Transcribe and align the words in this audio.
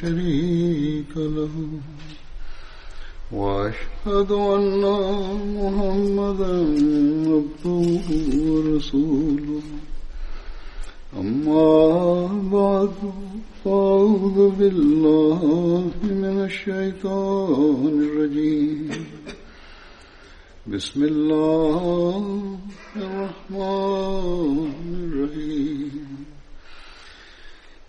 شريك 0.00 1.16
له. 1.16 1.68
وأشهد 3.32 4.32
أن 4.32 4.82
محمدا 5.58 6.54
عبده 7.28 8.00
ورسوله. 8.48 9.62
أما 11.20 12.26
بعد 12.52 12.94
فأعوذ 13.64 14.50
بالله 14.50 15.42
من 16.02 16.44
الشيطان 16.44 18.08
الرجيم. 18.08 18.90
بسم 20.66 21.04
الله 21.04 22.22
الرحمن 22.96 24.72
الرحيم. 25.12 26.07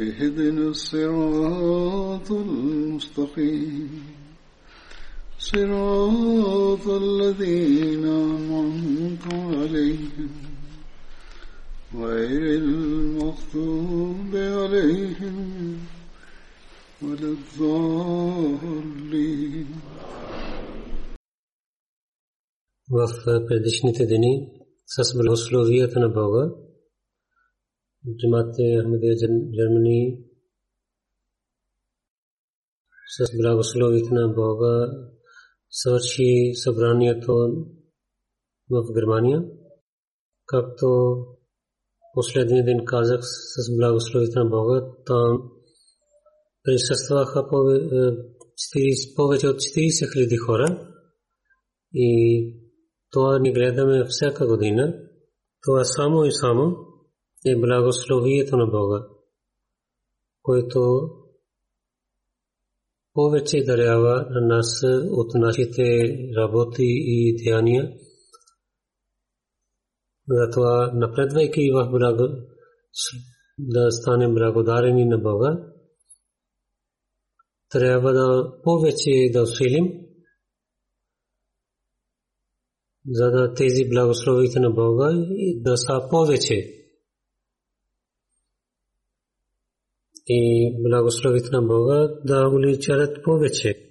اهدنا 0.00 0.68
الصراط 0.68 2.32
المستقيم 2.32 3.90
صراط 5.38 6.86
الذين 6.88 8.04
أنعمت 8.04 9.26
عليهم 9.34 10.30
غير 11.94 12.42
المغضوب 12.62 14.32
عليهم 14.36 15.78
ولا 17.02 17.28
الضالين 17.38 18.72
в 22.90 23.46
предишните 23.48 24.06
дни 24.06 24.50
с 24.86 25.16
благословията 25.16 26.00
на 26.00 26.08
Бога. 26.08 26.54
Джамате 28.05 28.81
Ахмедия 28.81 29.15
Джермани 29.53 30.23
с 33.17 33.37
благословията 33.41 34.13
на 34.13 34.27
Бога 34.27 34.87
свърши 35.69 36.53
събранието 36.53 37.33
в 38.69 38.93
Германия. 38.93 39.43
Както 40.45 40.87
последния 42.13 42.65
ден 42.65 42.85
казах 42.85 43.19
с 43.23 43.77
благословията 43.77 44.43
на 44.43 44.49
Бога, 44.49 44.81
там 45.05 45.51
присъстваха 46.63 47.47
повече 49.15 49.47
от 49.47 49.55
40 49.55 50.13
хиляди 50.13 50.37
хора 50.37 50.93
и 51.93 52.53
това 53.11 53.39
ни 53.39 53.53
гледаме 53.53 54.05
всяка 54.09 54.47
година. 54.47 54.99
Това 55.61 55.83
само 55.83 56.25
и 56.25 56.31
само 56.31 56.86
е 57.51 57.59
благословието 57.59 58.57
на 58.57 58.67
Бога, 58.67 59.07
който 60.41 61.09
повече 63.13 63.63
дарява 63.63 64.27
на 64.29 64.55
нас 64.55 64.81
от 65.11 65.33
нашите 65.33 65.83
работи 66.37 66.85
и 66.87 67.43
деяния. 67.43 67.93
Затова 70.27 70.91
напредвайки 70.93 71.71
в 71.71 71.89
благо, 71.91 72.23
да 73.59 73.91
станем 73.91 74.33
благодарени 74.33 75.05
на 75.05 75.17
Бога, 75.17 75.73
трябва 77.69 78.13
да 78.13 78.53
повече 78.63 79.29
да 79.33 79.41
усилим 79.41 80.07
за 83.09 83.31
да 83.31 83.53
тези 83.53 83.89
благословите 83.89 84.59
на 84.59 84.69
Бога 84.69 85.25
да 85.55 85.77
са 85.77 86.07
повече. 86.09 86.76
И 90.29 90.75
благословите 90.83 91.49
на 91.51 91.61
Бога 91.61 92.19
да 92.25 92.49
уличарят 92.49 93.23
повече. 93.23 93.87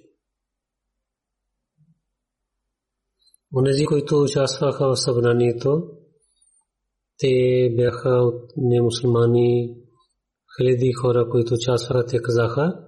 Онези, 3.55 3.85
които 3.85 4.21
участваха 4.21 4.87
в 4.87 4.95
събранието, 4.95 5.83
те 7.17 7.73
бяха 7.75 8.09
от 8.09 8.51
немусулмани, 8.57 9.75
хиляди 10.57 10.93
хора, 10.93 11.29
които 11.29 11.53
участваха, 11.53 12.05
те 12.05 12.17
казаха, 12.21 12.87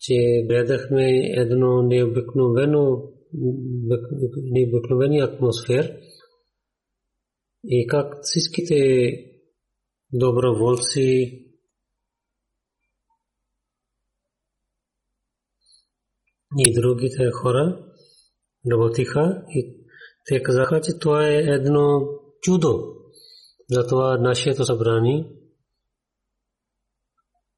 че 0.00 0.46
гледахме 0.48 1.20
едно 1.36 1.82
необикновено 1.82 3.02
необикновени 4.52 5.20
атмосфер 5.20 5.96
и 7.64 7.86
как 7.86 8.14
всичките 8.22 8.76
доброволци 10.12 11.38
и 16.58 16.74
другите 16.80 17.30
хора 17.30 17.92
работиха 18.72 19.44
и 19.48 19.86
те 20.24 20.42
казаха, 20.42 20.80
че 20.80 20.98
това 20.98 21.26
е 21.26 21.34
едно 21.34 22.00
чудо. 22.42 22.96
Затова 23.70 24.18
нашето 24.18 24.64
събрание, 24.64 25.32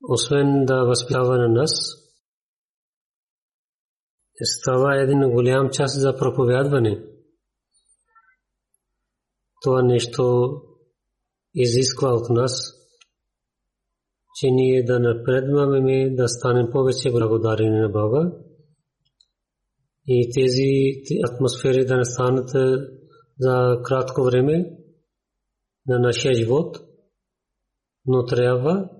освен 0.08 0.64
да 0.64 0.84
възпитава 0.84 1.38
на 1.38 1.48
нас, 1.48 1.70
става 4.42 5.02
един 5.02 5.30
голям 5.30 5.70
час 5.70 6.00
за 6.00 6.16
проповядване. 6.18 7.04
Това 9.62 9.82
нещо 9.82 10.52
изисква 11.54 12.08
от 12.08 12.30
нас, 12.30 12.72
че 14.40 14.50
ние 14.50 14.82
да 14.82 14.98
напредваме, 14.98 16.14
да 16.14 16.28
станем 16.28 16.70
повече 16.72 17.10
благодарени 17.10 17.80
на 17.80 17.88
Бога 17.88 18.32
и 20.06 20.30
тези 20.34 21.02
атмосфери 21.24 21.86
да 21.86 21.96
не 21.96 22.04
станат 22.04 22.48
за 23.38 23.80
кратко 23.84 24.22
време 24.22 24.70
на 25.86 25.98
нашия 25.98 26.34
живот, 26.34 26.78
но 28.06 28.24
трябва 28.24 28.90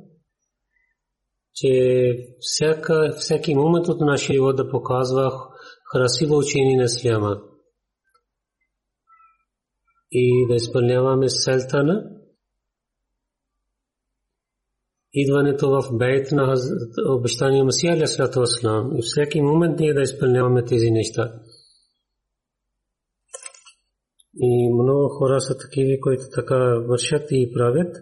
че 1.55 2.17
всяка, 2.41 3.15
всеки 3.19 3.55
момент 3.55 3.89
от 3.89 4.01
нашия 4.01 4.35
живот 4.35 4.57
да 4.57 4.71
показва 4.71 5.33
красиво 5.93 6.39
учение 6.39 6.77
на 6.77 6.85
Исляма 6.85 7.43
и 10.11 10.47
да 10.49 10.55
изпълняваме 10.55 11.27
селта 11.29 11.85
на 11.85 12.11
идването 15.15 15.71
в 15.71 15.99
бейт 15.99 16.33
на 16.33 16.55
обещания 17.09 17.65
Масия 17.65 17.93
Алясалату 17.93 18.41
Аслам 18.41 18.97
и 18.97 19.03
всеки 19.03 19.41
момент 19.41 19.79
ние 19.79 19.95
да 19.95 20.03
изпълняваме 20.03 20.65
тези 20.65 20.91
неща. 20.91 21.33
И 24.37 24.73
много 24.73 25.09
хора 25.09 25.41
са 25.41 25.59
такива, 25.59 26.01
които 26.01 26.23
така 26.35 26.57
вършат 26.89 27.27
и 27.31 27.53
правят. 27.55 27.97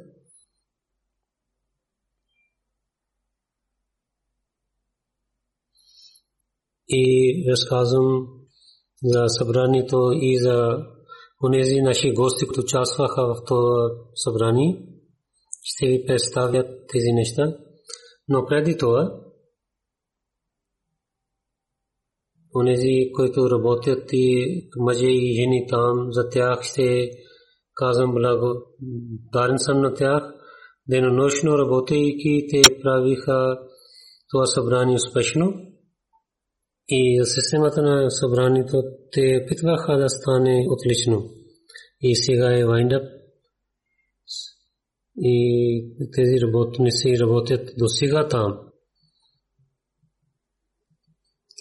и 6.92 7.44
разказвам 7.50 8.28
за 9.02 9.24
събранието 9.28 10.10
и 10.14 10.38
за 10.38 10.78
онези 11.44 11.80
наши 11.80 12.12
гости, 12.12 12.46
които 12.46 12.60
участваха 12.60 13.22
в 13.26 13.44
това 13.46 13.90
събрание. 14.14 14.91
Ще 15.62 15.86
ви 15.86 16.04
представят 16.06 16.66
тези 16.88 17.12
неща. 17.12 17.56
Но 18.28 18.46
преди 18.46 18.76
това, 18.76 19.22
онези, 22.56 23.12
които 23.14 23.50
работят 23.50 24.12
и 24.12 24.46
мъже 24.76 25.06
и 25.06 25.34
жени 25.34 25.66
там, 25.68 26.06
за 26.10 26.28
тях 26.28 26.62
ще 26.62 27.10
казвам 27.74 28.12
благодарен 28.12 29.58
съм 29.58 29.80
на 29.80 29.94
тях. 29.94 30.22
Денонощно 30.88 31.58
работейки 31.58 32.46
те 32.50 32.62
правиха 32.82 33.58
това 34.30 34.46
събрание 34.46 34.96
успешно. 34.96 35.54
И 36.88 37.20
за 37.20 37.26
системата 37.26 37.82
на 37.82 38.10
събранието 38.10 38.82
те 39.12 39.40
опитваха 39.44 39.96
да 39.98 40.08
стане 40.08 40.66
отлично. 40.70 41.30
И 42.00 42.16
сега 42.16 42.58
е 42.58 42.64
вайндъп. 42.64 43.21
И 45.18 45.96
тези 46.16 46.40
работници 46.42 47.18
работят 47.20 47.70
до 47.78 47.88
сега 47.88 48.28
там. 48.28 48.58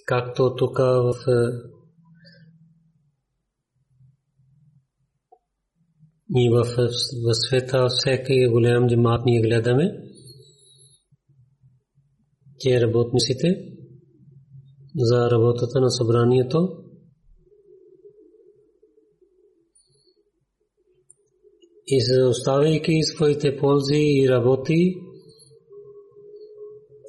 Както 0.06 0.56
тук 0.56 0.78
в 0.78 1.14
и 6.36 6.50
в, 6.50 6.64
в 7.26 7.34
света 7.34 7.88
всеки 7.90 8.48
голям 8.48 8.88
джамат 8.88 9.26
ние 9.26 9.42
гледаме, 9.42 9.92
че 12.60 12.82
работниците 12.82 13.72
за 14.96 15.32
работата 15.32 15.82
на 15.82 15.90
събранието 15.90 16.81
и 21.94 22.00
за 22.02 22.28
оставяйки 22.28 23.04
своите 23.04 23.58
ползи 23.58 24.04
и 24.22 24.30
работи, 24.30 24.96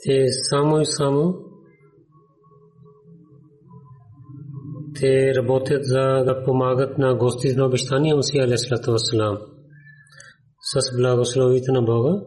те 0.03 0.27
само 0.51 0.81
и 0.81 0.87
само 0.87 1.35
те 4.95 5.35
работят 5.35 5.85
за 5.85 6.25
да 6.27 6.43
помагат 6.45 6.99
на 6.99 7.15
гости 7.15 7.55
на 7.57 7.67
обещания 7.67 8.17
Мусия 8.17 8.45
Алейхиссалату 8.45 8.93
Вассалам 8.93 9.39
с 10.61 10.97
благословите 10.97 11.73
на 11.73 11.83
Бога. 11.83 12.25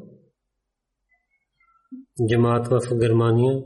Джамаат 2.30 2.68
в 2.68 3.00
Германия 3.00 3.64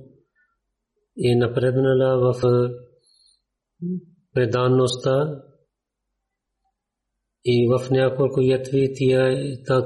е 1.18 1.35
напреднала 1.35 2.33
в 2.33 2.42
преданността 4.33 5.44
и 7.51 7.67
в 7.67 7.89
няколко 7.91 8.41
ятви 8.41 8.93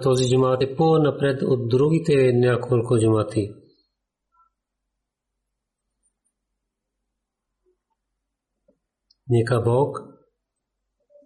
този 0.02 0.30
джамаат 0.30 0.64
е 0.64 0.76
по-напред 0.76 1.42
от 1.42 1.70
другите 1.70 2.34
няколко 2.34 3.00
джамаати. 3.00 3.54
Нека 9.30 9.62
Бог 9.62 9.98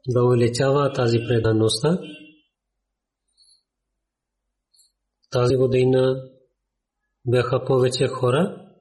да 0.07 0.23
увеличава 0.23 0.93
тази 0.93 1.17
предаността. 1.27 1.99
Тази 5.31 5.55
година 5.55 6.29
бяха 7.25 7.65
повече 7.65 8.07
хора. 8.07 8.71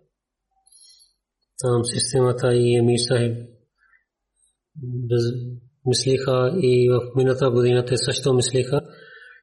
Там 1.59 1.85
системата 1.85 2.55
и 2.55 2.77
Емир 2.77 2.99
Сахиб 2.99 3.37
мислиха 5.87 6.53
и 6.63 6.91
в 6.91 7.17
мината 7.17 7.51
година 7.51 7.85
те 7.85 7.97
също 7.97 8.35
мислиха. 8.35 8.81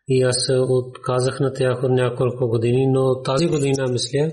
И 0.07 0.22
аз 0.22 0.50
отказах 0.69 1.40
на 1.40 1.54
тях 1.54 1.84
от 1.84 1.92
няколко 1.92 2.48
години, 2.48 2.88
но 2.88 3.22
тази 3.22 3.48
година 3.48 3.88
мисля, 3.92 4.31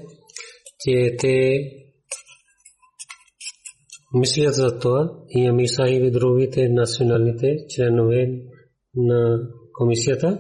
че 0.81 1.17
те 1.19 1.61
мислят 4.15 4.55
за 4.55 4.79
това 4.79 5.11
и 5.29 5.47
Амир 5.47 5.67
Сахиб 5.67 6.03
и 6.03 6.11
другите 6.11 6.69
националните 6.69 7.57
членове 7.69 8.29
на 8.95 9.39
комисията. 9.73 10.39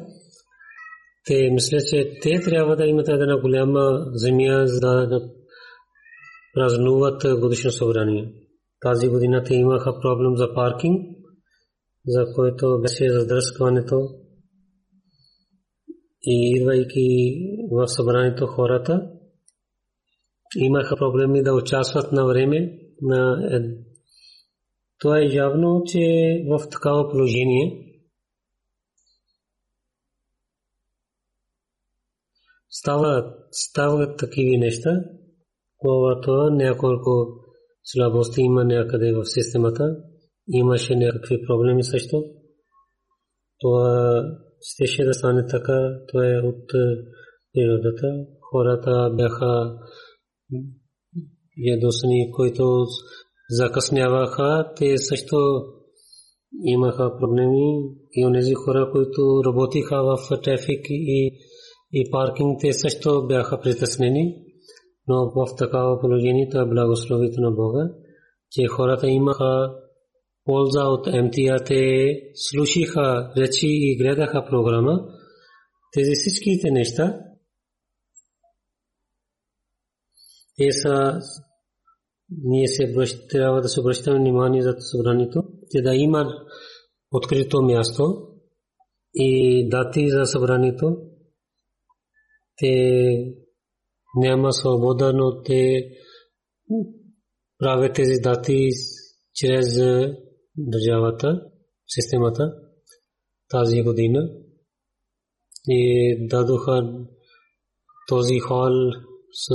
Те 1.27 1.51
мислят, 1.51 1.83
че 1.91 2.19
те 2.23 2.41
трябва 2.41 2.77
да 2.77 2.87
имат 2.87 3.09
една 3.09 3.41
голяма 3.41 4.05
земя 4.13 4.67
за 4.67 5.07
да 5.07 5.21
празнуват 6.55 7.41
годишно 7.41 7.71
събрание. 7.71 8.33
Тази 8.81 9.09
година 9.09 9.43
те 9.45 9.55
имаха 9.55 10.01
проблем 10.01 10.37
за 10.37 10.55
паркинг, 10.55 11.10
за 12.07 12.33
който 12.35 12.81
беше 12.81 13.13
задръскването. 13.13 14.09
И 16.23 16.53
идвайки 16.57 17.39
в 17.71 17.89
събранието 17.89 18.47
хората, 18.47 19.11
имаха 20.57 20.97
проблеми 20.97 21.43
да 21.43 21.55
участват 21.55 22.13
на 22.13 22.27
време 22.27 22.79
на 23.03 23.51
това 24.99 25.19
е 25.19 25.35
явно, 25.35 25.83
че 25.87 25.99
в 26.49 26.69
такава 26.71 27.11
положение 27.11 27.91
става, 32.69 33.35
стават 33.51 34.19
такива 34.19 34.59
неща, 34.59 34.91
когато 35.77 36.51
няколко 36.51 37.41
слабости 37.83 38.41
има 38.41 38.65
някъде 38.65 39.13
в 39.13 39.25
системата, 39.25 39.97
имаше 40.53 40.97
някакви 40.97 41.47
проблеми 41.47 41.85
също. 41.85 42.25
Това 43.61 44.23
щеше 44.61 45.05
да 45.05 45.15
стане 45.15 45.47
така, 45.47 45.91
това 46.09 46.27
е 46.27 46.39
от 46.39 46.65
природата. 47.53 48.27
Хората 48.51 49.15
бяха 49.17 49.79
ядосани, 51.57 52.31
които 52.33 52.85
закъсняваха, 53.51 54.73
те 54.77 54.99
също 54.99 55.37
имаха 56.65 57.17
проблеми 57.19 57.91
и 58.13 58.27
онези 58.27 58.55
хора, 58.55 58.91
които 58.93 59.43
работиха 59.47 60.03
в 60.03 60.41
трафик 60.43 60.87
и, 60.91 61.33
и 61.93 62.11
паркинг, 62.11 62.59
те 62.61 62.73
също 62.73 63.27
бяха 63.27 63.61
притеснени. 63.61 64.37
Но 65.09 65.31
в 65.31 65.57
такава 65.59 66.01
положение 66.01 66.49
това 66.51 66.63
е 66.63 66.69
благословите 66.69 67.41
на 67.41 67.51
Бога, 67.51 67.91
че 68.51 68.67
хората 68.67 69.09
имаха 69.09 69.75
полза 70.45 70.85
от 70.85 71.07
МТА, 71.07 71.65
те 71.67 72.13
слушаха 72.35 73.33
речи 73.37 73.67
и 73.69 73.97
гледаха 73.97 74.47
програма. 74.51 75.01
Тези 75.93 76.11
всичките 76.15 76.71
неща, 76.71 77.21
те 80.57 80.73
са 80.73 81.21
ние 82.45 82.69
се 82.69 82.95
трябва 83.31 83.61
да 83.61 83.69
се 83.69 83.81
обръщаме 83.81 84.19
внимание 84.19 84.63
за 84.63 84.75
събранието, 84.79 85.43
че 85.71 85.83
да 85.83 85.95
има 85.95 86.27
открито 87.13 87.63
място 87.63 88.29
и 89.15 89.69
дати 89.69 90.11
за 90.11 90.27
събранието. 90.27 90.97
Те 92.57 93.05
няма 94.17 94.53
свобода, 94.53 95.13
но 95.13 95.43
те 95.43 95.91
правят 97.59 97.95
тези 97.95 98.21
дати 98.23 98.69
чрез 99.35 99.79
държавата, 100.57 101.43
системата 101.87 102.53
тази 103.51 103.83
година 103.83 104.31
и 105.69 106.17
дадоха 106.29 106.93
този 108.09 108.39
хол 108.39 108.73
с 109.33 109.55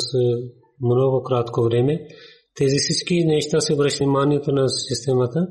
много 0.82 1.24
кратко 1.24 1.64
време. 1.64 2.08
Тези 2.56 2.76
всички 2.78 3.26
неща 3.26 3.62
се 3.62 3.74
обръща 3.74 4.04
вниманието 4.04 4.52
на 4.52 4.70
системата, 4.70 5.48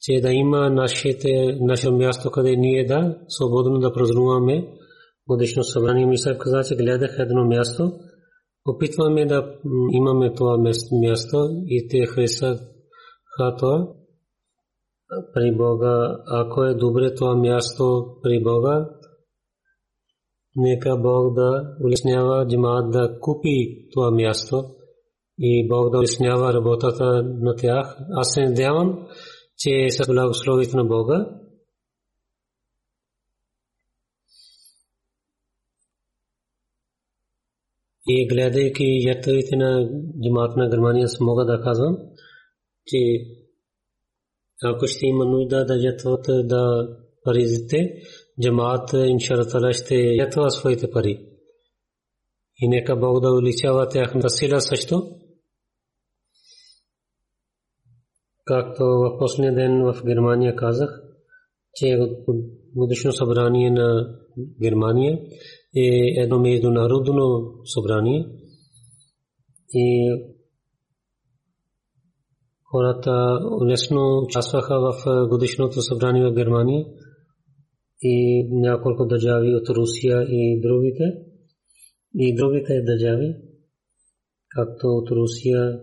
че 0.00 0.20
да 0.20 0.32
има 0.32 0.70
нашите, 0.70 1.58
наше 1.60 1.90
място, 1.90 2.30
къде 2.30 2.56
ние 2.56 2.84
да 2.84 3.18
свободно 3.28 3.78
да 3.78 3.92
празнуваме 3.92 4.68
годишно 5.28 5.64
събрание. 5.64 6.06
Мисля 6.06 6.38
каза, 6.38 6.68
че 6.68 6.76
гледах 6.76 7.16
едно 7.18 7.44
място, 7.44 7.92
опитваме 8.68 9.26
да 9.26 9.58
имаме 9.92 10.32
това 10.34 10.58
място 11.02 11.48
и 11.66 11.88
те 11.88 12.06
харесаха 12.06 12.58
това 13.58 13.88
при 15.34 15.56
Бога. 15.56 16.18
Ако 16.26 16.64
е 16.64 16.74
добре 16.74 17.14
това 17.14 17.36
място 17.36 18.06
при 18.22 18.42
Бога, 18.42 18.88
нека 20.56 20.96
Бог 20.96 21.34
да 21.34 21.76
улеснява 21.84 22.46
джамаат 22.48 22.90
да 22.90 23.18
купи 23.20 23.88
това 23.92 24.10
място 24.10 24.64
и 25.38 25.68
Бог 25.68 25.90
да 25.90 25.98
улеснява 25.98 26.54
работата 26.54 27.22
на 27.22 27.56
тях. 27.56 27.98
Аз 28.10 28.34
се 28.34 28.44
надявам, 28.44 29.06
че 29.58 29.90
с 29.90 30.06
благословието 30.06 30.76
на 30.76 30.84
Бога 30.84 31.30
и 38.08 38.28
гледайки 38.28 38.84
ятвите 39.06 39.56
на 39.56 39.90
джамаат 40.24 40.56
на 40.56 40.68
Германия, 40.68 41.06
мога 41.20 41.44
да 41.44 41.60
казвам, 41.60 41.96
че 42.86 42.98
ако 44.64 44.86
ще 44.86 45.06
има 45.06 45.24
нужда 45.24 45.64
да 45.64 45.76
ятват 45.76 46.24
да 46.26 46.88
паризите, 47.24 48.02
джамаат 48.42 48.90
иншалlah 48.90 49.72
ще 49.72 49.94
ятва 49.94 50.50
своите 50.50 50.90
пари. 50.90 51.26
И 52.62 52.68
нека 52.68 52.96
Бог 52.96 53.20
да 53.20 53.32
увеличава 53.32 53.88
тяхната 53.88 54.30
сила 54.30 54.60
също. 54.60 55.16
както 58.46 58.84
в 58.84 59.18
последния 59.18 59.54
ден 59.54 59.82
в 59.82 60.02
Германия 60.06 60.56
казах, 60.56 61.02
че 61.74 61.98
годишно 62.76 63.12
събрание 63.12 63.70
на 63.70 64.16
Германия 64.62 65.18
е 65.76 66.22
едно 66.22 66.38
международно 66.38 67.52
събрание 67.64 68.26
и 69.72 70.10
хората 72.76 73.40
лесно 73.66 74.22
участваха 74.24 74.80
в 74.80 75.28
годишното 75.28 75.82
събрание 75.82 76.30
в 76.30 76.34
Германия 76.34 76.86
и 78.02 78.48
няколко 78.52 79.06
държави 79.06 79.54
от 79.54 79.68
Русия 79.68 80.22
и 80.22 80.60
другите 80.60 81.04
и 82.14 82.34
другите 82.34 82.82
държави, 82.82 83.34
както 84.48 84.86
от 84.86 85.10
Русия 85.10 85.80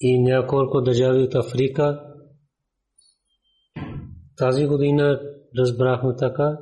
и 0.00 0.22
няколко 0.22 0.80
държави 0.80 1.22
от 1.22 1.34
Африка. 1.34 2.00
Тази 4.36 4.66
година 4.66 5.20
разбрахме 5.58 6.14
така, 6.18 6.58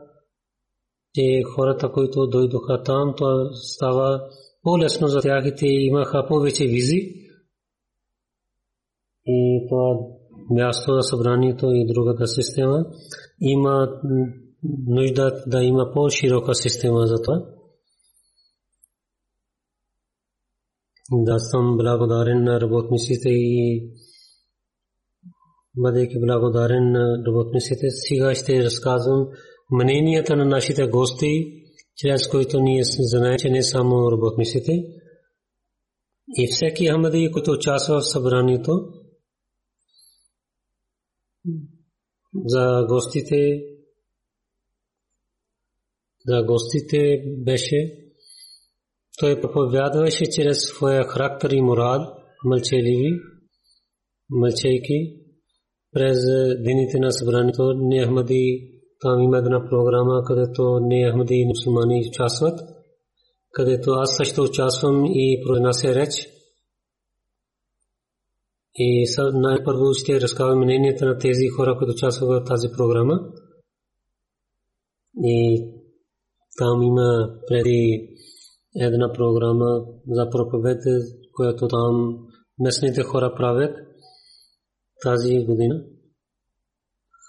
че 1.14 1.42
хората, 1.54 1.92
които 1.92 2.26
дойдоха 2.26 2.82
там, 2.82 3.14
то 3.16 3.54
става 3.54 4.22
по-лесно 4.62 5.08
за 5.08 5.20
тях 5.20 5.46
и 5.46 5.54
те 5.54 5.66
имаха 5.66 6.26
повече 6.28 6.64
визи. 6.64 7.29
И 9.26 9.66
това 9.68 9.98
място 10.50 10.92
на 10.92 11.02
събранието 11.02 11.66
и 11.72 11.86
другата 11.86 12.26
система 12.26 12.84
има 13.40 14.00
нужда 14.86 15.42
да 15.46 15.62
има 15.62 15.90
по-широка 15.94 16.54
система 16.54 17.06
за 17.06 17.22
това. 17.22 17.44
Да 21.12 21.38
съм 21.38 21.76
благодарен 21.76 22.44
на 22.44 22.60
работниците 22.60 23.28
и 23.28 23.90
бъдейки 25.76 26.20
благодарен 26.20 26.92
на 26.92 27.24
работниците, 27.26 27.86
сега 27.90 28.34
ще 28.34 28.64
разказвам 28.64 29.28
мненията 29.70 30.36
на 30.36 30.44
нашите 30.44 30.86
гости, 30.86 31.62
чрез 31.96 32.28
които 32.28 32.60
ние 32.60 32.82
знаем, 32.84 33.36
че 33.38 33.50
не 33.50 33.62
само 33.62 34.12
работниците, 34.12 34.72
и 36.38 36.48
всеки 36.50 36.88
Ахмади, 36.88 37.30
който 37.32 37.50
участва 37.50 38.00
в 38.00 38.08
събранието, 38.08 38.72
за 42.46 42.86
гостите, 42.88 43.62
за 46.26 46.42
гостите 46.42 47.22
беше, 47.38 47.96
той 49.18 49.40
проповядваше 49.40 50.24
чрез 50.30 50.58
своя 50.58 51.04
характер 51.04 51.50
и 51.50 51.60
морал, 51.60 52.00
мълчаливи, 52.44 53.20
мълчайки 54.30 55.16
през 55.92 56.18
дените 56.62 56.98
на 56.98 57.12
събранието, 57.12 57.72
не 57.76 58.06
Ахмади 58.06 58.70
там 59.00 59.20
има 59.20 59.38
една 59.38 59.68
програма, 59.70 60.22
където 60.26 60.78
не 60.80 61.10
Ахмади 61.10 61.34
и 61.34 61.46
мусулмани 61.46 62.04
участват, 62.08 62.60
където 63.52 63.90
аз 63.90 64.16
също 64.16 64.42
участвам 64.42 65.06
и 65.06 65.42
произнася 65.46 65.94
реч. 65.94 66.10
И 68.74 69.06
най-първо 69.32 69.94
ще 69.94 70.20
разказвам 70.20 70.58
мненията 70.58 71.06
на 71.06 71.18
тези 71.18 71.48
хора, 71.56 71.76
които 71.78 71.92
участват 71.92 72.28
в 72.28 72.44
тази 72.44 72.68
програма. 72.76 73.20
И 75.24 75.64
там 76.58 76.82
има 76.82 77.28
преди 77.48 78.08
една 78.74 79.12
програма 79.12 79.84
за 80.08 80.30
проповед, 80.30 80.82
която 81.32 81.68
там 81.68 82.18
местните 82.58 83.02
хора 83.02 83.34
правят 83.36 83.76
тази 85.02 85.44
година. 85.44 85.84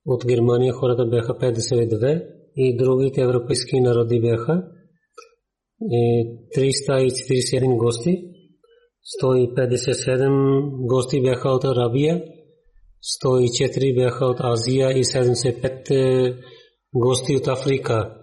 От 0.05 0.25
Германия 0.25 0.73
хората 0.73 1.05
бяха 1.05 1.33
52 1.33 2.34
и 2.55 2.77
другите 2.77 3.21
европейски 3.21 3.79
народи 3.79 4.21
бяха 4.21 4.63
341 5.81 7.77
гости. 7.77 8.31
157 9.23 10.87
гости 10.87 11.21
бяха 11.21 11.49
от 11.49 11.63
Арабия, 11.63 12.23
104 13.23 13.95
бяха 13.95 14.25
от 14.25 14.37
Азия 14.39 14.91
и 14.91 15.03
75 15.03 16.43
гости 16.93 17.35
от 17.35 17.47
Африка. 17.47 18.15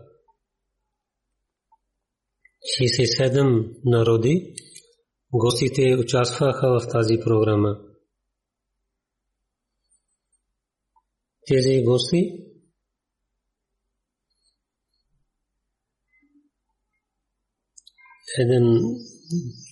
67 2.80 3.74
народи 3.84 4.54
гостите 5.32 5.96
участваха 5.96 6.80
в 6.80 6.88
тази 6.92 7.18
програма. 7.24 7.78
Тези 11.46 11.82
гости 11.84 12.51
един 18.38 18.82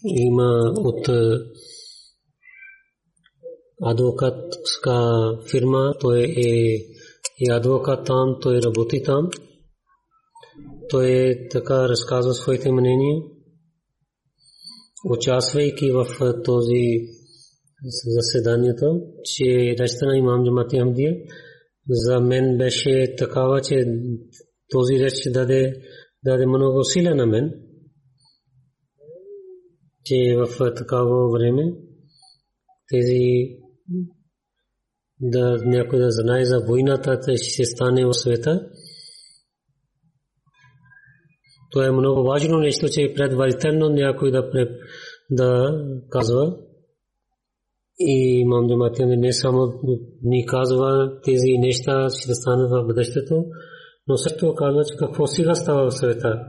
има 0.04 0.72
от 0.76 1.08
адвокатска 3.82 4.98
фирма, 5.50 5.94
той 6.00 6.20
е 6.22 6.76
и 7.40 7.50
адвокат 7.50 8.06
там, 8.06 8.36
той 8.42 8.60
работи 8.62 9.02
там. 9.02 9.28
Той 10.88 11.36
така 11.50 11.88
разказва 11.88 12.34
своите 12.34 12.72
мнения 12.72 13.22
участвайки 15.04 15.92
в 15.92 16.06
този 16.44 17.08
заседанието, 18.06 19.00
че 19.24 19.76
речта 19.78 20.06
на 20.06 20.18
имам 20.18 20.44
Джамати 20.44 20.78
Ахмадия 20.78 21.16
за 21.88 22.20
мен 22.20 22.58
беше 22.58 23.14
такава, 23.18 23.60
че 23.60 23.84
този 24.68 25.04
реч 25.04 25.14
даде, 25.32 25.74
даде 26.24 26.46
много 26.46 26.84
сила 26.84 27.14
на 27.14 27.26
мен, 27.26 27.52
че 30.04 30.36
в 30.36 30.74
такава 30.74 31.30
време 31.30 31.62
тези 32.88 33.48
да 35.20 35.58
някой 35.64 35.98
да 35.98 36.10
знае 36.10 36.44
за 36.44 36.60
войната, 36.68 37.18
ще 37.36 37.64
стане 37.64 38.06
в 38.06 38.14
света, 38.14 38.70
то 41.70 41.82
е 41.82 41.90
много 41.90 42.22
важно 42.22 42.58
нещо, 42.58 42.88
че 42.88 43.14
предварително 43.16 43.88
някой 43.88 44.30
да, 44.30 44.50
да 45.30 45.70
казва. 46.10 46.56
И 47.98 48.40
имам 48.40 48.68
Джаматия 48.68 49.06
не 49.06 49.32
само 49.32 49.72
ни 50.22 50.46
казва 50.46 51.20
тези 51.24 51.58
неща, 51.58 52.08
ще 52.10 52.34
станат 52.34 52.70
в 52.70 52.86
бъдещето, 52.86 53.44
но 54.06 54.16
също 54.16 54.54
казва, 54.54 54.84
че 54.84 54.96
какво 54.98 55.26
сега 55.26 55.54
става 55.54 55.90
в 55.90 55.94
света. 55.94 56.44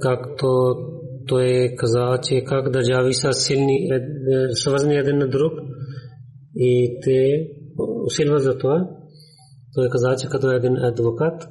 Както 0.00 0.74
той 1.26 1.74
каза, 1.76 2.18
че 2.22 2.44
как 2.44 2.70
държави 2.70 3.14
са 3.14 3.32
силни, 3.32 3.74
е, 3.74 3.94
е, 3.94 4.00
свързани 4.52 4.96
един 4.96 5.18
на 5.18 5.28
друг 5.28 5.52
и 6.56 6.98
те 7.02 7.48
усилват 8.06 8.42
за 8.42 8.58
това. 8.58 8.88
Той 9.74 9.88
каза, 9.88 10.16
че 10.20 10.28
като 10.28 10.50
един 10.50 10.76
адвокат, 10.76 11.48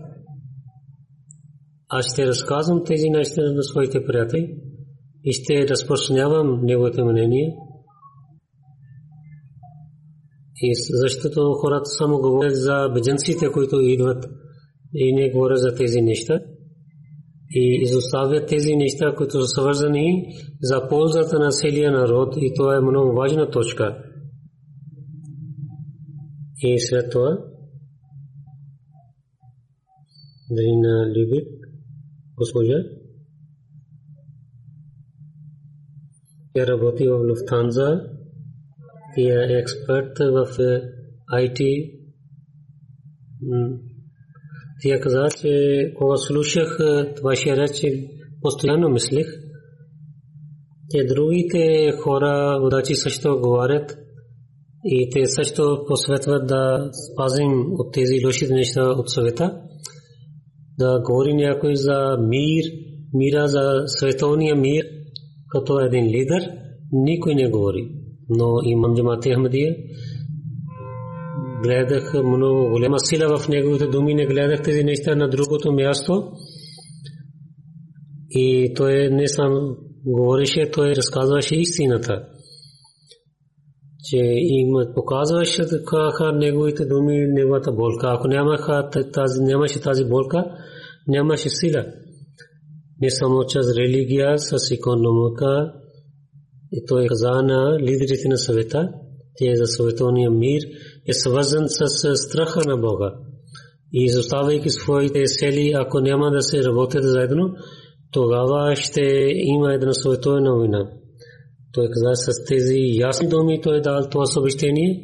аз 1.90 2.06
ще 2.14 2.28
разказвам 2.28 2.84
тези 2.86 3.10
неща 3.10 3.42
на 3.42 3.64
своите 3.64 4.06
приятели 4.06 4.56
и 5.24 5.34
ще 5.34 5.68
разпространявам 5.68 6.60
неговото 6.64 7.06
мнение. 7.06 7.56
И 10.62 10.74
защото 10.76 11.54
хората 11.54 11.86
само 11.86 12.20
говорят 12.20 12.56
за 12.56 12.90
беженците, 12.94 13.52
които 13.52 13.80
идват 13.80 14.26
и 14.94 15.14
не 15.14 15.32
говорят 15.32 15.60
за 15.60 15.76
тези 15.76 16.02
неща. 16.02 16.40
И 17.54 17.82
изоставят 17.82 18.48
тези 18.48 18.76
неща, 18.76 19.16
които 19.18 19.42
са 19.42 19.48
свързани 19.48 20.34
за 20.62 20.88
ползата 20.90 21.40
на 21.40 21.50
целия 21.50 21.92
народ 21.92 22.36
и 22.38 22.54
това 22.56 22.76
е 22.76 22.82
много 22.82 23.16
важна 23.16 23.50
точка. 23.50 24.04
И 26.64 26.80
след 26.80 27.12
това 27.12 27.38
Дрина 30.52 31.14
Любит 31.16 31.48
госпожа. 32.36 32.84
Тя 36.54 36.68
работи 36.68 37.08
в 37.08 37.20
Lufthansa. 37.20 37.90
Тя 39.16 39.44
е 39.44 39.60
експерт 39.60 40.18
в 40.20 40.48
IT. 41.34 41.60
Тя 44.82 45.00
каза, 45.00 45.28
че 45.42 45.84
кога 45.96 46.18
слушах 46.18 46.78
вашия 47.24 47.58
реч, 47.58 47.82
постоянно 48.42 48.90
мислих, 48.90 49.28
че 50.92 51.06
другите 51.06 51.92
хора, 51.92 52.60
водачи 52.62 52.96
също 52.96 53.40
говорят 53.40 53.98
и 54.86 55.10
те 55.10 55.26
също 55.26 55.84
посветват 55.88 56.48
да 56.48 56.90
спазим 56.92 57.52
от 57.72 57.94
тези 57.94 58.26
лоши 58.26 58.48
неща 58.54 58.82
от 58.82 59.10
съвета 59.10 59.62
да 60.78 61.02
говори 61.06 61.34
някой 61.34 61.76
за 61.76 62.18
мир, 62.30 62.64
мира 63.14 63.48
за 63.48 63.84
световния 63.86 64.56
мир, 64.56 64.86
като 65.50 65.80
един 65.80 66.06
лидер, 66.06 66.50
никой 66.92 67.36
не 67.36 67.50
говори. 67.50 67.90
Но 68.30 68.46
имам 68.66 68.96
Джамати 68.96 69.34
Ахмадия, 69.34 69.76
гледах 71.64 72.14
много 72.14 72.70
голяма 72.70 73.00
сила 73.00 73.38
в 73.38 73.48
неговите 73.48 73.88
думи, 73.88 74.16
не 74.16 74.26
гледах 74.26 74.62
тези 74.62 74.84
неща 74.84 75.16
на 75.16 75.30
другото 75.30 75.72
място. 75.72 76.32
И 78.30 78.74
той 78.76 79.10
не 79.10 79.28
сам 79.28 79.76
говореше, 80.06 80.72
той 80.72 80.90
разказваше 80.90 81.56
истината. 81.56 82.28
Че 84.04 84.18
им 84.36 84.70
показваше 84.96 85.62
така 85.70 86.32
неговите 86.32 86.86
думи, 86.86 87.28
неговата 87.28 87.72
болка. 87.72 88.08
Ако 88.08 88.28
нямаха 88.28 88.90
тази, 89.14 89.42
нямаше 89.42 89.82
тази 89.82 90.06
болка, 90.06 90.46
нямаше 91.08 91.50
сила. 91.50 91.86
Не 93.02 93.10
само 93.10 93.46
чрез 93.48 93.78
религия, 93.78 94.38
с 94.38 94.72
економика. 94.72 95.74
И 96.72 96.86
той 96.88 97.08
каза 97.08 97.32
на 97.32 97.80
лидерите 97.80 98.28
на 98.30 98.38
съвета, 98.38 98.90
те 99.38 99.56
за 99.56 99.66
световния 99.66 100.32
мир 100.32 100.62
е 101.08 101.14
свързан 101.14 101.66
с 101.68 102.16
страха 102.16 102.60
на 102.66 102.78
Бога. 102.78 103.14
И 103.94 104.04
изоставяйки 104.04 104.70
своите 104.70 105.24
цели, 105.26 105.74
ако 105.76 106.00
няма 106.00 106.32
да 106.32 106.42
се 106.42 106.64
работят 106.64 107.04
заедно, 107.04 107.54
тогава 108.12 108.76
ще 108.76 109.02
има 109.34 109.74
една 109.74 109.94
световна 109.94 110.56
война. 110.56 110.90
Той 111.74 111.88
каза 111.88 112.16
с 112.16 112.46
тези 112.46 112.78
ясни 113.00 113.30
думи, 113.30 113.62
той 113.62 113.78
е 113.78 113.82
дал 113.82 114.10
това 114.12 114.26
съобщение, 114.26 115.04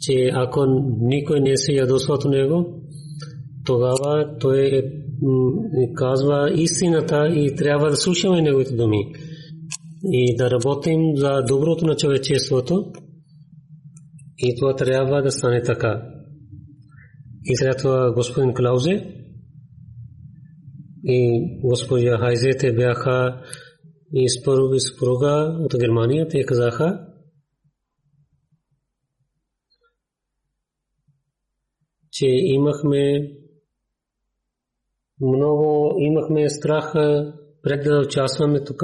че 0.00 0.30
ако 0.34 0.66
никой 1.00 1.40
не 1.40 1.56
се 1.56 1.72
ядосва 1.72 2.14
от 2.14 2.24
него, 2.24 2.82
тогава 3.66 4.36
той 4.40 4.82
казва 5.94 6.52
истината 6.54 7.28
и 7.28 7.54
трябва 7.56 7.90
да 7.90 7.96
слушаме 7.96 8.42
неговите 8.42 8.74
думи 8.74 9.12
и 10.04 10.36
да 10.36 10.50
работим 10.50 11.16
за 11.16 11.42
доброто 11.48 11.84
на 11.84 11.96
човечеството 11.96 12.84
и 14.42 14.54
това 14.60 14.76
трябва 14.76 15.22
да 15.22 15.30
стане 15.30 15.62
така. 15.62 16.02
И 17.44 17.56
след 17.56 17.78
това 17.78 18.12
господин 18.12 18.54
Клаузе 18.54 19.22
и 21.04 21.42
госпожа 21.62 22.18
Хайзе 22.18 22.50
те 22.58 22.72
бяха 22.72 23.42
и 24.14 24.28
спруга 24.28 25.58
от 25.60 25.74
Германия. 25.80 26.28
Те 26.28 26.44
казаха, 26.44 27.06
че 32.10 32.26
имахме 32.26 33.32
много, 35.20 35.96
имахме 35.98 36.48
страх 36.48 36.92
пред 37.62 37.84
да 37.84 38.00
участваме 38.06 38.64
тук. 38.64 38.82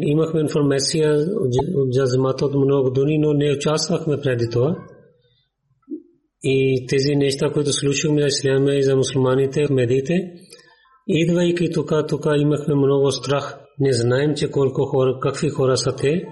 Имахме 0.00 0.40
информация 0.40 1.14
от 1.74 1.92
джазмата 1.92 2.46
от 2.46 2.54
много 2.54 2.90
дуни, 2.90 3.18
но 3.18 3.32
не 3.32 3.52
участвахме 3.52 4.20
преди 4.20 4.48
това. 4.50 4.76
И 6.42 6.86
тези 6.88 7.16
неща, 7.16 7.50
които 7.52 7.72
слушахме 7.72 8.20
за 8.20 8.26
исляма 8.26 8.74
и 8.74 8.82
за 8.82 8.96
мусулманите 8.96 9.66
в 9.66 9.70
медиите, 9.70 10.14
идвайки 11.06 11.70
тук, 11.70 11.92
тук 12.08 12.26
имахме 12.36 12.74
много 12.74 13.10
страх. 13.10 13.58
Не 13.80 13.92
знаем, 13.92 14.34
че 14.34 14.50
колко 14.50 14.84
хора, 14.84 15.18
какви 15.22 15.48
хора 15.48 15.76
са 15.76 15.96
те, 15.96 16.24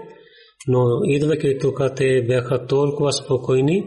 но 0.68 0.84
идвайки 1.04 1.58
тук, 1.60 1.80
те 1.96 2.22
бяха 2.26 2.66
толкова 2.66 3.12
спокойни 3.12 3.84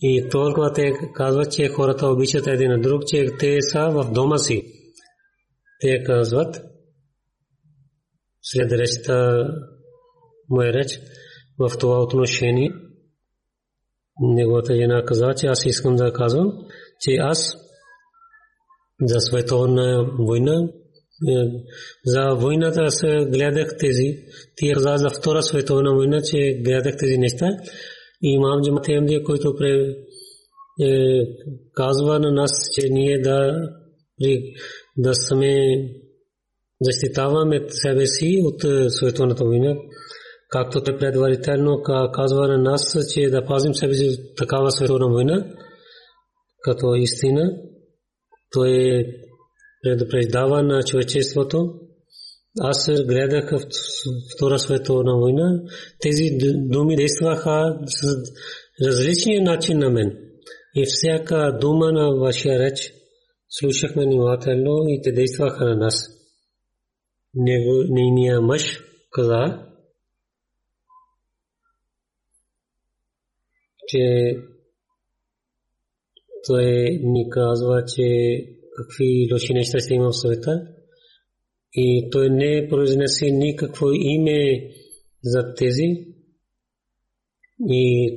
и 0.00 0.28
толкова 0.30 0.72
те 0.72 0.92
казват, 1.14 1.52
че 1.52 1.68
хората 1.68 2.06
обичат 2.06 2.46
един 2.46 2.80
друг, 2.80 3.02
че 3.06 3.26
те 3.38 3.56
са 3.60 3.90
в 3.90 4.12
дома 4.12 4.38
си. 4.38 4.62
Те 5.80 6.02
казват, 6.02 6.60
след 8.52 8.72
речта 8.72 9.46
моя 10.50 10.72
реч 10.72 11.00
в 11.58 11.78
това 11.78 12.02
отношение, 12.02 12.70
неговата 14.20 14.74
жена 14.74 15.04
каза, 15.04 15.34
че 15.36 15.46
аз 15.46 15.66
искам 15.66 15.96
да 15.96 16.12
казвам, 16.12 16.52
че 17.00 17.16
аз 17.20 17.56
за 19.02 19.20
световна 19.20 20.10
война, 20.18 20.68
е, 21.28 21.34
за 22.04 22.34
войната 22.34 22.80
аз 22.80 23.00
гледах 23.30 23.76
тези, 23.78 24.18
каза 24.74 24.96
за 24.96 25.10
втора 25.10 25.42
световна 25.42 25.94
война, 25.94 26.22
че 26.22 26.60
гледах 26.64 26.96
тези 26.98 27.18
неща. 27.18 27.46
И 28.22 28.32
имам 28.32 28.62
Джамат 28.62 28.88
Емдия, 28.88 29.22
който 29.22 29.54
е, 30.80 31.24
казва 31.74 32.18
на 32.18 32.32
нас, 32.32 32.50
че 32.74 32.88
ние 32.90 33.20
да, 33.20 33.68
да 34.96 35.14
сме 35.14 35.54
защитаваме 36.80 37.60
себе 37.68 38.06
си 38.06 38.40
от 38.44 38.64
е, 38.64 38.90
световната 38.90 39.44
война, 39.44 39.76
както 40.50 40.82
те 40.82 40.96
предварително 40.98 41.82
казва 42.12 42.48
на 42.48 42.58
нас, 42.58 42.96
че 43.12 43.30
да 43.30 43.44
пазим 43.44 43.74
себе 43.74 43.94
си 43.94 44.08
от 44.08 44.36
такава 44.36 44.70
световна 44.70 45.08
война, 45.08 45.46
като 46.62 46.94
истина, 46.94 47.52
той 48.50 49.04
предупреждава 49.82 50.62
на 50.62 50.82
човечеството. 50.82 51.74
Аз 52.60 52.90
гледах 53.06 53.50
Втора 54.34 54.58
световна 54.58 55.18
война, 55.18 55.60
тези 56.00 56.30
думи 56.56 56.96
действаха 56.96 57.78
с 57.86 58.16
различни 58.86 59.40
начин 59.40 59.78
на 59.78 59.90
мен. 59.90 60.16
И 60.74 60.84
всяка 60.86 61.58
дума 61.60 61.92
на 61.92 62.16
вашия 62.16 62.58
реч 62.58 62.92
слушахме 63.48 64.04
внимателно 64.04 64.84
и 64.88 65.00
те 65.02 65.12
действаха 65.12 65.64
на 65.64 65.76
нас 65.76 66.17
нейния 67.34 68.40
мъж 68.40 68.80
каза, 69.10 69.68
че 73.86 74.34
той 76.46 76.64
ни 77.02 77.30
казва, 77.30 77.84
че 77.84 78.04
какви 78.76 79.28
лоши 79.32 79.54
неща 79.54 79.78
ще 79.78 79.94
има 79.94 80.08
в 80.08 80.16
света 80.16 80.66
и 81.72 82.08
той 82.10 82.30
не 82.30 82.68
произнесе 82.70 83.30
никакво 83.30 83.92
име 83.92 84.70
за 85.22 85.54
тези 85.54 86.06
и 87.68 88.12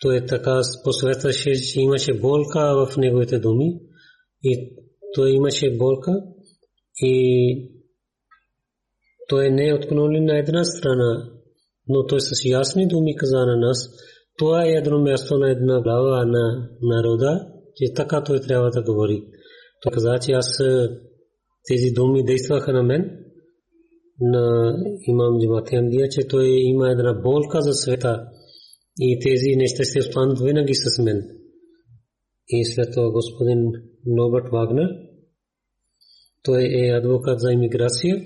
той 0.00 0.26
така 0.26 0.60
посветваше, 0.84 1.54
че 1.54 1.80
имаше 1.80 2.20
болка 2.20 2.86
в 2.86 2.96
неговите 2.96 3.38
думи 3.38 3.80
и 4.44 4.76
той 5.14 5.30
имаше 5.30 5.76
болка 5.76 6.22
и 7.02 7.70
той 9.28 9.50
не 9.50 9.68
е 9.68 9.74
отклонен 9.74 10.24
на 10.24 10.38
една 10.38 10.64
страна, 10.64 11.30
но 11.88 12.06
той 12.06 12.20
с 12.20 12.44
ясни 12.44 12.88
думи 12.88 13.16
каза 13.16 13.46
на 13.46 13.56
нас, 13.56 13.88
това 14.38 14.64
е 14.64 14.68
едно 14.68 15.00
място 15.00 15.38
на 15.38 15.50
една 15.50 15.82
глава 15.82 16.24
на 16.24 16.68
народа, 16.82 17.46
че 17.76 17.94
така 17.94 18.24
той 18.24 18.40
трябва 18.40 18.70
да 18.70 18.82
говори. 18.82 19.22
Той 19.82 19.92
каза, 19.92 20.18
че 20.26 20.32
аз 20.32 20.58
тези 21.68 21.90
думи 21.94 22.24
действаха 22.24 22.72
на 22.72 22.82
мен, 22.82 23.10
на 24.20 24.74
имам 25.06 25.40
Джимати 25.40 25.76
Амдия, 25.76 26.08
че 26.08 26.28
той 26.28 26.46
има 26.46 26.90
една 26.90 27.14
болка 27.14 27.62
за 27.62 27.72
света 27.72 28.26
и 28.98 29.18
тези 29.18 29.56
неща 29.56 29.84
се 29.84 29.98
останат 29.98 30.40
винаги 30.40 30.74
с 30.74 31.02
мен. 31.02 31.22
И 32.48 32.64
след 32.64 32.88
това 32.94 33.10
господин 33.10 33.72
Нобърт 34.06 34.48
Вагнер, 34.52 34.88
той 36.42 36.62
е 36.62 36.96
адвокат 36.96 37.40
за 37.40 37.52
иммиграция. 37.52 38.16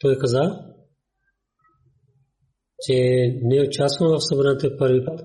Той 0.00 0.18
каза, 0.18 0.58
че 2.86 2.94
не 3.42 3.62
участвам 3.62 4.10
в 4.10 4.20
събранието 4.20 4.76
първи 4.78 5.04
път. 5.04 5.20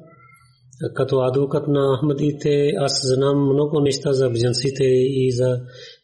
Като 0.93 1.19
адвокат 1.19 1.67
на 1.67 1.97
Ахмадите, 1.97 2.71
аз 2.77 3.01
знам 3.03 3.43
много 3.43 3.79
неща 3.79 4.13
за 4.13 4.29
бежанците 4.29 4.83
и 4.83 5.31
за 5.31 5.59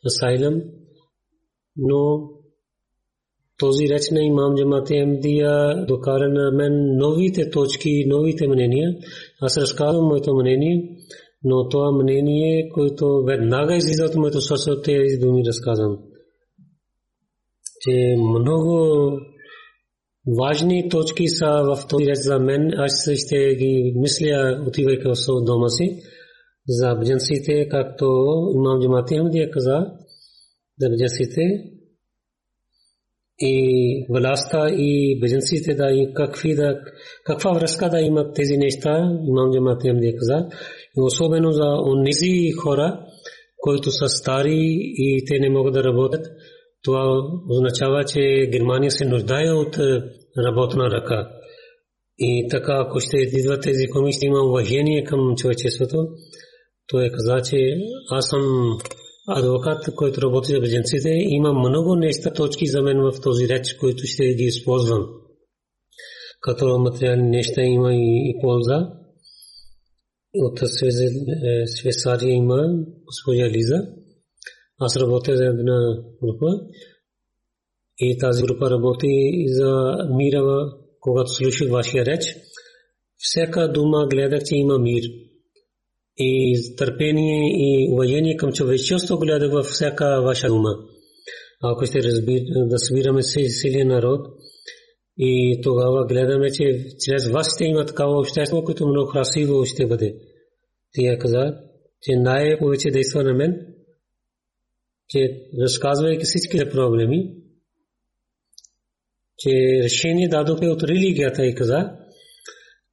асайлам, 0.05 0.61
но 1.77 2.29
този 3.57 3.89
реч 3.89 4.11
на 4.11 4.21
имам 4.23 4.55
Джамати 4.55 4.97
Амдия 4.97 5.85
докара 5.85 6.29
на 6.29 6.51
мен 6.51 6.97
новите 6.97 7.49
точки, 7.49 8.05
новите 8.07 8.47
мнения. 8.47 8.95
Аз 9.41 9.57
разказвам 9.57 10.05
моето 10.05 10.33
мнение, 10.33 10.97
но 11.43 11.69
това 11.69 11.91
мнение, 11.91 12.69
което 12.69 13.23
веднага 13.27 13.75
излиза 13.75 14.05
от 14.05 14.15
моето 14.15 14.41
сърце 14.41 14.71
от 14.71 14.83
тези 14.83 15.17
думи 15.17 15.43
разказвам 15.45 15.97
че 17.81 18.15
много 18.39 18.73
важни 20.39 20.89
точки 20.89 21.27
са 21.27 21.45
в 21.45 21.87
този 21.89 22.05
реч 22.05 22.17
за 22.17 22.39
мен. 22.39 22.71
Аз 22.77 23.09
ще 23.15 23.55
ги 23.55 23.93
мисля, 23.95 24.63
отивайки 24.67 25.03
в 25.07 25.43
дома 25.45 25.69
си, 25.69 25.99
за 26.67 26.95
беженците, 26.95 27.67
както 27.69 28.05
имам 28.55 28.81
Джамати 28.81 29.17
Ахмадия 29.17 29.51
каза, 29.51 29.77
за 30.79 30.89
беженците 30.89 31.41
и 33.41 34.05
властта 34.09 34.69
и 34.69 35.19
беженците 35.19 35.73
да 35.73 35.91
и 35.91 36.13
какви 36.13 36.55
да, 36.55 36.79
каква 37.25 37.51
връзка 37.51 37.89
да 37.89 37.99
имат 37.99 38.35
тези 38.35 38.57
неща, 38.57 38.89
имам 39.27 39.51
Джамати 39.53 39.89
Ахмадия 39.89 40.13
каза, 40.17 40.47
и 40.97 41.01
особено 41.01 41.51
за 41.51 41.65
онези 41.85 42.51
хора, 42.51 42.99
които 43.57 43.91
са 43.91 44.07
стари 44.07 44.77
и 44.97 45.25
те 45.27 45.39
не 45.39 45.49
могат 45.49 45.73
да 45.73 45.83
работят. 45.83 46.25
Това 46.83 47.21
означава, 47.49 48.03
че 48.03 48.49
Германия 48.51 48.91
се 48.91 49.05
нуждае 49.05 49.51
от 49.51 49.77
работна 50.45 50.83
ръка. 50.91 51.29
И 52.17 52.47
така, 52.49 52.73
ако 52.85 52.99
ще 52.99 53.17
идват 53.17 53.63
тези 53.63 53.87
комисии, 53.87 54.27
има 54.27 54.39
уважение 54.39 55.03
към 55.03 55.35
човечеството. 55.35 56.07
Той 56.87 57.05
е 57.05 57.11
каза, 57.11 57.41
че 57.49 57.57
аз 58.11 58.29
съм 58.29 58.41
адвокат, 59.37 59.95
който 59.95 60.21
работи 60.21 60.51
за 60.51 60.59
беженците. 60.59 61.09
Има 61.09 61.53
много 61.53 61.95
неща 61.95 62.33
точки 62.33 62.67
за 62.67 62.81
мен 62.81 62.97
в 62.97 63.21
този 63.23 63.49
реч, 63.49 63.73
които 63.73 64.03
ще 64.05 64.23
ги 64.23 64.43
използвам. 64.43 65.07
Като 66.41 66.77
материални 66.79 67.29
неща 67.29 67.61
има 67.61 67.93
и, 67.93 68.35
полза. 68.41 68.89
От 70.33 70.59
Швейцария 71.79 72.33
има 72.33 72.57
госпожа 73.05 73.49
Лиза. 73.49 73.87
Аз 74.79 74.97
работя 74.97 75.37
за 75.37 75.45
една 75.45 76.03
група. 76.23 76.47
И 77.97 78.17
тази 78.17 78.43
група 78.43 78.69
работи 78.69 79.45
за 79.47 79.95
мира, 80.17 80.71
когато 80.99 81.29
слушах 81.29 81.69
вашия 81.69 82.05
реч. 82.05 82.37
Всяка 83.17 83.71
дума 83.71 84.07
гледах, 84.07 84.43
че 84.43 84.55
има 84.55 84.79
мир 84.79 85.03
и 86.17 86.59
търпение 86.77 87.49
и 87.49 87.93
уважение 87.93 88.37
към 88.37 88.51
човечеството 88.51 89.19
гледа 89.19 89.49
във 89.49 89.65
всяка 89.65 90.21
ваша 90.21 90.47
дума. 90.47 90.69
Ако 91.63 91.85
ще 91.85 92.03
разбир, 92.03 92.41
да 92.55 92.79
събираме 92.79 93.21
се 93.21 93.49
силен 93.49 93.87
народ 93.87 94.27
и 95.17 95.59
тогава 95.63 96.05
гледаме, 96.05 96.51
че 96.51 96.85
чрез 96.99 97.27
вас 97.27 97.55
ще 97.55 97.65
има 97.65 97.85
такава 97.85 98.19
общество, 98.19 98.63
което 98.63 98.87
много 98.87 99.11
красиво 99.11 99.65
ще 99.65 99.87
бъде. 99.87 100.15
Тия 100.93 101.17
каза, 101.17 101.53
че 102.01 102.15
най-повече 102.15 102.91
действа 102.91 103.23
на 103.23 103.33
мен, 103.33 103.67
че 105.09 105.41
разказвайки 105.61 106.23
всички 106.23 106.69
проблеми, 106.69 107.35
че 109.37 109.49
решение 109.83 110.27
дадохме 110.27 110.69
от 110.69 110.83
религията 110.83 111.45
и 111.45 111.55
каза, 111.55 112.00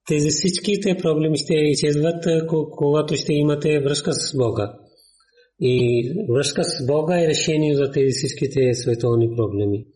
тези 0.09 0.29
всичките 0.29 0.97
проблеми 1.03 1.37
ще 1.37 1.55
изчезват, 1.55 2.25
когато 2.71 3.17
ще 3.17 3.33
имате 3.33 3.81
връзка 3.81 4.13
с 4.13 4.37
Бога. 4.37 4.79
И 5.61 6.03
връзка 6.29 6.65
с 6.65 6.87
Бога 6.87 7.23
е 7.23 7.27
решение 7.27 7.75
за 7.75 7.91
тези 7.91 8.13
всичките 8.13 8.75
световни 8.75 9.37
проблеми. 9.37 9.87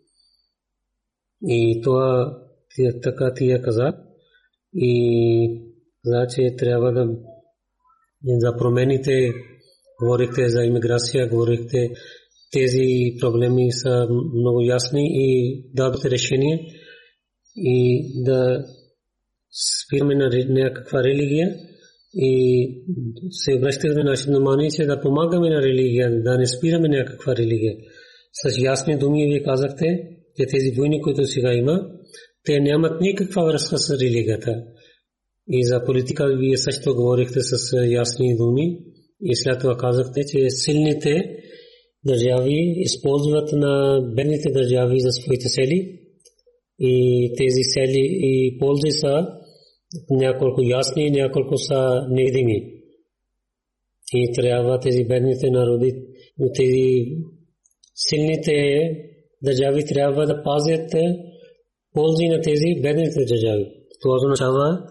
И 1.48 1.80
това 1.82 2.38
така 3.02 3.34
тия 3.34 3.62
каза. 3.62 3.92
И 4.74 5.62
каза, 6.04 6.26
че 6.26 6.56
трябва 6.56 6.92
да 6.92 7.06
за 8.24 8.56
промените 8.58 9.32
говорихте 10.02 10.48
за 10.48 10.64
иммиграция, 10.64 11.28
говорихте 11.28 11.90
тези 12.52 13.16
проблеми 13.20 13.72
са 13.72 14.06
много 14.34 14.60
ясни 14.60 15.08
и 15.12 15.62
дадохте 15.74 16.10
решение 16.10 16.66
и 17.56 18.04
да 18.24 18.64
спираме 19.52 20.14
на 20.14 20.30
някаква 20.48 21.04
религия 21.04 21.54
и 22.14 22.66
се 23.30 23.54
обръщаме 23.54 23.94
на 23.94 24.04
нашето 24.04 24.30
внимание, 24.30 24.68
да 24.78 25.00
помагаме 25.00 25.50
на 25.50 25.62
религия, 25.62 26.22
да 26.22 26.38
не 26.38 26.46
спираме 26.46 26.88
някаква 26.88 27.36
религия. 27.36 27.74
С 28.32 28.58
ясни 28.58 28.98
думи 28.98 29.26
вие 29.26 29.42
казахте, 29.42 29.84
че 30.36 30.46
тези 30.46 30.70
войни, 30.76 31.02
които 31.02 31.24
сега 31.24 31.54
има, 31.54 31.86
те 32.44 32.60
нямат 32.60 33.00
никаква 33.00 33.44
връзка 33.44 33.78
с 33.78 34.00
религията. 34.00 34.62
И 35.48 35.64
за 35.64 35.84
политика 35.84 36.36
вие 36.38 36.56
също 36.56 36.94
говорихте 36.94 37.40
с 37.40 37.76
ясни 37.86 38.36
думи 38.36 38.78
и 39.22 39.36
след 39.36 39.60
това 39.60 39.76
казахте, 39.76 40.24
че 40.24 40.50
силните 40.50 41.36
държави 42.06 42.74
използват 42.76 43.52
на 43.52 44.02
бедните 44.16 44.50
държави 44.50 45.00
за 45.00 45.12
своите 45.12 45.48
цели 45.48 45.98
и 46.78 47.32
тези 47.36 47.62
цели 47.74 48.08
и 48.22 48.58
ползи 48.58 48.90
са 48.90 49.26
няколко 50.10 50.62
ясни, 50.62 51.10
няколко 51.10 51.56
са 51.56 52.06
невидими. 52.10 52.72
И 54.14 54.32
трябва 54.34 54.80
тези 54.80 55.04
бедните 55.04 55.50
народи, 55.50 55.94
тези 56.54 57.06
силните 57.94 58.90
държави 59.42 59.84
трябва 59.84 60.26
да 60.26 60.42
пазят 60.42 60.90
ползи 61.94 62.28
на 62.28 62.40
тези 62.40 62.80
бедните 62.82 63.24
държави. 63.24 63.66
Това 64.02 64.14
означава, 64.14 64.82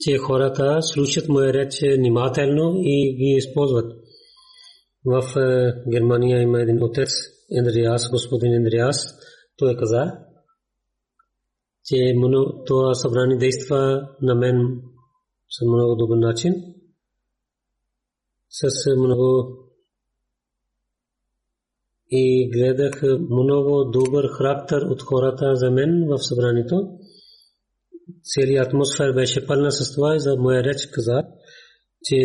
че 0.00 0.18
хората 0.18 0.82
слушат 0.82 1.28
моя 1.28 1.52
реч 1.52 1.82
внимателно 1.98 2.74
и 2.80 3.16
ги 3.16 3.34
използват. 3.36 3.92
В 5.04 5.22
Германия 5.92 6.42
има 6.42 6.62
един 6.62 6.82
отец, 6.82 7.08
Ендриас, 7.58 8.10
господин 8.10 8.54
Ендриас, 8.54 9.14
той 9.56 9.76
каза, 9.76 10.12
че 11.86 12.14
това 12.66 12.94
събрание 12.94 13.36
действа 13.36 14.08
на 14.22 14.34
мен 14.34 14.80
с 15.50 15.66
много 15.66 15.94
добър 15.94 16.16
начин, 16.16 16.54
с 18.50 18.96
много 18.96 19.58
и 22.10 22.50
гледах 22.50 23.02
много 23.30 23.84
добър 23.84 24.28
характер 24.38 24.82
от 24.82 25.02
хората 25.02 25.54
за 25.54 25.70
мен 25.70 26.06
в 26.08 26.18
събранието. 26.18 26.88
Целият 28.22 28.66
атмосфера 28.66 29.12
беше 29.12 29.46
пълна 29.46 29.72
с 29.72 29.94
това 29.94 30.16
и 30.16 30.20
за 30.20 30.36
моя 30.36 30.64
реч 30.64 30.86
каза, 30.86 31.22
че 32.04 32.18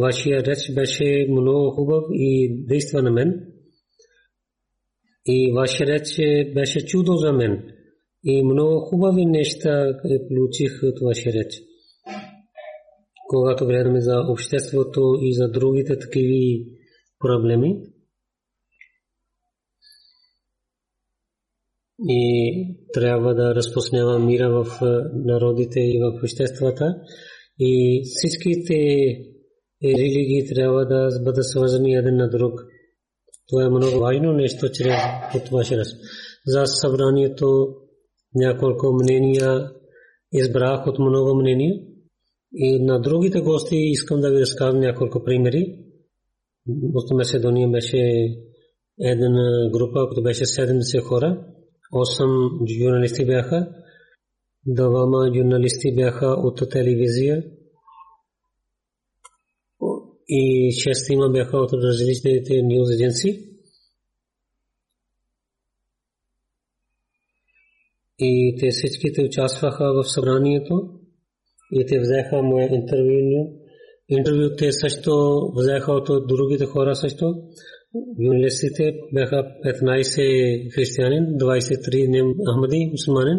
вашия 0.00 0.44
реч 0.44 0.74
беше 0.74 1.26
много 1.30 1.70
хубав 1.70 2.04
и 2.12 2.64
действа 2.66 3.02
на 3.02 3.10
мен. 3.10 3.46
И 5.26 5.52
вашия 5.52 5.86
реч 5.86 6.16
беше 6.54 6.86
чудо 6.86 7.12
за 7.12 7.32
мен 7.32 7.79
и 8.24 8.44
много 8.44 8.80
хубави 8.80 9.26
неща 9.26 10.00
получих 10.28 10.82
от 10.82 11.00
вашия 11.00 11.32
реч. 11.32 11.62
Когато 13.28 13.66
гледаме 13.66 14.00
за 14.00 14.24
обществото 14.28 15.18
и 15.22 15.34
за 15.34 15.48
другите 15.48 15.98
такива 15.98 16.64
проблеми, 17.18 17.82
и 22.08 22.76
трябва 22.92 23.34
да 23.34 23.54
разпространява 23.54 24.18
мира 24.18 24.50
в 24.50 24.80
народите 25.14 25.80
и 25.80 26.00
в 26.00 26.20
обществата 26.22 26.94
и 27.58 28.02
всичките 28.04 28.74
религии 29.84 30.48
трябва 30.54 30.86
да 30.86 31.08
бъдат 31.24 31.44
свързани 31.44 31.94
един 31.94 32.16
на 32.16 32.30
друг. 32.30 32.60
Това 33.48 33.64
е 33.64 33.68
много 33.68 34.00
важно 34.00 34.32
нещо 34.32 34.68
чрез 34.72 34.94
от 35.34 35.48
вашия 35.48 35.78
раз. 35.78 35.88
За 36.46 36.66
събранието 36.66 37.74
няколко 38.34 38.92
мнения 38.92 39.70
избрах 40.32 40.86
от 40.86 40.98
много 40.98 41.34
мнения. 41.34 41.74
И 42.54 42.84
на 42.84 43.00
другите 43.00 43.40
гости 43.40 43.76
искам 43.76 44.20
да 44.20 44.30
ви 44.30 44.40
разказвам 44.40 44.80
няколко 44.80 45.24
примери. 45.24 45.76
От 46.94 47.10
Маседония 47.10 47.68
беше 47.68 47.98
една 49.00 49.70
група, 49.70 49.92
която 49.92 50.22
беше 50.22 50.44
70 50.44 51.02
хора. 51.02 51.46
8 51.94 52.78
журналисти 52.78 53.26
бяха. 53.26 53.68
Двама 54.66 55.32
журналисти 55.36 55.94
бяха 55.94 56.26
от 56.26 56.70
телевизия. 56.70 57.44
И 60.28 60.72
шестима 60.72 61.28
бяха 61.28 61.56
от 61.56 61.72
различните 61.72 62.62
нюз 62.62 62.88
агенции. 62.94 63.49
И 68.20 68.56
те 68.60 68.70
всичките 68.70 69.22
участваха 69.24 69.92
в 69.92 70.04
събранието 70.04 70.74
и 71.72 71.86
те 71.86 72.00
взеха 72.00 72.42
мое 72.42 72.68
интервю. 72.72 73.60
Интервю 74.08 74.56
те 74.58 74.72
също 74.72 75.12
взеха 75.56 75.92
от 75.92 76.26
другите 76.28 76.66
хора 76.66 76.96
също. 76.96 77.34
Юнилистите 78.18 78.94
бяха 79.14 79.46
15 79.64 80.74
християнин, 80.74 81.24
23 81.24 82.34
Ахмади 82.54 82.88
мусулманин 82.90 83.38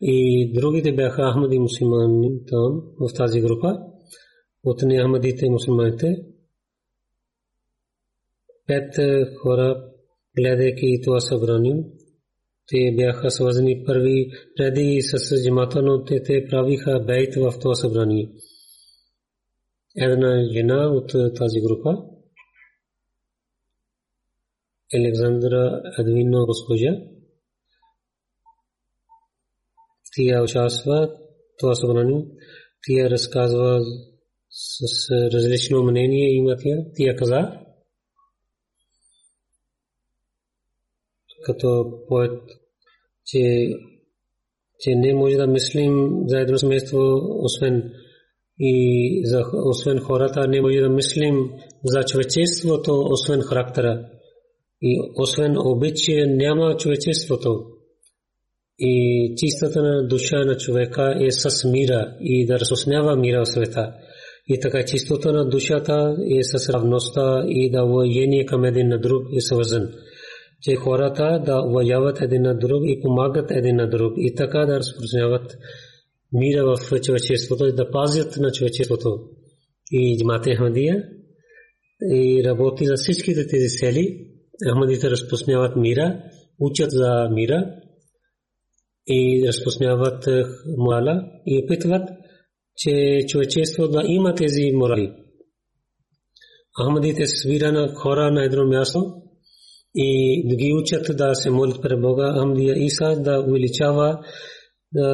и 0.00 0.52
другите 0.54 0.92
бяха 0.92 1.32
Ахмади 1.32 1.58
мусулмани 1.58 2.30
там 2.46 2.82
в 3.00 3.14
тази 3.16 3.40
група. 3.40 3.78
От 4.64 4.82
не 4.82 5.02
Ахмадите 5.02 5.50
мусулманите. 5.50 6.16
Пет 8.66 8.94
хора 9.42 9.84
гледайки 10.36 11.00
това 11.04 11.20
събрание 11.20 11.84
те 12.72 12.94
бяха 12.96 13.30
свързани 13.30 13.84
първи 13.86 14.30
преди 14.56 15.02
с 15.02 15.44
джамата, 15.44 15.82
но 15.82 16.04
те, 16.04 16.22
те 16.22 16.46
правиха 16.50 17.00
бейт 17.06 17.34
в 17.34 17.54
това 17.60 17.74
събрание. 17.74 18.28
Една 19.96 20.48
жена 20.52 20.88
от 20.88 21.14
е, 21.14 21.32
тази 21.32 21.60
група, 21.60 21.90
Александра 24.94 25.82
Адвино 25.98 26.46
госпожа, 26.46 26.96
тя 30.16 30.42
участва 30.42 31.16
това 31.58 31.74
събрание, 31.74 32.24
тя 32.86 33.10
разказва 33.10 33.80
с 34.50 35.10
различно 35.10 35.82
мнение 35.82 36.36
има 36.36 36.56
тя, 36.56 36.76
тя 36.96 37.16
каза, 37.16 37.58
като 41.44 41.98
поет 42.08 42.61
че, 43.26 43.68
че 44.80 44.94
не 44.94 45.14
може 45.14 45.36
да 45.36 45.46
мислим 45.46 46.10
за 46.26 46.40
едно 46.40 46.58
семейство, 46.58 46.98
освен 47.38 47.92
и 48.58 49.22
за, 49.24 49.42
освен 49.64 49.98
хората, 49.98 50.48
не 50.48 50.60
може 50.60 50.80
да 50.80 50.88
мислим 50.88 51.50
за 51.84 52.04
човечеството, 52.04 53.06
освен 53.10 53.40
характера. 53.40 54.06
И 54.82 55.00
освен 55.16 55.56
обичие 55.58 56.26
няма 56.26 56.76
човечеството. 56.76 57.64
И 58.78 59.34
чистата 59.36 59.82
на 59.82 60.08
душа 60.08 60.44
на 60.44 60.56
човека 60.56 61.14
е 61.20 61.30
с 61.30 61.68
мира 61.68 62.16
и 62.20 62.46
да 62.46 62.60
разоснява 62.60 63.16
мира 63.16 63.44
в 63.44 63.48
света. 63.48 63.92
И 64.48 64.60
така 64.60 64.84
чистота 64.84 65.32
на 65.32 65.48
душата 65.48 66.16
е 66.38 66.42
с 66.42 66.68
равността 66.68 67.44
и 67.48 67.70
да 67.70 67.84
воение 67.84 68.46
към 68.46 68.64
един 68.64 68.88
на 68.88 69.00
друг 69.00 69.22
е 69.36 69.40
свързан. 69.40 69.88
Че 70.62 70.76
хората 70.76 71.42
да 71.46 71.62
вояват 71.62 72.20
един 72.20 72.42
на 72.42 72.58
друг 72.58 72.82
и 72.84 73.00
помагат 73.02 73.50
един 73.50 73.76
на 73.76 73.88
друг 73.88 74.12
и 74.16 74.34
така 74.34 74.58
да 74.58 74.78
разпространяват 74.78 75.58
мира 76.32 76.64
в 76.64 77.00
човечеството 77.00 77.66
и 77.66 77.72
да 77.72 77.90
пазят 77.90 78.36
на 78.36 78.52
човечеството. 78.52 79.18
И 79.90 80.18
Джамат 80.18 80.46
Ахмадия 80.56 81.04
и 82.14 82.44
работи 82.44 82.86
за 82.86 82.94
всичките 82.96 83.46
тези 83.46 83.68
цели. 83.68 84.26
Ахмадите 84.70 85.10
разпространяват 85.10 85.76
мира, 85.76 86.22
учат 86.60 86.90
за 86.90 87.28
мира 87.32 87.66
и 89.06 89.44
разпространяват 89.48 90.26
морала 90.78 91.22
и 91.46 91.64
опитват 91.64 92.08
че 92.76 93.18
човечество 93.28 93.88
да 93.88 94.02
има 94.06 94.34
тези 94.34 94.72
морали. 94.74 95.12
Ахмадите 96.82 97.26
свира 97.26 97.72
на 97.72 97.94
хора 97.94 98.30
на 98.30 98.44
едно 98.44 98.66
място 98.66 99.21
и 99.94 100.42
да 100.48 100.56
ги 100.56 100.72
учат 100.72 101.16
да 101.16 101.34
се 101.34 101.50
молят 101.50 101.82
пред 101.82 102.00
Бога. 102.00 102.34
Ахмадия 102.40 102.74
Иса 102.84 103.16
да 103.22 103.44
увеличава 103.48 104.24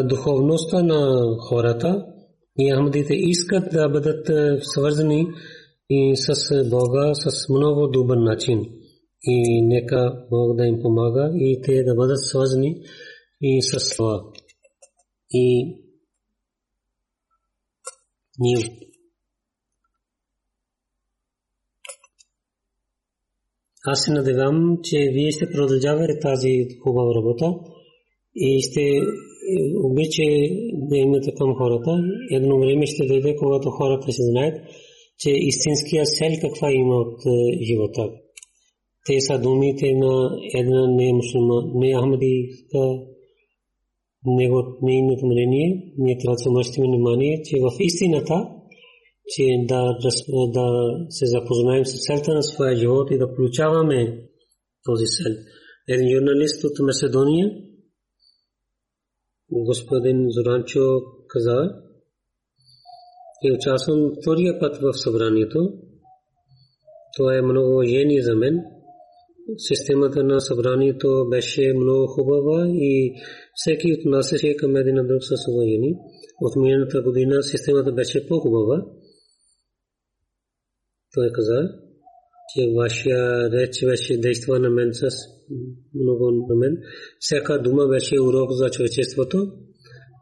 духовността 0.04 0.82
на 0.82 1.26
хората 1.48 2.06
и 2.58 2.72
Ахмадите 2.74 3.14
искат 3.14 3.72
да 3.72 3.88
бъдат 3.88 4.30
свързани 4.62 5.26
и 5.90 6.16
с 6.16 6.64
Бога 6.70 7.14
с 7.14 7.48
много 7.48 7.88
добър 7.88 8.16
начин. 8.16 8.66
И 9.22 9.62
нека 9.62 10.26
Бог 10.30 10.56
да 10.56 10.66
им 10.66 10.82
помага 10.82 11.30
и 11.34 11.60
те 11.62 11.82
да 11.82 11.94
бъдат 11.94 12.20
свързани 12.20 12.82
и 13.42 13.62
с 13.62 13.96
това. 13.96 14.22
И 15.30 15.76
ние 18.38 18.87
аз 23.86 24.04
се 24.04 24.12
надявам, 24.12 24.78
че 24.82 24.98
вие 25.12 25.30
ще 25.30 25.50
продължавате 25.50 26.18
тази 26.18 26.66
хубава 26.82 27.14
работа 27.14 27.54
и 28.36 28.60
ще 28.60 28.84
обича 29.84 30.22
да 30.72 30.96
имате 30.96 31.34
към 31.34 31.54
хората. 31.54 32.02
Едно 32.30 32.58
време 32.58 32.86
ще 32.86 33.06
дойде, 33.06 33.36
когато 33.36 33.70
хората 33.70 34.12
ще 34.12 34.22
знаят, 34.22 34.56
че 35.18 35.30
истинския 35.30 36.06
сел 36.06 36.32
каква 36.40 36.72
има 36.72 36.94
от 36.94 37.20
е, 37.26 37.64
живота. 37.64 38.10
Те 39.06 39.20
са 39.20 39.38
думите 39.38 39.94
на 39.94 40.30
една 40.54 40.86
не 40.86 41.12
муслима, 41.12 41.62
не 41.74 41.96
ахмадийска 41.98 42.82
нейното 44.82 45.26
мнение, 45.26 45.92
ние 45.98 46.18
трябва 46.18 46.34
да 46.34 46.64
се 46.64 46.82
внимание, 46.82 47.42
че 47.42 47.56
в 47.60 47.70
истината, 47.80 48.48
че 49.28 49.44
да, 49.68 49.98
да 50.02 50.10
се 51.08 51.26
запознаем 51.26 51.84
с 51.86 52.06
целта 52.06 52.34
на 52.34 52.42
своя 52.42 52.76
живот 52.76 53.10
и 53.10 53.18
да 53.18 53.34
получаваме 53.34 54.28
този 54.84 55.04
цел. 55.04 55.32
Един 55.88 56.08
журналист 56.16 56.64
от 56.64 56.72
Македония, 56.80 57.50
господин 59.50 60.26
Зоранчо 60.30 61.00
каза, 61.28 61.70
и 63.42 63.52
участвам 63.52 64.12
втория 64.22 64.58
път 64.60 64.76
в 64.76 64.92
събранието. 64.92 65.58
Това 67.16 67.36
е 67.36 67.42
много 67.42 67.72
уважение 67.72 68.22
за 68.22 68.36
мен. 68.36 68.60
Системата 69.56 70.24
на 70.24 70.40
събранието 70.40 71.26
беше 71.30 71.72
много 71.76 72.06
хубава 72.06 72.68
и 72.68 73.14
всеки 73.54 73.92
от 73.92 74.04
нас 74.04 74.32
е 74.32 74.56
към 74.56 74.76
един 74.76 74.94
друг 74.94 75.22
с 75.22 75.34
уважение. 75.52 75.94
От 76.40 76.56
миналата 76.56 77.02
година 77.02 77.42
системата 77.42 77.92
беше 77.92 78.26
по-хубава. 78.26 78.84
Той 81.18 81.30
каза, 81.32 81.60
че 82.50 82.60
вашия 82.76 83.50
реч 83.50 83.84
беше 83.84 84.20
действа 84.20 84.58
на 84.58 84.70
мен 84.70 84.90
с 84.92 85.08
много 85.94 86.30
на 86.30 86.54
мен. 86.54 86.76
Всяка 87.18 87.62
дума 87.62 87.86
беше 87.86 88.20
урок 88.20 88.50
за 88.52 88.70
човечеството. 88.70 89.52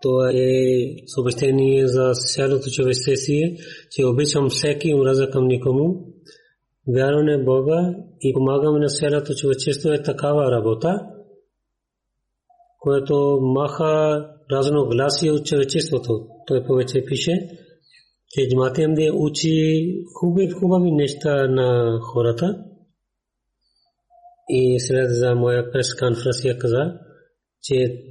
Това 0.02 0.30
е 0.34 0.56
съобщение 1.06 1.88
за 1.88 2.12
цялото 2.34 2.70
човечествие, 2.70 3.56
че 3.90 4.06
обичам 4.06 4.50
всеки 4.50 4.94
омраза 4.94 5.30
към 5.30 5.46
никому. 5.46 5.86
Вярване 6.96 7.44
Бога 7.44 7.94
и 8.20 8.32
помагаме 8.34 8.78
на 8.78 8.86
цялото 8.86 9.34
човечество 9.34 9.92
е 9.92 10.02
такава 10.02 10.50
работа 10.50 11.00
което 12.86 13.38
маха 13.42 14.26
разногласие 14.52 15.30
от 15.30 15.46
човечеството. 15.46 16.26
Той 16.46 16.64
повече 16.64 17.04
пише, 17.04 17.32
че 18.28 18.48
Джаматиям 18.48 18.94
да 18.94 19.12
учи 19.14 19.86
хубави, 20.14 20.50
хубави 20.50 20.90
неща 20.90 21.48
на 21.48 21.98
хората. 22.02 22.64
И 24.48 24.80
след 24.80 25.10
за 25.10 25.34
моя 25.34 25.72
прес 25.72 25.94
конференция 25.94 26.58
каза, 26.58 26.98
че 27.62 28.02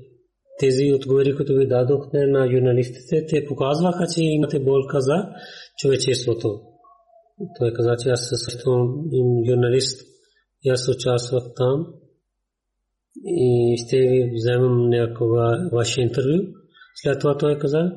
тези 0.60 0.94
отговори, 0.94 1.36
които 1.36 1.54
ви 1.54 1.68
дадохте 1.68 2.18
на 2.28 2.48
журналистите, 2.52 3.26
те 3.30 3.46
показваха, 3.46 4.08
че 4.16 4.24
имате 4.24 4.60
болка 4.60 5.02
за 5.02 5.30
човечеството. 5.78 6.62
Той 7.60 7.74
каза, 7.74 7.96
че 8.04 8.10
аз 8.10 8.30
също 8.46 8.88
журналист 9.50 10.02
и 10.64 10.70
аз 10.70 10.88
участвах 10.88 11.44
там 11.56 11.88
и 13.26 13.76
ще 13.78 13.98
ви 13.98 14.32
вземам 14.36 14.90
някога 14.90 15.70
ваше 15.74 16.02
интервю. 16.02 16.38
След 16.96 17.20
това 17.20 17.38
той 17.38 17.58
каза, 17.58 17.92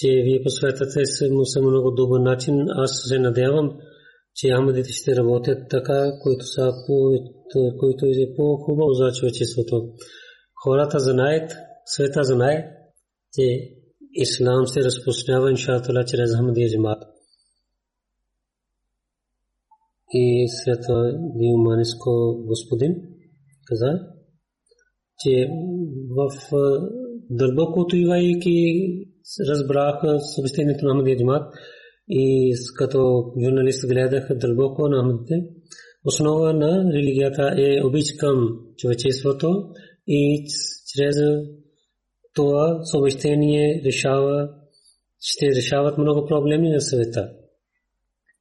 че 0.00 0.08
вие 0.08 0.42
посветате 0.42 1.06
се 1.06 1.30
му 1.30 1.44
съм 1.44 1.64
много 1.66 1.90
добър 1.90 2.20
начин. 2.20 2.54
Аз 2.68 2.90
се 3.08 3.18
надявам, 3.18 3.78
че 4.34 4.54
Ахмадите 4.54 4.92
ще 4.92 5.16
работят 5.16 5.58
така, 5.70 6.12
които 6.22 6.44
са 6.44 6.72
които 7.80 8.06
е 8.06 8.34
по-хубаво 8.36 8.92
за 8.92 9.12
човечеството. 9.12 9.92
Хората 10.64 10.98
знаят, 10.98 11.52
света 11.84 12.24
знае, 12.24 12.70
че 13.34 13.46
ислам 14.12 14.66
се 14.66 14.80
разпространява 14.80 15.50
иншаатала 15.50 16.04
чрез 16.04 16.36
Ахмадия 16.36 16.68
джамат. 16.70 17.02
И 20.12 20.46
след 20.48 20.78
това 20.86 21.12
Диманиско 21.36 22.10
господин 22.46 22.94
каза, 23.66 24.00
че 25.18 25.48
в 26.16 26.50
дълбокото 27.30 27.96
ивайки 27.96 29.09
разбраха 29.48 30.18
съобщението 30.34 30.86
на 30.86 30.92
Ахмадия 30.92 31.16
Джамат 31.16 31.54
и 32.08 32.54
като 32.74 33.32
журналист 33.44 33.88
гледаха 33.88 34.34
дълбоко 34.34 34.88
на 34.88 35.02
Ахмадите. 35.02 35.34
Основа 36.04 36.52
на 36.52 36.92
религията 36.92 37.54
е 37.58 37.84
обич 37.84 38.12
към 38.18 38.58
човечеството 38.76 39.64
и 40.06 40.44
чрез 40.94 41.16
това 42.34 42.80
съобщение 42.84 43.82
решава, 43.84 44.48
ще 45.20 45.46
решават 45.46 45.98
много 45.98 46.26
проблеми 46.26 46.70
на 46.70 46.80
света. 46.80 47.30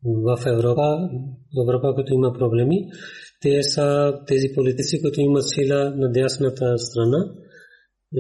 В 0.04 0.40
Европа, 0.48 1.10
Европа, 1.64 1.96
като 1.96 2.14
има 2.14 2.34
проблеми, 2.34 2.90
те 3.42 3.64
са 3.64 4.14
тези 4.28 4.54
политици, 4.56 5.02
които 5.02 5.22
имат 5.22 5.50
сила 5.50 5.94
на 5.96 6.12
дясната 6.12 6.78
страна. 6.78 7.34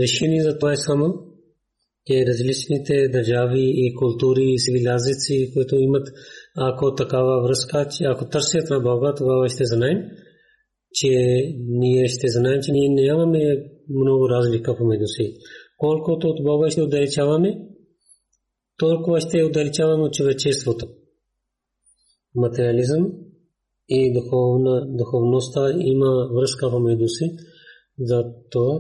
Решени 0.02 0.42
за 0.42 0.58
това 0.58 0.72
е 0.72 0.78
само, 0.78 1.29
че 2.08 2.26
различните 2.26 3.08
държави 3.08 3.64
и 3.76 3.96
култури 3.96 4.44
и 4.44 4.60
цивилизации, 4.60 5.54
които 5.54 5.76
имат 5.76 6.08
ако 6.56 6.96
такава 6.96 7.44
връзка, 7.44 7.88
че 7.98 8.04
ако 8.04 8.30
търсят 8.30 8.70
на 8.70 8.80
Бога, 8.80 9.14
тогава 9.18 9.50
ще 9.50 9.66
знаем, 9.66 9.98
че 10.94 11.10
ние 11.68 12.08
ще 12.08 12.28
знаем, 12.28 12.60
че 12.62 12.72
ние 12.72 12.90
нямаме 12.90 13.40
много 13.90 14.30
разлика 14.30 14.78
помежду 14.78 15.08
си. 15.08 15.34
Колкото 15.78 16.28
от 16.28 16.44
Бога 16.44 16.70
ще 16.70 16.82
отдалечаваме, 16.82 17.58
толкова 18.78 19.22
ще 19.22 19.44
отдалечаваме 19.44 20.04
от 20.04 20.14
човечеството. 20.14 20.88
Материализъм 22.36 23.12
и 23.90 24.14
духовна, 24.14 24.88
духовността 24.98 25.74
има 25.80 26.30
връзка 26.36 26.70
помежду 26.70 27.08
си. 27.08 27.26
За 28.00 28.24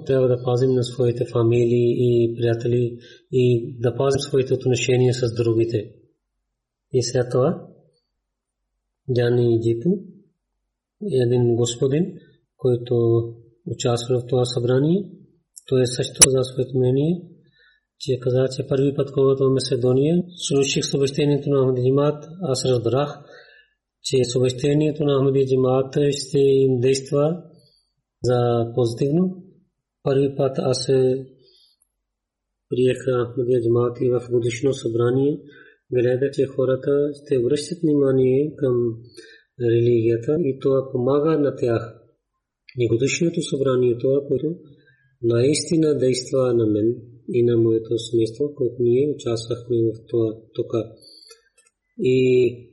трябва 0.05 0.27
да 0.27 0.43
пазим 0.43 0.71
на 0.71 0.83
своите 0.83 1.25
фамилии 1.25 1.95
и 1.99 2.35
приятели 2.35 2.97
и 3.31 3.75
да 3.79 3.95
пазим 3.95 4.19
своите 4.19 4.53
отношения 4.53 5.13
с 5.13 5.33
другите. 5.35 5.91
И 6.93 7.03
след 7.03 7.31
това 7.31 7.67
Джани 9.15 9.59
Джипу, 9.61 9.89
един 11.11 11.55
господин, 11.55 12.05
който 12.57 12.95
участва 13.65 14.19
в 14.19 14.25
това 14.27 14.45
събрание. 14.45 15.09
Той 15.67 15.81
е 15.81 15.85
също 15.85 16.29
за 16.29 16.43
своето 16.43 16.77
мнение, 16.77 17.21
че 17.99 18.19
каза, 18.19 18.47
че 18.55 18.67
първи 18.67 18.95
път, 18.95 19.11
когато 19.13 19.43
в 19.43 19.53
Маседония 19.53 20.23
слушах 20.37 20.85
съобщението 20.85 21.49
на 21.49 21.61
Ахмади 21.61 21.81
Джимат, 21.81 22.25
аз 22.41 22.65
разбрах, 22.65 23.19
че 24.03 24.23
съобщението 24.23 25.03
на 25.03 25.19
Ахмади 25.19 25.45
ще 26.11 26.39
им 26.39 26.79
действа 26.79 27.43
за 28.23 28.71
позитивно. 28.75 29.43
Първи 30.03 30.35
път 30.35 30.51
аз 30.57 30.87
приеха 32.69 33.11
Ахмадия 33.31 33.61
Джимат 33.61 33.97
и 34.01 34.09
в 34.09 34.31
годишно 34.31 34.73
събрание 34.73 35.39
гледа, 35.91 36.31
че 36.31 36.45
хората 36.45 37.11
ще 37.13 37.43
връщат 37.43 37.79
внимание 37.83 38.55
към 38.55 38.75
религията 39.61 40.35
и 40.39 40.59
това 40.59 40.91
помага 40.91 41.39
на 41.39 41.55
тях. 41.55 41.95
И 42.77 42.87
годишното 42.87 43.41
събрание 43.41 43.97
това, 43.97 44.21
което 44.27 44.55
наистина 45.21 45.97
действа 45.97 46.53
на 46.53 46.65
мен 46.65 46.95
и 47.33 47.43
на 47.43 47.57
моето 47.57 47.97
семейство, 47.97 48.55
което 48.55 48.75
ние 48.79 49.13
участвахме 49.15 49.77
в 49.77 49.91
това 50.09 50.35
тук. 50.53 50.71
И 51.99 52.68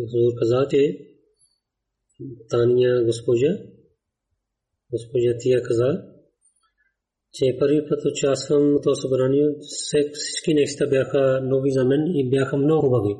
Хузур 0.00 0.32
каза, 0.38 0.68
че 0.70 0.98
Тания 2.50 3.04
госпожа, 3.04 3.52
госпожа 4.92 5.32
Тия 5.38 5.62
каза, 5.62 5.90
че 7.32 7.56
първи 7.58 7.80
път 7.88 8.00
участвам 8.04 8.62
в 8.62 8.80
това 8.82 8.94
събрание, 8.94 9.46
всички 10.12 10.54
неща 10.54 10.86
бяха 10.86 11.40
нови 11.42 11.70
за 11.70 11.84
мен 11.84 12.00
и 12.14 12.30
бяха 12.30 12.56
много 12.56 12.80
хубави. 12.80 13.14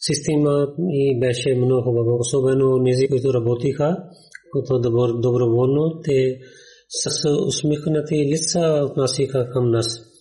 Система 0.00 0.74
и 0.90 1.20
беше 1.20 1.54
много 1.54 1.82
хубава, 1.82 2.12
особено 2.18 2.76
нези, 2.76 3.08
които 3.08 3.34
работиха, 3.34 3.96
които 4.52 4.78
доброволно, 5.20 6.00
те 6.04 6.38
с 6.88 7.28
усмихнати 7.46 8.16
лица 8.32 8.86
отнасиха 8.90 9.50
към 9.52 9.70
нас. 9.70 10.13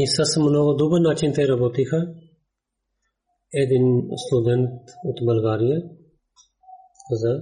И 0.00 0.06
с 0.06 0.40
много 0.40 0.74
добър 0.74 1.00
начин 1.00 1.32
те 1.34 1.48
работиха. 1.48 2.14
Един 3.52 3.84
студент 4.26 4.70
от 5.04 5.26
България 5.26 5.82
каза, 7.08 7.32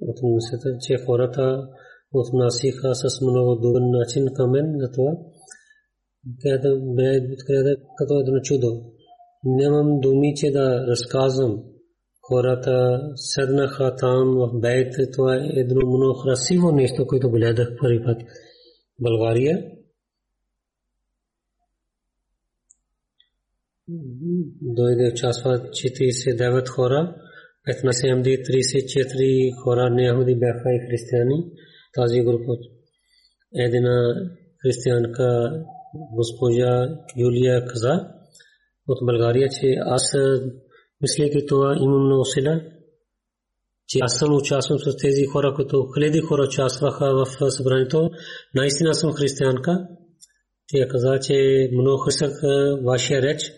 от 0.00 0.16
университета, 0.22 0.78
че 0.80 1.04
хората 1.06 1.68
отнасиха 2.12 2.94
с 2.94 3.20
много 3.20 3.54
добър 3.54 3.80
начин 3.80 4.26
към 4.34 4.50
мен 4.50 4.74
за 4.78 4.90
това. 4.92 5.12
Като 7.98 8.20
едно 8.20 8.40
чудо. 8.42 8.82
Нямам 9.44 10.00
думи, 10.00 10.34
че 10.36 10.50
да 10.50 10.86
разказвам. 10.86 11.62
Хората 12.28 13.00
седнаха 13.14 13.96
там 13.96 14.24
в 14.36 14.60
бейт. 14.60 14.94
Това 15.12 15.36
е 15.36 15.60
едно 15.60 15.86
много 15.86 16.20
красиво 16.22 16.72
нещо, 16.72 17.06
което 17.06 17.30
гледах 17.30 17.68
първи 17.80 18.04
път. 18.04 18.22
България. 19.00 19.64
Дойде 23.88 25.12
участва 25.12 25.50
49 25.50 26.68
хора. 26.68 27.14
15 27.68 28.12
Амди 28.12 28.30
34 28.30 29.62
хора 29.62 29.90
неахмади 29.90 30.34
бяха 30.34 30.74
и 30.74 30.86
християни. 30.88 31.50
Тази 31.94 32.20
група 32.22 32.52
една 33.54 34.14
християнка 34.62 35.52
госпожа 36.12 36.88
Юлия 37.16 37.64
каза 37.66 38.08
от 38.88 38.98
България, 39.06 39.48
че 39.48 39.66
аз 39.80 40.14
мислейки 41.00 41.46
това 41.46 41.76
имам 41.80 42.06
много 42.06 42.24
сила, 42.24 42.60
че 43.88 43.98
аз 44.02 44.18
съм 44.18 44.36
участвал 44.36 44.78
с 44.78 44.96
тези 44.96 45.24
хора, 45.24 45.54
които 45.56 45.86
хиляди 45.94 46.20
хора 46.20 46.42
участваха 46.42 47.06
в 47.14 47.50
събранието. 47.50 48.10
Наистина 48.54 48.94
съм 48.94 49.12
християнка. 49.12 49.88
Тя 50.68 50.88
каза, 50.88 51.18
че 51.22 51.68
много 51.72 51.98
харесах 51.98 52.32
вашия 52.84 53.22
реч, 53.22 53.52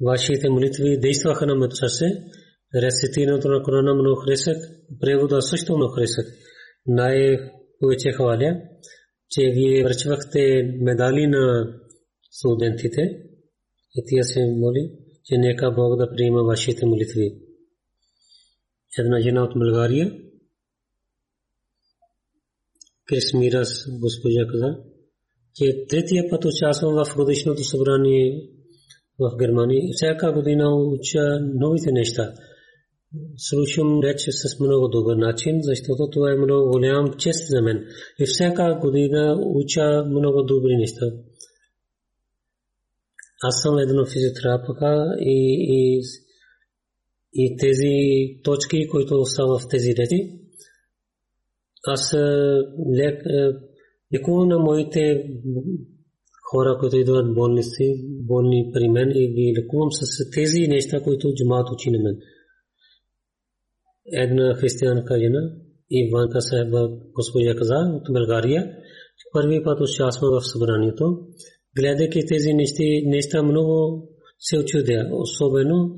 вашите 0.00 0.50
молитви 0.50 0.98
действаха 1.00 1.46
на 1.46 1.54
моето 1.54 1.76
сърце 1.76 2.04
рецитирането 2.74 3.48
на 3.48 3.62
Корана 3.62 3.94
много 3.94 4.20
харесах, 4.20 4.56
превода 5.00 5.42
също 5.42 5.76
много 5.76 5.92
харесах. 5.92 6.26
Най-повече 6.86 8.12
хваля, 8.12 8.62
че 9.30 9.42
вие 9.54 9.84
връчвахте 9.84 10.62
медали 10.80 11.26
на 11.26 11.74
студентите 12.30 13.02
и 13.94 14.02
тия 14.06 14.24
се 14.24 14.40
моли, 14.40 14.90
че 15.24 15.38
нека 15.38 15.70
Бог 15.70 15.96
да 15.96 16.10
приема 16.16 16.42
вашите 16.42 16.86
молитви. 16.86 17.34
Една 18.98 19.20
жена 19.20 19.44
от 19.44 19.52
България, 19.58 20.12
Кесмирас 23.08 23.86
госпожа 24.00 24.46
каза, 24.52 24.78
че 25.54 25.86
третия 25.88 26.30
път 26.30 26.44
участвам 26.44 26.94
в 26.94 27.16
годишното 27.16 27.64
събрание 27.64 28.50
в 29.20 29.36
Германия. 29.38 29.82
Всяка 29.92 30.32
година 30.32 30.64
уча 30.76 31.24
новите 31.54 31.92
неща 31.92 32.32
слушам 33.36 34.00
реч 34.02 34.20
с 34.30 34.60
много 34.60 34.88
добър 34.88 35.16
начин, 35.16 35.58
защото 35.62 36.10
това 36.10 36.32
е 36.32 36.36
много 36.36 36.70
голям 36.70 37.12
чест 37.18 37.48
за 37.48 37.62
мен. 37.62 37.86
И 38.18 38.26
всяка 38.26 38.78
година 38.80 39.38
уча 39.40 40.04
много 40.04 40.42
добри 40.42 40.76
неща. 40.76 41.06
Аз 43.42 43.62
съм 43.62 43.78
едно 43.78 44.06
физиотерапевта 44.06 45.16
и, 45.20 45.38
и, 45.68 46.02
и 47.32 47.56
тези 47.56 47.94
точки, 48.44 48.88
които 48.88 49.14
остава 49.14 49.58
в 49.58 49.68
тези 49.68 49.90
речи, 49.90 50.40
аз 51.86 52.14
лек, 52.96 53.22
лекувам 54.14 54.48
на 54.48 54.58
моите 54.58 55.24
хора, 56.50 56.78
които 56.80 56.96
идват 56.96 57.34
болници, 57.34 58.04
болни 58.30 58.70
при 58.74 58.88
мен 58.88 59.08
и 59.14 59.24
ги 59.36 59.54
лекувам 59.58 59.92
с 59.92 60.02
тези 60.36 60.60
неща, 60.74 60.96
които 61.06 61.34
джумат 61.36 61.66
учи 61.74 61.90
на 61.90 61.98
мен 62.04 62.16
една 64.12 64.54
християнка 64.54 65.18
жена, 65.18 65.52
Иванка 65.90 66.40
Сахеба 66.40 66.88
госпожа 67.14 67.54
каза 67.54 67.74
от 67.74 68.12
България, 68.12 68.76
първи 69.32 69.62
път 69.64 69.80
участва 69.80 70.40
в 70.40 70.46
събранието. 70.46 71.04
Гледайки 71.76 72.26
тези 72.26 72.52
неща, 73.04 73.42
много 73.42 74.08
се 74.38 74.58
очудя, 74.58 75.08
особено 75.12 75.94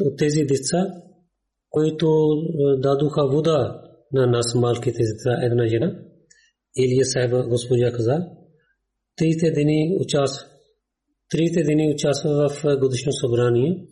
от 0.00 0.18
тези 0.18 0.44
деца, 0.44 0.86
които 1.70 2.28
дадоха 2.78 3.28
вода 3.28 3.82
на 4.12 4.26
нас 4.26 4.54
малките 4.54 4.98
деца, 4.98 5.38
една 5.42 5.66
жена. 5.66 5.98
Илия 6.76 7.04
Сахеба 7.04 7.46
госпожа 7.48 7.92
каза, 7.92 8.26
трите 9.16 9.50
дни 9.50 9.96
участва. 10.00 10.46
Трите 11.30 11.62
дни 11.62 11.92
участва 11.94 12.48
в 12.48 12.78
годишно 12.78 13.12
събрание 13.12 13.86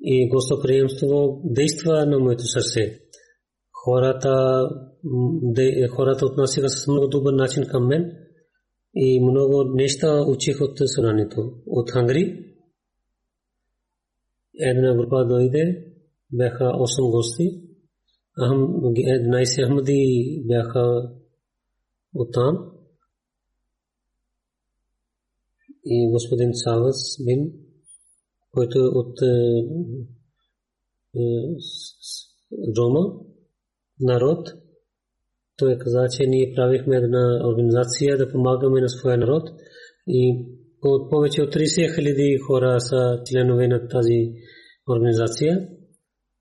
и 0.00 0.28
гостоприемство 0.28 1.40
действа 1.44 2.06
на 2.06 2.18
моето 2.18 2.44
сърце. 2.44 3.00
Хората, 3.84 4.62
хората 5.90 6.26
отнасяха 6.26 6.68
с 6.68 6.86
много 6.86 7.08
добър 7.08 7.32
начин 7.32 7.64
към 7.66 7.86
мен 7.86 8.12
и 8.94 9.20
много 9.20 9.64
неща 9.64 10.24
учих 10.28 10.60
от 10.60 10.78
събранието. 10.86 11.52
От 11.66 11.90
Хангри 11.90 12.48
една 14.60 14.94
група 14.94 15.26
дойде, 15.26 15.84
бяха 16.32 16.64
8 16.64 17.10
гости. 17.10 17.62
11 18.38 19.66
Ахмади 19.66 20.42
бяха 20.46 21.10
оттам. 22.14 22.70
И 25.90 26.10
господин 26.12 26.50
Савас 26.54 27.16
бин 27.26 27.52
който 28.52 28.78
от 28.78 29.16
Рома, 32.78 33.00
народ, 34.00 34.48
той 35.56 35.78
каза, 35.78 36.06
че 36.10 36.26
ние 36.26 36.52
правихме 36.56 36.96
една 36.96 37.48
организация 37.48 38.18
да 38.18 38.32
помагаме 38.32 38.80
на 38.80 38.88
своя 38.88 39.18
народ 39.18 39.50
и 40.08 40.46
от 40.82 41.10
повече 41.10 41.42
от 41.42 41.54
30 41.54 41.94
хиляди 41.94 42.38
хора 42.46 42.80
са 42.80 43.20
членове 43.24 43.68
на 43.68 43.88
тази 43.88 44.32
организация. 44.90 45.68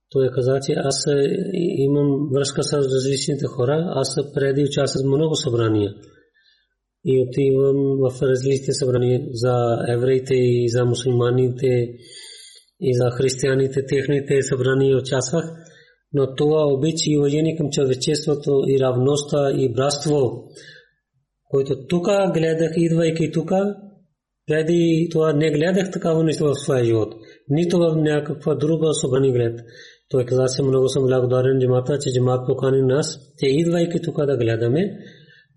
Той 0.10 0.30
каза, 0.32 0.60
че 0.66 0.74
аз 0.78 1.06
имам 1.54 2.30
връзка 2.34 2.64
с 2.64 2.74
различните 2.74 3.46
хора. 3.46 3.86
Аз 3.88 4.16
преди 4.34 4.64
участвах 4.64 5.04
в 5.04 5.16
много 5.18 5.36
събрания 5.36 5.94
и 7.06 7.22
отивам 7.22 7.76
в 7.76 8.22
различни 8.22 8.74
събрания 8.74 9.22
за 9.32 9.86
евреите 9.90 10.34
и 10.34 10.70
за 10.70 10.86
мусулманите 10.86 11.90
и 12.82 12.94
за 12.94 13.10
християните, 13.10 13.86
техните 13.86 14.42
събрания 14.42 14.98
участвах. 14.98 15.46
Но 16.14 16.36
това 16.36 16.66
обич 16.66 17.08
и 17.08 17.18
уважение 17.18 17.58
към 17.58 17.70
човечеството 17.70 18.64
и 18.68 18.80
равността 18.80 19.52
и 19.58 19.74
братство 19.74 20.48
който 21.50 21.88
тук 21.88 22.06
гледах, 22.34 22.72
идвайки 22.76 23.32
тук, 23.32 23.52
преди 24.48 25.08
това 25.12 25.34
не 25.34 25.52
гледах 25.52 25.92
такава 25.92 26.24
нещо 26.24 26.46
в 26.46 26.56
своя 26.56 26.84
живот. 26.84 27.16
Нито 27.50 27.78
в 27.78 27.96
някаква 27.96 28.56
друга 28.56 28.94
събрани 28.94 29.32
глед. 29.32 29.60
Той 30.10 30.26
каза, 30.26 30.46
че 30.56 30.64
много 30.64 30.90
съм 30.90 31.04
благодарен 31.04 31.60
джамата, 31.60 32.00
че 32.00 32.14
джамат 32.14 32.48
покани 32.48 32.82
нас, 32.82 33.20
че 33.40 33.50
идвайки 33.50 34.02
тук 34.02 34.26
да 34.26 34.38
гледаме, 34.38 34.98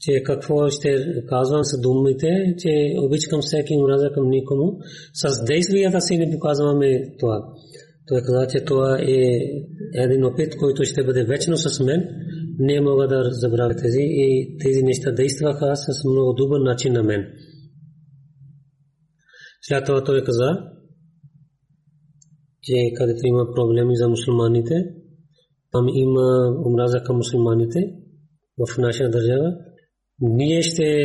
че 0.00 0.22
какво 0.22 0.70
ще 0.70 0.90
казвам 1.28 1.64
с 1.64 1.80
думите, 1.80 2.54
че 2.58 2.94
обичам 2.98 3.40
всеки 3.42 3.76
мраза 3.76 4.10
към 4.14 4.28
никому. 4.28 4.78
С 5.12 5.44
действията 5.44 6.00
си 6.00 6.18
не 6.18 6.30
показваме 6.30 7.16
това. 7.18 7.38
Той 8.06 8.20
каза, 8.20 8.46
че 8.46 8.64
това 8.64 8.98
е 8.98 9.22
един 9.94 10.24
опит, 10.24 10.56
който 10.56 10.84
ще 10.84 11.04
бъде 11.04 11.24
вечно 11.24 11.56
с 11.56 11.84
мен. 11.84 12.08
Не 12.58 12.80
мога 12.80 13.08
да 13.08 13.28
забравя 13.30 13.74
тези 13.74 14.02
и 14.02 14.56
тези 14.58 14.82
неща 14.82 15.12
действаха 15.12 15.76
с 15.76 16.04
много 16.04 16.32
добър 16.32 16.60
начин 16.60 16.92
на 16.92 17.02
мен. 17.02 17.26
След 19.62 19.84
това 19.84 20.04
той 20.04 20.24
каза, 20.24 20.50
че 22.62 22.74
където 22.96 23.26
има 23.26 23.46
проблеми 23.54 23.96
за 23.96 24.08
мусулманите, 24.08 24.74
там 25.72 25.88
има 25.88 26.56
омраза 26.66 27.02
към 27.02 27.16
мусулманите 27.16 27.80
в 28.58 28.78
наша 28.78 29.10
държава. 29.10 29.56
Ние 30.20 30.62
ще 30.62 31.04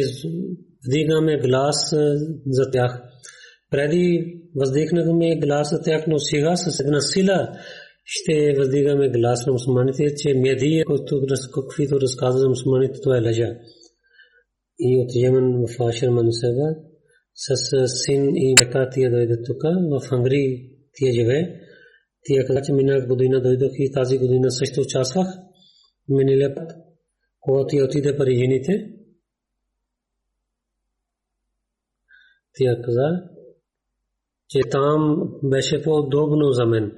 вдигаме 0.88 1.38
глас 1.38 1.94
за 2.48 2.72
тях. 2.72 3.04
Преди 3.72 4.36
въздигнахме 4.56 5.40
глас 5.40 5.70
за 5.70 5.82
тях, 5.82 6.08
но 6.08 6.20
сега 6.20 6.56
с 6.56 6.80
една 6.80 7.02
сила 7.02 7.52
ще 8.06 8.54
въздигаме 8.58 9.10
глас 9.10 9.46
на 9.46 9.54
мусулманите, 9.54 10.16
че 10.16 10.34
медия, 10.34 10.86
каквито 11.54 12.02
разказва 12.02 12.40
за 12.40 12.50
мусулманите, 12.50 13.00
това 13.02 13.18
е 13.18 13.22
лъжа. 13.22 13.56
И 14.80 14.98
от 14.98 15.16
Йемен 15.16 15.66
в 15.68 15.84
Ашер 15.84 16.10
Манисега 16.10 16.76
с 17.36 17.88
син 17.88 18.36
и 18.36 18.56
мека 18.60 18.90
тия 18.90 19.12
дойде 19.12 19.38
тук, 19.46 19.62
в 19.92 20.12
Ангри 20.12 20.70
тия 20.94 21.14
живее. 21.14 21.60
Тия 22.24 22.46
каза, 22.46 22.62
че 22.62 22.74
минах 22.74 23.08
година 23.08 23.42
дойдох 23.42 23.72
и 23.78 23.92
тази 23.92 24.18
година 24.18 24.52
също 24.52 24.82
участвах. 24.82 25.28
Миналия 26.10 26.56
път, 26.56 26.72
когато 27.40 27.76
я 27.76 27.86
отиде 27.86 28.18
при 28.18 28.36
жените, 28.36 28.90
тя 32.56 32.82
каза, 32.82 33.30
че 34.50 34.60
там 34.72 35.30
беше 35.44 35.84
по-удобно 35.84 36.52
за 36.52 36.66
мен 36.66 36.92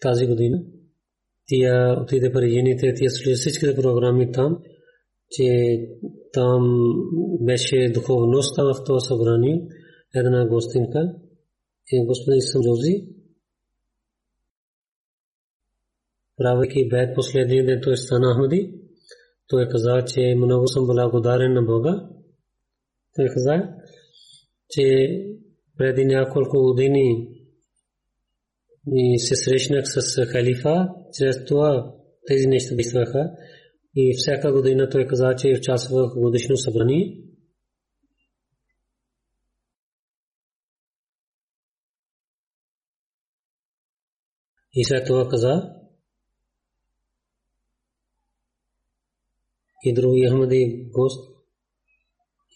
тази 0.00 0.26
година. 0.26 0.62
Тя 1.46 1.96
отиде 2.02 2.32
при 2.32 2.50
жените, 2.50 2.94
тя 2.94 3.10
слуша 3.10 3.36
всичките 3.36 3.74
програми 3.82 4.32
там, 4.32 4.58
че 5.30 5.78
там 6.32 6.62
беше 7.40 7.92
духовността 7.94 8.62
в 8.62 8.84
това 8.86 9.00
събрание, 9.00 9.68
една 10.14 10.48
гостинка, 10.48 11.14
и 11.92 12.06
господин 12.06 12.40
Самджози, 12.40 13.08
правейки 16.36 16.88
бед 16.88 17.14
последния 17.14 17.66
ден, 17.66 17.80
той 17.82 17.96
стана 17.96 18.34
Ахмади, 18.34 18.74
той 19.48 19.68
каза, 19.68 20.04
че 20.06 20.34
много 20.36 20.68
съм 20.68 20.86
благодарен 20.86 21.52
на 21.52 21.62
Бога. 21.62 22.08
Той 23.16 23.26
каза, 23.34 23.68
че 24.72 25.18
преди 25.78 26.04
няколко 26.04 26.58
години 26.58 27.28
и 28.92 29.18
се 29.18 29.36
срещнах 29.36 29.84
с 29.86 30.26
халифа, 30.26 30.88
чрез 31.18 31.44
това 31.44 31.94
тези 32.26 32.46
неща 32.46 32.74
действаха 32.74 33.30
и 33.96 34.14
всяка 34.16 34.52
година 34.52 34.88
той 34.90 35.06
каза, 35.06 35.34
че 35.38 35.54
участва 35.58 36.08
в 36.08 36.20
годишно 36.20 36.56
събрание. 36.56 37.18
И 44.74 44.84
след 44.84 45.06
това 45.06 45.28
каза, 45.28 45.72
и 49.84 49.94
други 49.94 50.28
Ахмади 50.28 50.90
гост, 50.92 51.32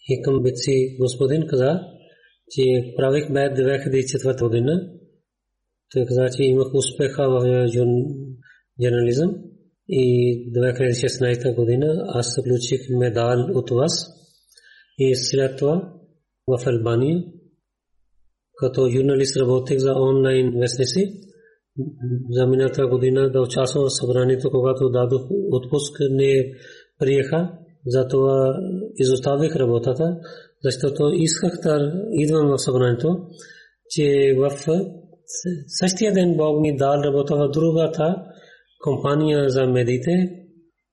и 0.09 0.21
към 0.21 0.43
бици 0.43 0.97
господин 0.99 1.47
каза, 1.47 1.96
че 2.51 2.93
правих 2.97 3.33
бед 3.33 3.57
2004 3.57 4.41
година. 4.41 4.89
Той 5.93 6.05
каза, 6.05 6.29
че 6.37 6.43
имах 6.43 6.73
успеха 6.73 7.29
в 7.29 7.67
журнализъм 8.81 9.35
и 9.89 10.51
2016 10.51 11.55
година 11.55 12.05
аз 12.07 12.43
получих 12.43 12.81
медал 12.89 13.47
от 13.53 13.69
вас 13.69 14.07
и 14.97 15.15
след 15.15 15.57
това 15.57 15.93
в 16.47 16.67
Албания 16.67 17.23
като 18.57 18.89
журналист 18.89 19.37
работех 19.37 19.77
за 19.77 19.93
онлайн 19.93 20.59
вестници. 20.59 21.13
За 22.29 22.47
миналата 22.47 22.87
година 22.87 23.31
да 23.31 23.41
участвам 23.41 23.83
в 23.85 23.93
събранието, 23.93 24.49
когато 24.51 24.89
дадох 24.89 25.21
отпуск, 25.51 25.99
не 26.09 26.53
приеха, 26.99 27.51
затова 27.85 28.59
изоставих 28.95 29.55
работата, 29.55 30.17
защото 30.63 31.11
исках 31.13 31.59
да 31.63 31.93
идвам 32.11 32.47
в 32.47 32.57
събранието, 32.57 33.27
че 33.89 34.35
в 34.37 34.51
същия 35.67 36.13
ден 36.13 36.37
Бог 36.37 36.61
ми 36.61 36.77
дал 36.77 37.01
работа 37.03 37.35
в 37.35 37.49
другата 37.49 38.15
компания 38.83 39.49
за 39.49 39.67
медиите, 39.67 40.29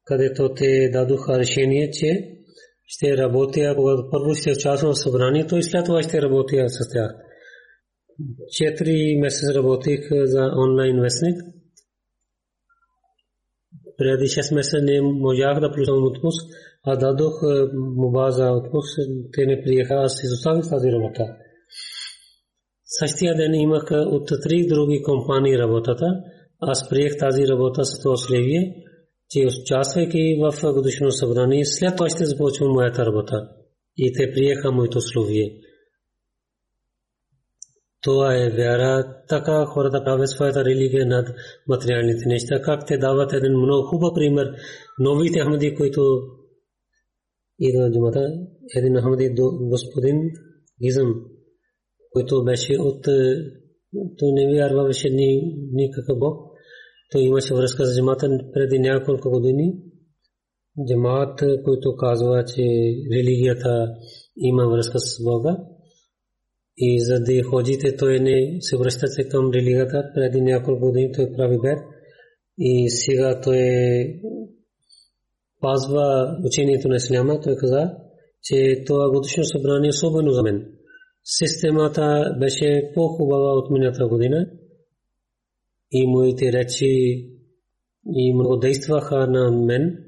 където 0.05 0.55
те 0.55 0.91
дадоха 0.93 1.39
решение, 1.39 1.91
че 1.91 2.31
ще 2.87 3.17
работя, 3.17 3.75
първо 4.11 4.35
ще 4.35 4.53
участвам 4.53 4.93
в 4.93 4.99
събранието 4.99 5.57
и 5.57 5.63
след 5.63 5.85
това 5.85 6.03
ще 6.03 6.23
работя 6.23 6.69
с 6.69 6.93
тях. 6.93 7.11
Четири 8.51 9.17
месеца 9.21 9.55
работих 9.55 10.01
за 10.11 10.51
онлайн 10.65 11.01
вестник. 11.01 11.37
Преди 13.97 14.25
6 14.25 14.55
месеца 14.55 14.83
не 14.83 15.01
можах 15.03 15.61
да 15.61 15.73
получавам 15.73 16.05
отпуск, 16.05 16.43
а 16.87 16.97
дадох 16.97 17.35
моба 17.97 18.31
за 18.31 18.51
отпуск. 18.51 18.99
Те 19.33 19.47
не 19.47 19.63
приеха, 19.63 19.95
аз 19.95 20.25
изоставих 20.25 20.69
тази 20.71 20.93
работа. 20.93 21.25
Същия 22.85 23.35
ден 23.35 23.55
имах 23.55 23.85
от 23.91 24.29
три 24.43 24.67
други 24.67 25.03
компании 25.03 25.59
работата. 25.59 26.07
Аз 26.61 26.89
приех 26.89 27.17
тази 27.19 27.49
работа 27.49 27.85
с 27.85 28.03
това 28.03 28.13
условие, 28.13 28.75
че 29.31 29.47
участвайки 29.63 30.39
в 30.41 30.73
годишно 30.73 31.11
събрание, 31.11 31.65
след 31.65 31.97
това 31.97 32.09
ще 32.09 32.25
започвам 32.25 32.73
моята 32.73 33.07
работа. 33.07 33.49
И 33.97 34.13
те 34.13 34.33
приеха 34.33 34.73
моето 34.73 34.99
условие. 34.99 35.61
Това 38.03 38.35
е 38.35 38.51
вяра, 38.51 39.05
така 39.29 39.65
хората 39.65 40.05
правят 40.05 40.29
своята 40.29 40.65
религия 40.65 41.07
над 41.07 41.29
материалните 41.69 42.29
неща. 42.29 42.63
Как 42.63 42.87
те 42.87 42.99
дават 42.99 43.33
един 43.33 43.53
много 43.53 43.87
хубав 43.87 44.15
пример. 44.15 44.53
Новите 44.99 45.41
Ахмади, 45.41 45.75
които 45.75 46.23
идва 47.59 47.91
думата, 47.91 48.23
един 48.77 49.01
Ахмади 49.01 49.35
господин 49.61 50.17
Гизъм, 50.83 51.15
който 52.13 52.45
беше 52.45 52.77
от 52.79 53.05
той 54.19 54.33
не 54.33 54.55
вярваше 54.55 55.11
ни 55.11 55.57
никакъв 55.73 56.19
Бог. 56.19 56.55
Той 57.13 57.23
имаше 57.23 57.55
връзка 57.55 57.87
с 57.87 57.97
джамата 57.97 58.39
преди 58.53 58.79
няколко 58.79 59.31
години. 59.31 59.75
Джамат, 60.89 61.41
който 61.65 61.97
казва, 61.97 62.45
че 62.45 62.63
религията 63.13 63.95
има 64.37 64.69
връзка 64.69 64.99
с 64.99 65.25
Бога. 65.25 65.59
И 66.77 67.01
за 67.01 67.21
да 67.21 67.43
ходите, 67.43 67.97
той 67.97 68.21
не 68.21 68.57
се 68.61 68.77
връщате 68.77 69.29
към 69.29 69.51
религията. 69.51 70.11
Преди 70.15 70.41
няколко 70.41 70.87
години 70.87 71.13
той 71.13 71.33
прави 71.37 71.59
бед. 71.59 71.79
И 72.59 72.91
сега 72.91 73.41
той 73.41 73.59
пазва 75.65 76.39
учението 76.45 76.89
на 76.89 76.97
Исляма. 76.97 77.41
Той 77.41 77.57
каза, 77.57 77.91
че 78.43 78.85
това 78.87 79.11
годишно 79.11 79.45
събрание 79.45 79.89
е 79.89 79.97
особено 79.97 80.31
за 80.31 80.43
мен. 80.43 80.73
Системата 81.25 82.37
беше 82.41 82.91
по-хубава 82.95 83.53
от 83.53 83.71
миналата 83.71 84.07
година. 84.07 84.51
И 85.93 86.07
моите 86.07 86.53
речи 86.53 86.87
и 88.07 88.35
много 88.35 88.57
действаха 88.57 89.27
на 89.27 89.51
мен, 89.51 89.99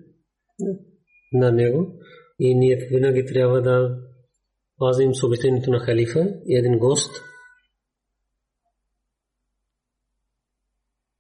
на 1.33 1.53
него. 1.53 1.93
И 2.41 2.55
ние 2.55 2.89
винаги 2.91 3.25
трябва 3.25 3.63
да 3.63 3.99
пазим 4.79 5.15
съобщението 5.15 5.71
на 5.71 5.79
халифа 5.79 6.35
и 6.47 6.57
един 6.57 6.79
гост 6.79 7.11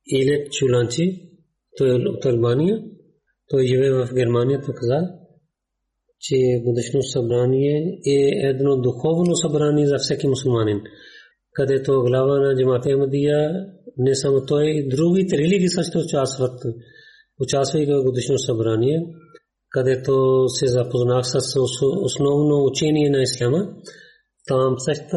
Илек 0.06 0.52
Чуланчи, 0.52 1.22
той 1.76 1.90
е 1.90 2.08
от 2.08 2.24
Албания, 2.24 2.82
той 3.48 3.66
живее 3.66 3.90
в 3.90 4.14
Германия, 4.14 4.60
каза, 4.60 5.08
че 6.20 6.36
годишно 6.64 7.02
събрание 7.02 7.98
е 8.06 8.48
едно 8.48 8.76
духовно 8.76 9.36
събрание 9.36 9.86
за 9.86 9.96
всеки 9.98 10.28
мусулманин, 10.28 10.80
където 11.52 12.02
глава 12.02 12.38
на 12.40 12.56
джамата 12.56 12.90
Ахмадия 12.90 13.66
не 13.98 14.14
само 14.14 14.46
той, 14.46 14.86
другите 14.90 15.38
религии 15.38 15.68
също 15.68 15.98
участват. 15.98 16.60
Участвайки 17.40 17.92
в 17.92 18.02
годишно 18.02 18.38
събрание, 18.38 19.06
където 19.70 20.44
се 20.48 20.66
запознах 20.66 21.26
с 21.26 21.36
основно 21.80 22.64
учение 22.64 23.10
на 23.10 23.22
исляма. 23.22 23.68
Там 24.46 24.74
също 24.78 25.16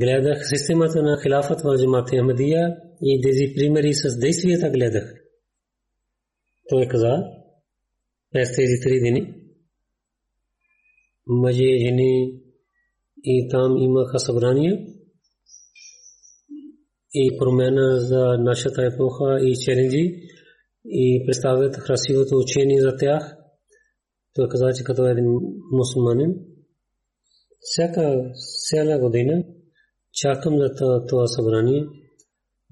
гледах 0.00 0.48
системата 0.48 1.02
на 1.02 1.18
хилафът 1.22 1.60
в 1.60 1.78
джамат 1.78 2.10
Ахмадия 2.10 2.76
и 3.02 3.20
тези 3.22 3.54
примери 3.56 3.94
с 3.94 4.18
действията 4.18 4.70
гледах. 4.70 5.23
Той 6.68 6.88
каза, 6.88 7.24
през 8.32 8.56
тези 8.56 8.80
три 8.82 9.00
дни, 9.00 9.34
мъже, 11.26 11.78
жени 11.78 12.40
и 13.24 13.48
там 13.50 13.76
имаха 13.76 14.18
събрания 14.18 14.86
и 17.14 17.38
промена 17.38 18.00
за 18.00 18.38
нашата 18.38 18.84
епоха 18.84 19.40
и 19.40 19.54
челенджи 19.64 20.20
и 20.84 21.24
представят 21.26 21.76
красивото 21.76 22.36
учение 22.36 22.80
за 22.80 22.96
тях. 22.96 23.36
Той 24.34 24.48
каза, 24.48 24.72
че 24.76 24.84
като 24.84 25.06
един 25.06 25.26
мусулманин, 25.72 26.34
всяка 27.60 28.32
цяла 28.70 28.98
година 28.98 29.44
чакам 30.12 30.58
за 30.58 30.74
това 31.08 31.26
събрание, 31.26 31.84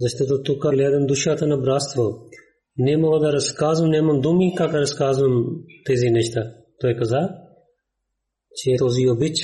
защото 0.01 0.43
тук 0.43 0.71
гледам 0.71 1.07
душата 1.07 1.47
на 1.47 1.59
братство. 1.59 2.29
Не 2.79 2.97
мога 2.97 3.19
да 3.19 3.33
разказвам, 3.33 3.91
нямам 3.91 4.21
думи 4.21 4.55
как 4.57 4.75
разказвам 4.75 5.45
тези 5.87 6.11
неща. 6.11 6.55
Той 6.81 6.95
каза, 6.97 7.29
че 8.57 8.77
този 8.79 9.09
обич 9.09 9.35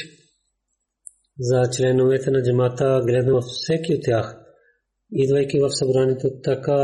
за 1.41 1.71
членовете 1.77 2.31
на 2.31 2.43
джамата 2.43 3.01
гледам 3.07 3.41
всеки 3.41 3.95
от 3.95 4.03
тях. 4.03 4.45
Идвайки 5.13 5.59
в 5.59 5.71
събранието, 5.71 6.31
така 6.43 6.77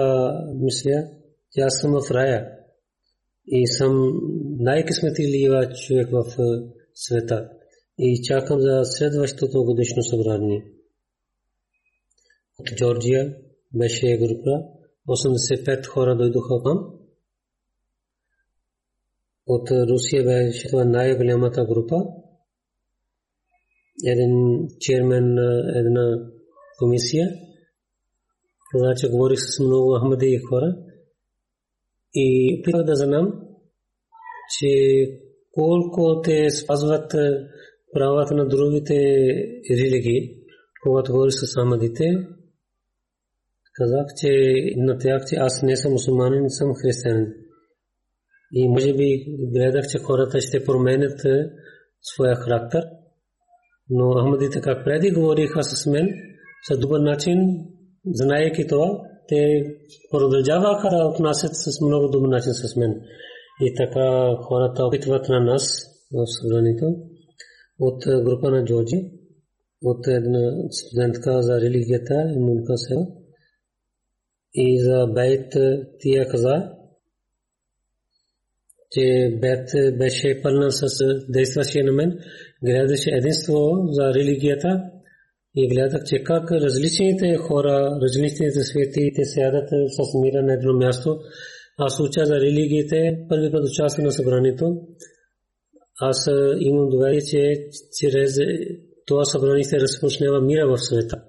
мисля, 0.55 1.09
че 1.53 1.61
аз 1.61 1.81
съм 1.81 1.93
в 1.93 2.11
рая 2.11 2.51
и 3.47 3.67
съм 3.67 4.13
най-късметлива 4.59 5.73
човек 5.73 6.09
в 6.13 6.25
света 6.95 7.49
и 7.99 8.23
чакам 8.23 8.61
за 8.61 8.81
следващото 8.85 9.65
годишно 9.65 10.03
събрание. 10.03 10.65
От 12.59 12.67
Джорджия 12.77 13.37
беше 13.75 14.17
група, 14.17 14.63
85 15.09 15.87
хора 15.87 16.17
дойдоха 16.17 16.63
там. 16.65 16.91
От 19.47 19.71
Русия 19.71 20.25
беше 20.25 20.69
това 20.69 20.85
най-голямата 20.85 21.65
група. 21.65 21.97
Един 24.07 24.33
чермен 24.81 25.35
на 25.35 25.79
една 25.79 26.31
комисия. 26.79 27.29
Каза, 28.73 28.95
че 28.97 29.11
говорих 29.11 29.39
с 29.39 29.61
много 29.61 29.99
ахмади 29.99 30.41
хора. 30.49 30.77
И 32.15 32.59
опитах 32.61 32.85
да 32.85 32.95
знам, 32.97 33.41
че 34.59 34.71
колко 35.53 36.21
те 36.21 36.51
спазват 36.51 37.15
правата 37.93 38.35
на 38.35 38.49
другите 38.49 38.95
религии, 39.71 40.37
когато 40.83 41.13
говори 41.13 41.31
с 41.33 41.61
ахмадите, 41.61 42.05
казах, 43.75 44.07
че 44.21 44.31
на 44.77 44.99
тях, 44.99 45.23
че 45.29 45.37
аз 45.37 45.63
не 45.63 45.77
съм 45.77 45.93
мусулманин, 45.93 46.51
съм 46.51 46.75
християнин. 46.83 47.27
И 48.53 48.69
може 48.69 48.93
би 48.95 49.25
гледах, 49.55 49.85
че 49.93 49.99
хората 49.99 50.41
ще 50.41 50.65
променят 50.65 51.21
своя 52.03 52.37
характер. 52.37 52.85
Но 53.91 54.21
Ахмадите 54.21 54.61
как 54.61 54.85
преди 54.85 55.11
говориха 55.11 55.65
с 55.65 55.87
мен, 55.87 56.09
с 56.69 56.79
добър 56.79 57.01
начин, 57.01 57.39
знаеки 58.07 58.67
това, 58.67 59.01
те 59.29 59.65
продължаваха 60.11 60.89
да 60.91 61.07
отнасят 61.07 61.51
с 61.55 61.81
много 61.81 62.09
добър 62.09 62.29
начин 62.29 62.53
с 62.53 62.77
мен. 62.77 63.01
И 63.61 63.75
така 63.75 64.37
хората 64.43 64.85
опитват 64.85 65.29
на 65.29 65.41
нас 65.41 65.63
в 66.13 66.25
събранието 66.27 66.87
от 67.79 68.05
група 68.25 68.51
на 68.51 68.65
Джорджи, 68.65 69.11
от 69.83 70.07
една 70.07 70.53
студентка 70.71 71.43
за 71.43 71.61
религията 71.61 72.15
Мунка 72.39 72.77
Сева 72.77 73.07
и 74.55 74.81
за 74.81 75.07
бейт 75.07 75.53
тия 76.01 76.29
каза, 76.29 76.71
че 78.91 79.39
бейт 79.41 79.99
беше 79.99 80.41
пълна 80.43 80.71
с 80.73 80.87
действащия 81.29 81.85
на 81.85 81.93
мен, 81.93 82.19
гледаше 82.65 83.11
единство 83.11 83.71
за 83.91 84.15
религията 84.15 84.83
и 85.57 85.69
гледах, 85.69 86.05
че 86.05 86.23
как 86.23 86.53
различните 86.53 87.37
хора, 87.37 87.99
различните 88.03 88.51
свети, 88.51 89.13
те 89.17 89.25
сядат 89.25 89.69
с 89.69 90.21
мира 90.23 90.43
на 90.43 90.53
едно 90.55 90.75
място. 90.75 91.19
Аз 91.79 92.01
уча 92.01 92.25
за 92.25 92.35
религиите, 92.35 93.19
първи 93.29 93.51
път 93.53 93.69
участвам 93.69 94.05
на 94.05 94.13
събранието. 94.13 94.77
Аз 96.01 96.29
имам 96.61 96.89
доверие, 96.89 97.21
че 97.21 97.55
чрез 98.01 98.39
това 99.07 99.25
събрание 99.25 99.65
се 99.65 99.81
разпочнава 99.81 100.41
мира 100.41 100.69
в 100.69 100.79
света 100.79 101.23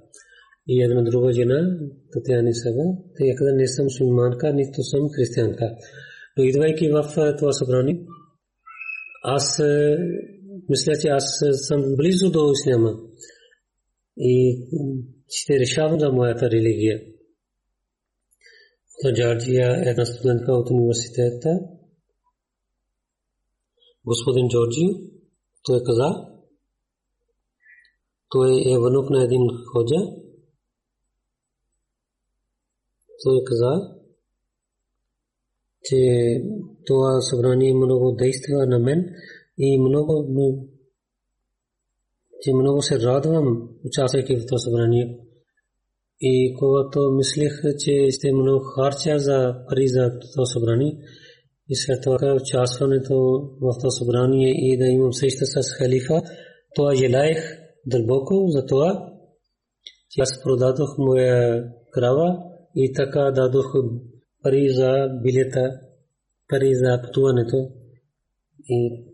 и 0.67 0.83
една 0.83 1.01
друга 1.01 1.31
жена, 1.31 1.79
Татьяна 2.11 2.53
Сава, 2.53 2.83
тя 3.17 3.35
каза, 3.35 3.51
не 3.53 3.67
съм 3.67 3.85
мусулманка, 3.85 4.53
нито 4.53 4.83
съм 4.83 5.09
християнка. 5.15 5.75
Но 6.37 6.43
идвайки 6.43 6.89
в 6.89 7.35
това 7.37 7.51
събрание, 7.51 8.05
аз 9.23 9.61
мисля, 10.69 10.93
че 11.01 11.07
аз 11.07 11.43
съм 11.53 11.95
близо 11.95 12.31
до 12.31 12.51
исляма 12.51 12.99
и 14.17 14.67
ще 15.29 15.59
решавам 15.59 15.99
за 15.99 16.11
моята 16.11 16.51
религия. 16.51 17.01
То 19.01 19.13
Джорджия 19.13 19.69
е 19.85 19.89
една 19.89 20.05
студентка 20.05 20.53
от 20.53 20.69
университета. 20.69 21.59
Господин 24.05 24.47
Джорджи, 24.47 24.85
той 25.63 25.83
каза, 25.83 26.09
той 28.29 28.51
е 28.51 28.77
внук 28.77 29.09
на 29.09 29.23
един 29.23 29.41
ходжа, 29.73 30.24
той 33.23 33.43
каза, 33.45 33.95
че 35.83 35.97
това 36.85 37.21
събрание 37.21 37.73
много 37.73 38.11
действа 38.11 38.65
на 38.65 38.79
мен 38.79 39.05
и 39.57 39.79
много, 39.79 40.27
че 42.41 42.53
много 42.53 42.81
се 42.81 42.99
радвам, 42.99 43.69
участвайки 43.85 44.35
в 44.35 44.45
това 44.45 44.57
събрание. 44.57 45.19
И 46.21 46.55
когато 46.59 47.11
мислех, 47.11 47.61
че 47.79 48.11
сте 48.11 48.31
много 48.33 48.59
харча 48.59 49.19
за 49.19 49.55
пари 49.69 49.87
за 49.87 50.11
това 50.33 50.45
събрание, 50.45 50.97
и 51.69 51.75
след 51.75 52.01
това 52.03 52.37
участването 52.41 53.15
в 53.61 53.73
това 53.79 53.89
събрание 53.89 54.49
и 54.49 54.77
да 54.77 54.85
имам 54.85 55.13
среща 55.13 55.45
с 55.45 55.73
халифа, 55.77 56.21
това 56.75 56.95
желаех 56.95 57.37
дълбоко 57.85 58.45
за 58.47 58.65
това, 58.65 59.09
че 60.09 60.21
аз 60.21 60.43
продадох 60.43 60.97
моя 60.97 61.63
крава 61.91 62.37
и 62.75 62.93
така 62.93 63.31
дадох 63.31 63.73
пари 64.43 64.69
за 64.69 65.07
билета, 65.23 65.79
пари 66.49 66.75
за 66.75 67.01
пътуването. 67.01 67.69
И 68.69 69.05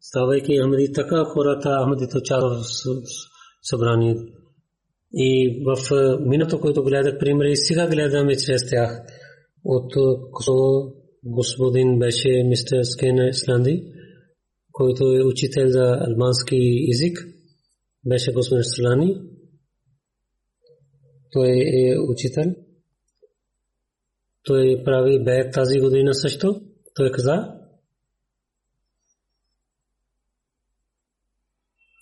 ставайки 0.00 0.58
Ахмади, 0.62 0.92
така 0.92 1.24
хората 1.24 1.86
участват 2.18 3.02
в 3.02 3.68
събрание. 3.68 4.16
И 5.12 5.62
в 5.64 5.76
минато, 6.20 6.60
което 6.60 6.84
гледах 6.84 7.18
примери, 7.18 7.56
сега 7.56 7.88
гледаме 7.88 8.36
чрез 8.36 8.70
тях. 8.70 9.02
От 9.64 9.92
Косово 10.32 10.92
господин 11.24 11.98
беше 11.98 12.44
мистер 12.46 12.82
Скена 12.82 13.28
Исланди, 13.28 13.92
който 14.72 15.04
е 15.04 15.24
учител 15.24 15.68
за 15.68 15.98
албански 16.00 16.86
език. 16.92 17.18
Беше 18.06 18.32
господин 18.32 18.64
Слани. 18.64 19.16
Той 21.32 21.48
е 21.48 21.98
учител. 22.10 22.54
Той 24.46 24.82
прави 24.84 25.24
бе 25.24 25.50
тази 25.50 25.78
година 25.80 26.14
също. 26.14 26.60
Той 26.94 27.10
каза, 27.10 27.52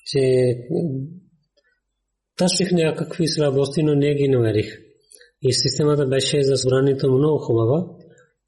че 0.07 0.55
търсих 2.37 2.73
някакви 2.73 3.29
слабости, 3.29 3.83
но 3.83 3.95
не 3.95 4.15
ги 4.15 4.29
намерих. 4.29 4.67
И 5.43 5.53
системата 5.53 6.07
беше 6.07 6.43
за 6.43 6.57
събранието 6.57 7.13
много 7.13 7.39
хубава. 7.39 7.87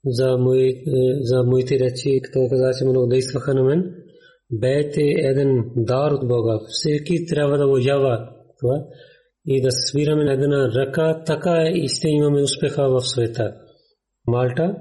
За, 0.06 0.36
мои, 0.38 0.82
за 1.20 1.42
моите 1.42 1.78
речи, 1.78 2.20
като 2.22 2.48
каза, 2.50 2.78
че 2.78 2.84
много 2.84 3.06
действаха 3.06 3.54
на 3.54 3.62
мен. 3.62 3.94
Бейт 4.50 4.96
е 4.96 5.28
един 5.30 5.64
дар 5.76 6.12
от 6.12 6.28
Бога. 6.28 6.58
Всеки 6.68 7.26
трябва 7.26 7.58
да 7.58 7.66
уважава 7.66 8.28
това 8.60 8.84
и 9.46 9.62
да 9.62 9.68
свираме 9.70 10.24
на 10.24 10.32
една 10.32 10.68
ръка, 10.74 11.22
така 11.26 11.70
и 11.74 11.88
ще 11.88 12.08
имаме 12.08 12.42
успеха 12.42 12.88
в 12.88 13.00
света. 13.00 13.54
Малта. 14.26 14.76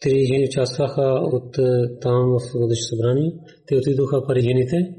Три 0.00 0.26
жени 0.26 0.46
участваха 0.48 1.02
от 1.22 1.54
там 2.00 2.38
в 2.38 2.58
годишно 2.58 2.84
събрание. 2.84 3.32
Те 3.66 3.76
отидоха 3.76 4.26
при 4.26 4.40
жените. 4.40 4.94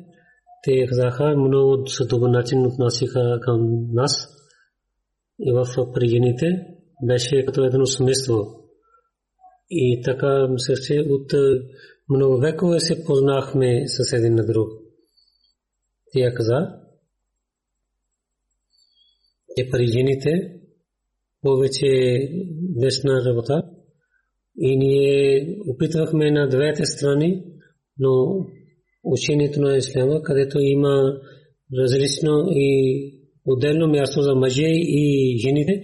Те 0.63 0.87
казаха, 0.87 1.37
много 1.37 1.87
с 1.87 2.07
добър 2.07 2.29
начин 2.29 2.65
отнасяха 2.65 3.39
към 3.41 3.87
нас. 3.93 4.11
И 5.39 5.51
в 5.51 5.65
при 5.93 6.09
жените 6.09 6.45
беше 7.03 7.45
като 7.45 7.63
едно 7.63 7.85
семейство. 7.85 8.35
И 9.69 10.01
така 10.05 10.47
мисля, 10.47 11.03
от 11.09 11.33
много 12.09 12.37
векове 12.37 12.79
се 12.79 13.05
познахме 13.05 13.83
с 13.87 14.13
един 14.13 14.35
на 14.35 14.45
друг. 14.45 14.69
Тя 16.11 16.33
каза, 16.33 16.79
че 19.57 19.69
парижините 19.69 20.62
повече 21.43 22.19
днешна 22.75 23.21
работа 23.25 23.63
и 24.57 24.77
ние 24.77 25.47
опитвахме 25.67 26.31
на 26.31 26.47
двете 26.47 26.85
страни, 26.85 27.43
но 27.99 28.45
учението 29.03 29.61
на 29.61 29.77
исляма, 29.77 30.21
където 30.23 30.59
има 30.59 31.13
различно 31.77 32.47
и 32.51 33.11
отделно 33.45 33.87
място 33.87 34.21
за 34.21 34.35
мъже 34.35 34.67
и 34.67 35.37
жените. 35.37 35.81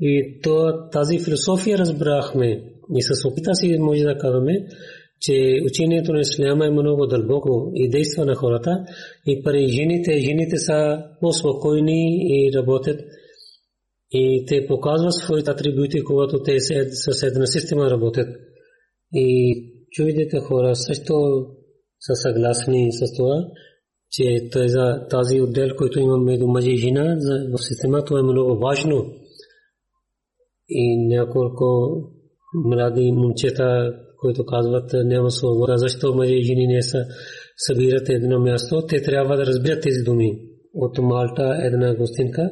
И 0.00 0.40
то, 0.42 0.88
тази 0.92 1.18
философия 1.18 1.78
разбрахме. 1.78 2.64
И 2.96 3.02
с 3.02 3.28
опита 3.28 3.54
си 3.54 3.78
може 3.78 4.02
да 4.02 4.18
казваме, 4.18 4.66
че 5.20 5.60
учението 5.66 6.12
на 6.12 6.20
исляма 6.20 6.66
е 6.66 6.70
много 6.70 7.06
дълбоко 7.06 7.72
и 7.74 7.90
действа 7.90 8.24
на 8.24 8.34
хората. 8.34 8.84
И 9.26 9.42
пари 9.42 9.68
жените, 9.68 10.18
жените 10.18 10.56
са 10.56 11.04
по-спокойни 11.20 12.18
и 12.30 12.52
работят. 12.54 13.00
И 14.14 14.44
те 14.48 14.66
показват 14.66 15.12
своите 15.12 15.50
атрибути, 15.50 16.04
когато 16.04 16.42
те 16.42 16.60
с 16.60 17.22
една 17.22 17.46
система 17.46 17.90
работят. 17.90 18.28
И 19.12 19.54
чуйдете 19.90 20.38
хора 20.38 20.76
също 20.76 21.14
са 22.00 22.14
съгласни 22.14 22.92
с 22.92 23.16
това, 23.16 23.44
че 24.10 24.50
тази 25.10 25.40
отдел, 25.40 25.68
който 25.78 26.00
има 26.00 26.18
между 26.18 26.46
мъже 26.46 26.70
и 26.70 26.76
жена, 26.76 27.16
в 27.52 27.62
системата 27.62 28.18
е 28.18 28.22
много 28.22 28.58
важно. 28.58 29.14
И 30.68 31.06
няколко 31.06 31.64
млади 32.54 33.12
момчета, 33.12 33.92
които 34.20 34.44
казват 34.46 34.90
няма 34.92 35.30
свобода, 35.30 35.76
защо 35.76 36.14
мъже 36.14 36.34
и 36.34 36.42
жени 36.42 36.66
не 36.66 36.82
са 36.82 37.04
събират 37.56 38.08
едно 38.08 38.40
място, 38.40 38.86
те 38.88 39.02
трябва 39.02 39.36
да 39.36 39.46
разбират 39.46 39.82
тези 39.82 40.02
думи. 40.04 40.38
От 40.74 40.98
Малта 40.98 41.60
една 41.62 41.94
гостинка, 41.94 42.50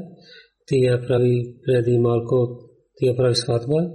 тя 0.70 1.06
прави 1.08 1.54
преди 1.66 1.98
малко, 1.98 2.58
тя 2.96 3.16
прави 3.16 3.34
сватба, 3.34 3.90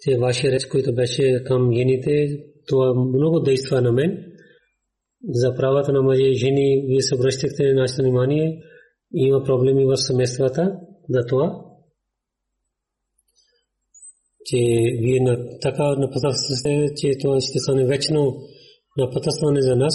че 0.00 0.18
вашия 0.18 0.52
реч, 0.52 0.66
който 0.66 0.94
беше 0.94 1.42
към 1.44 1.72
жените, 1.76 2.38
това 2.66 2.94
много 2.94 3.40
действа 3.40 3.82
на 3.82 3.92
мен. 3.92 4.24
За 5.28 5.54
правата 5.54 5.92
на 5.92 6.02
мъже 6.02 6.22
и 6.22 6.34
жени, 6.34 6.84
вие 6.86 7.02
се 7.02 7.14
обръщахте 7.14 7.74
нашето 7.74 8.02
внимание, 8.02 8.62
има 9.14 9.44
проблеми 9.44 9.84
в 9.84 9.96
семействата, 9.96 10.80
за 11.08 11.20
това, 11.28 11.64
че 14.44 14.56
вие 15.02 15.20
на, 15.20 15.58
така 15.60 15.96
напътствате, 15.96 16.94
че 16.96 17.10
това 17.20 17.40
ще 17.40 17.58
стане 17.58 17.84
вечно 17.84 18.36
напътстване 18.98 19.60
за 19.60 19.76
нас, 19.76 19.94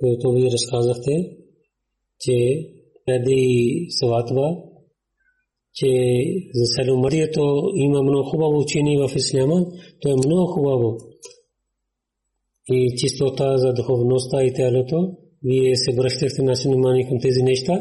което 0.00 0.32
ви 0.32 0.50
разказахте, 0.50 1.12
че 2.20 2.34
преди 3.08 3.86
сватба, 3.90 4.56
че 5.74 5.90
за 6.54 6.64
селомарието 6.76 7.40
има 7.74 8.02
много 8.02 8.30
хубаво 8.30 8.58
учение 8.58 8.98
в 8.98 9.16
Исляма, 9.16 9.66
то 10.00 10.08
е 10.08 10.26
много 10.26 10.46
хубаво 10.46 10.96
и 12.70 12.96
чистота 12.96 13.56
за 13.58 13.72
духовността 13.72 14.44
и 14.44 14.54
тялото, 14.54 15.16
вие 15.44 15.76
се 15.76 15.92
връщахте 15.96 16.42
на 16.42 16.54
внимание 16.64 17.08
към 17.08 17.18
тези 17.20 17.42
неща. 17.42 17.80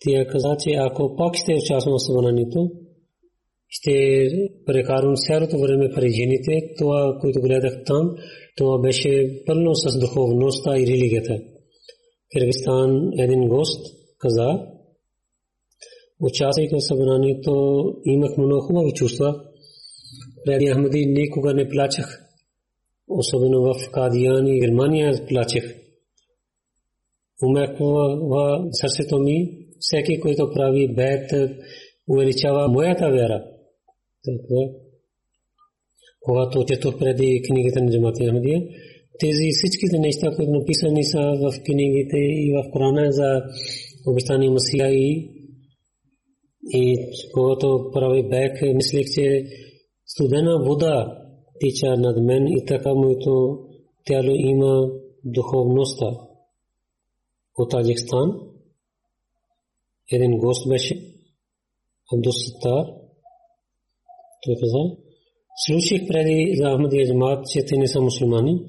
Тя 0.00 0.26
каза, 0.26 0.56
че 0.60 0.70
ако 0.70 1.16
пак 1.16 1.36
сте 1.36 1.54
участвали 1.54 1.94
в 1.94 2.06
събранието, 2.06 2.70
ще 3.68 4.28
прекарам 4.66 5.14
цялото 5.16 5.58
време 5.58 5.90
при 5.94 6.10
жените. 6.10 6.74
Това, 6.78 7.18
което 7.20 7.40
гледах 7.40 7.84
там, 7.86 8.14
това 8.56 8.78
беше 8.80 9.42
пълно 9.46 9.74
с 9.74 9.98
духовността 9.98 10.78
и 10.78 10.86
религията. 10.86 11.38
Киргизстан 12.32 13.10
един 13.18 13.48
гост 13.48 14.05
каза, 14.26 14.66
участвайки 16.20 16.74
в 16.74 16.80
събранието, 16.80 17.52
имах 18.04 18.36
много 18.36 18.60
хубави 18.60 18.92
чувства. 18.92 19.44
Преди 20.44 20.66
Ахмади 20.66 21.06
никога 21.06 21.54
не 21.54 21.68
плачах 21.68 22.22
особено 23.08 23.62
в 23.62 23.90
Кадиян 23.92 24.46
и 24.46 24.60
Германия 24.60 25.26
плачех. 25.28 25.64
Умеква 27.42 28.68
сърцето 28.72 29.18
ми, 29.18 29.58
всеки, 29.78 30.20
който 30.20 30.50
прави 30.54 30.94
бед, 30.94 31.30
увеличава 32.08 32.68
моята 32.68 33.10
вяра. 33.10 33.44
Когато 36.20 36.64
четох 36.64 36.98
преди 36.98 37.42
книгите 37.48 37.80
на 37.80 37.90
Джамати 37.90 38.26
Ахмадия, 38.26 38.62
тези 39.20 39.48
всичките 39.52 39.98
неща, 39.98 40.30
които 40.36 40.52
написани 40.52 41.04
са 41.04 41.18
в 41.18 41.62
книгите 41.64 42.16
и 42.18 42.52
в 42.56 42.70
Корана 42.72 43.12
за 43.12 43.42
обещания 44.06 44.50
Масия 44.50 44.90
и 44.92 45.32
и 46.68 46.96
когато 47.34 47.90
прави 47.92 48.28
бек, 48.28 48.62
мислех, 48.74 49.06
че 49.14 49.44
студена 50.06 50.64
вода 50.64 51.22
тича 51.60 51.96
над 51.96 52.24
мен 52.24 52.46
и 52.46 52.64
така 52.66 52.94
моето 52.94 53.58
тяло 54.04 54.30
има 54.30 54.90
духовността. 55.24 56.06
От 57.58 57.70
Таджикстан 57.70 58.40
един 60.12 60.38
гост 60.38 60.68
беше 60.68 60.94
Абдусатар. 62.12 62.86
Той 64.44 64.54
каза, 64.60 64.96
слушах 65.66 66.06
преди 66.08 66.56
за 66.56 66.70
Ахмадия 66.70 67.06
Джамаат, 67.06 67.46
че 67.46 67.66
те 67.66 67.76
не 67.76 67.88
са 67.88 68.00
мусулмани 68.00 68.66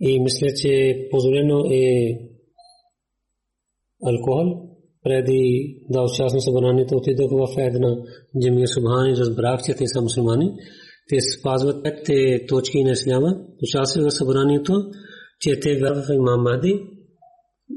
и 0.00 0.20
мисля, 0.20 0.46
че 0.56 1.08
позволено 1.10 1.64
е 1.70 2.18
алкохол. 4.06 4.77
Преди 5.08 5.76
да 5.90 6.02
участвам 6.02 6.40
събранието, 6.40 6.96
отидох 6.96 7.30
в 7.30 7.58
една 7.58 7.96
джамия 8.42 8.68
Субхани, 8.68 9.16
разбрах, 9.16 9.60
че 9.62 9.74
те 9.74 9.86
са 9.86 10.02
мусулмани. 10.02 10.50
Те 11.08 11.16
спазват 11.20 11.84
петте 11.84 12.46
точки 12.48 12.84
на 12.84 12.90
исляма, 12.90 13.36
участват 13.62 14.04
в 14.04 14.10
събранието, 14.10 14.72
че 15.40 15.60
те 15.60 15.76
вярват 15.76 16.06
в 16.06 16.14
имам 16.14 16.42
Мади 16.42 16.82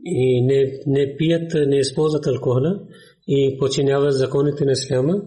и 0.05 0.41
не, 0.41 0.82
не 0.88 1.15
пият, 1.17 1.53
не 1.67 1.77
използват 1.77 2.27
алкохола 2.27 2.79
и 3.27 3.57
починяват 3.59 4.13
законите 4.13 4.65
на 4.65 4.71
исляма. 4.71 5.21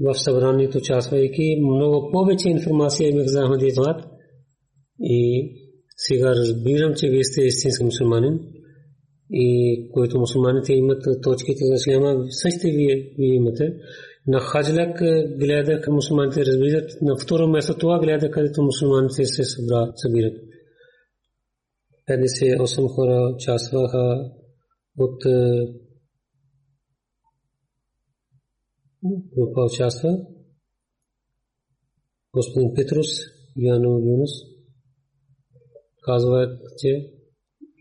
В 0.00 0.14
събранието 0.14 0.78
участвайки. 0.78 1.60
Много 1.60 2.10
повече 2.12 2.48
информация 2.48 3.08
имах 3.08 3.26
за 3.26 3.42
Ахмади 3.42 3.72
Тват 3.72 4.04
и 5.00 5.52
сега 5.96 6.30
разбирам, 6.30 6.92
че 6.96 7.08
вие 7.08 7.24
сте 7.24 7.42
истински 7.42 7.84
мусулманин 7.84 8.38
и 9.32 9.88
които 9.92 10.18
мусулманите 10.18 10.72
имат 10.72 11.02
точките 11.22 11.64
за 11.64 11.74
исляма, 11.74 12.24
същите 12.30 12.70
вие, 12.70 13.14
вие 13.18 13.34
имате 13.34 13.74
на 14.26 14.40
хаджлак 14.40 14.98
гледа 15.38 15.80
към 15.80 15.94
мусулманите 15.94 16.46
разбират. 16.46 16.90
На 17.02 17.16
второ 17.16 17.48
място 17.48 17.78
това 17.78 17.98
гледа, 17.98 18.30
където 18.30 18.62
мусулманите 18.62 19.24
се 19.24 19.42
събират. 19.96 20.36
58 22.08 22.88
хора 22.94 23.34
участваха 23.34 24.30
от 24.98 25.22
група 29.36 29.64
участва. 29.64 30.18
Господин 32.34 32.74
Петрус, 32.74 33.06
Яно 33.56 33.88
Юнус, 33.88 34.30
казва, 36.02 36.58
че 36.78 37.10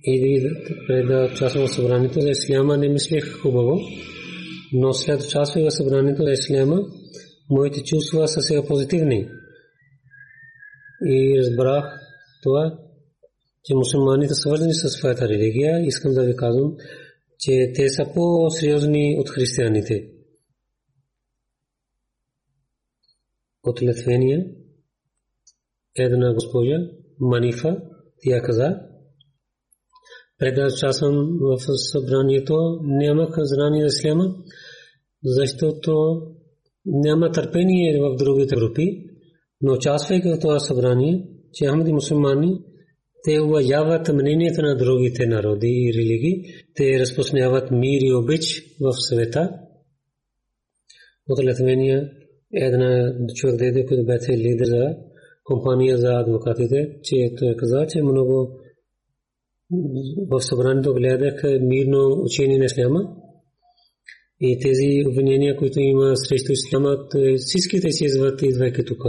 или 0.07 0.49
пред 0.87 1.07
в 1.55 1.67
събранието 1.67 2.21
за 2.21 2.29
исляма 2.29 2.77
не 2.77 2.89
мислех 2.89 3.41
хубаво 3.41 3.79
но 4.73 4.93
след 4.93 5.21
участие 5.21 5.63
в 5.63 5.71
събранието 5.71 6.23
на 6.23 6.31
Исляма, 6.31 6.81
моите 7.49 7.83
чувства 7.83 8.27
са 8.27 8.41
сега 8.41 8.65
позитивни. 8.65 9.29
И 11.05 11.39
разбрах 11.39 11.99
това, 12.43 12.79
че 13.63 13.75
мусулманите 13.75 14.33
са 14.33 14.41
свързани 14.41 14.73
с 14.73 14.89
своята 14.89 15.29
религия. 15.29 15.85
Искам 15.85 16.13
да 16.13 16.23
ви 16.23 16.35
казвам, 16.35 16.75
че 17.39 17.71
те 17.75 17.89
са 17.89 18.05
по-сериозни 18.13 19.17
от 19.19 19.29
християните. 19.29 20.09
От 23.63 23.81
Литвения 23.81 24.45
една 25.95 26.33
госпожа 26.33 26.77
Манифа, 27.19 27.81
тя 28.23 28.41
каза, 28.41 28.79
пред 30.39 30.55
да 30.55 30.67
участвам 30.73 31.37
в 31.41 31.57
събранието, 31.77 32.79
нямах 32.83 33.29
знание 33.37 33.89
за 33.89 33.97
исляма, 33.97 34.35
защото 35.23 36.21
няма 36.85 37.31
търпение 37.31 37.99
в 38.01 38.15
другите 38.15 38.55
групи, 38.55 39.03
но 39.61 39.73
участвайки 39.73 40.29
в 40.29 40.39
това 40.39 40.59
събрание, 40.59 41.25
че 41.53 41.67
Ахмади 41.67 41.93
мусулмани, 41.93 42.61
те 43.23 43.41
уважават 43.41 44.13
мнението 44.13 44.61
на 44.61 44.77
другите 44.77 45.25
народи 45.25 45.67
и 45.67 45.93
религии, 45.93 46.43
те 46.75 46.99
разпространяват 46.99 47.71
мир 47.71 47.99
и 48.01 48.13
обич 48.13 48.63
в 48.81 48.93
света. 48.93 49.51
От 51.29 51.43
Литвения 51.43 52.09
една 52.53 53.13
човек 53.35 53.55
даде, 53.55 53.85
който 53.85 54.05
беше 54.05 54.31
лидер 54.31 54.65
за 54.65 54.95
компания 55.43 55.97
за 55.97 56.11
адвокатите, 56.13 56.89
че 57.03 57.35
той 57.37 57.55
каза, 57.55 57.85
че 57.89 58.03
много 58.03 58.58
в 60.31 60.41
събранието 60.41 60.93
гледах 60.93 61.43
мирно 61.61 62.21
учение 62.23 62.57
на 62.57 62.65
исляма 62.65 62.99
и 64.41 64.59
тези 64.59 65.09
обвинения, 65.09 65.55
които 65.57 65.79
има 65.79 66.17
срещу 66.17 66.51
исляма, 66.51 66.97
всичките 67.37 67.91
си 67.91 68.05
извърти 68.05 68.45
идвайки 68.45 68.85
тук 68.85 69.05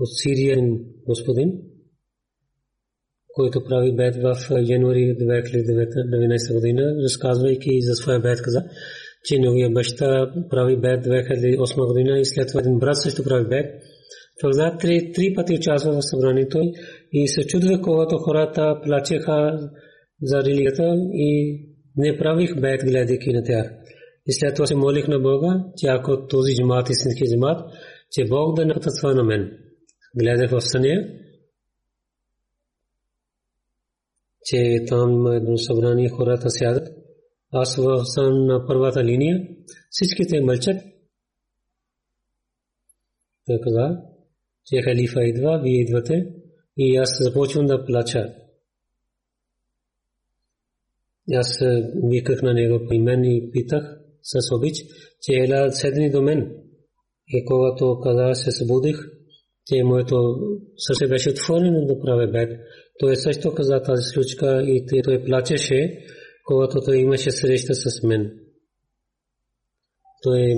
от 0.00 0.08
Сирия 0.22 0.58
господин, 1.06 1.52
който 3.34 3.64
прави 3.64 3.96
бед 3.96 4.16
в 4.16 4.36
януари 4.50 5.16
2019 5.20 6.54
година, 6.54 6.96
разказвайки 7.02 7.82
за 7.82 7.94
своя 7.94 8.20
бед 8.20 8.42
каза, 8.42 8.64
че 9.24 9.38
неговия 9.38 9.70
баща 9.70 10.32
прави 10.50 10.76
бед 10.76 11.04
2008 11.04 11.86
година 11.86 12.20
и 12.20 12.24
след 12.24 12.48
това 12.48 12.60
един 12.60 12.78
брат 12.78 12.96
също 13.02 13.24
прави 13.24 13.48
бед. 13.48 13.66
Тогава 14.40 14.78
три, 14.78 15.12
три 15.12 15.34
пъти 15.34 15.54
участва 15.54 15.92
в 15.92 16.02
събранието 16.02 16.72
се 17.26 17.46
чудва, 17.46 17.80
когато 17.82 18.18
хората 18.18 18.80
плачеха 18.84 19.70
за 20.22 20.44
религията 20.44 20.94
и 21.12 21.60
не 21.96 22.18
правих 22.18 22.60
бед, 22.60 22.80
гледайки 22.84 23.32
на 23.32 23.44
тях. 23.44 23.72
И 24.26 24.32
след 24.32 24.54
това 24.54 24.66
се 24.66 24.76
молих 24.76 25.08
на 25.08 25.18
Бога, 25.18 25.64
че 25.76 25.86
ако 25.86 26.26
този 26.26 26.54
джимат, 26.54 26.90
истински 26.90 27.24
джимат, 27.24 27.74
че 28.10 28.24
Бог 28.24 28.56
да 28.56 28.66
не 28.66 28.74
на 29.02 29.24
мен. 29.24 29.58
Гледах 30.16 30.50
в 30.50 30.60
съня, 30.60 31.08
че 34.44 34.84
там 34.88 35.26
едно 35.26 35.56
събрание 35.56 36.08
хората 36.08 36.50
сядат. 36.50 36.88
Аз 37.52 37.74
съм 38.14 38.46
на 38.46 38.66
първата 38.66 39.04
линия, 39.04 39.48
всичките 39.90 40.40
мълчат. 40.40 40.76
Той 43.46 43.58
каза, 43.62 43.96
че 44.66 44.82
халифа 44.82 45.24
идва, 45.24 45.60
вие 45.62 45.80
идвате 45.80 46.26
и 46.76 46.96
аз 46.96 47.18
започвам 47.20 47.66
да 47.66 47.84
плача. 47.84 48.34
Аз 51.32 51.58
виках 52.10 52.42
на 52.42 52.54
него 52.54 52.86
по 52.88 52.94
имен 52.94 53.24
и 53.24 53.50
питах 53.52 53.98
с 54.22 54.54
обич, 54.54 54.76
че 55.22 55.32
ела 55.32 55.72
седни 55.72 56.10
до 56.10 56.22
мен. 56.22 56.52
И 57.28 57.44
когато 57.44 58.00
каза 58.00 58.34
се 58.34 58.50
събудих, 58.50 58.96
че 59.66 59.82
моето 59.84 60.36
сърце 60.76 61.08
беше 61.08 61.30
отворено 61.30 61.86
да 61.86 62.00
прави 62.00 62.32
бед. 62.32 62.60
Той 62.98 63.16
също 63.16 63.54
каза 63.54 63.82
тази 63.82 64.02
случка 64.02 64.62
и 64.66 65.02
той 65.04 65.24
плачеше, 65.24 65.98
когато 66.44 66.80
той 66.80 66.96
имаше 66.96 67.30
среща 67.30 67.74
с 67.74 68.02
мен. 68.02 68.38
Той 70.22 70.54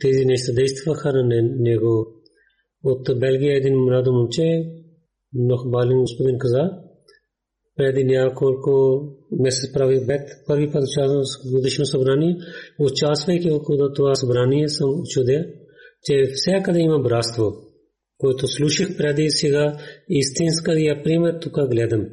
тези 0.00 0.24
неща 0.24 0.52
действаха 0.52 1.12
на 1.12 1.42
него. 1.42 2.06
От 2.84 3.20
Белгия 3.20 3.56
един 3.56 3.74
младо 3.74 4.12
момче, 4.12 4.64
много 5.34 5.70
бален 5.70 5.98
господин 6.00 6.38
каза, 6.38 6.70
преди 7.76 8.04
няколко 8.04 9.02
месец 9.40 9.72
прави 9.72 10.06
бед, 10.06 10.28
първи 10.46 10.72
път 10.72 10.82
участвам 10.82 11.22
в 11.22 11.52
годишно 11.52 11.86
събрание, 11.86 12.36
участвайки 12.78 13.50
около 13.50 13.92
това 13.92 14.14
събрание 14.14 14.68
съм 14.68 14.90
чудя, 15.14 15.44
че 16.04 16.32
всякъде 16.34 16.80
има 16.80 16.98
братство 16.98 17.72
който 18.22 18.48
слушах 18.48 18.96
преди 18.96 19.30
сега, 19.30 19.78
истинска 20.08 20.80
я 20.80 21.02
пример 21.02 21.38
тук 21.40 21.54
гледам. 21.70 22.06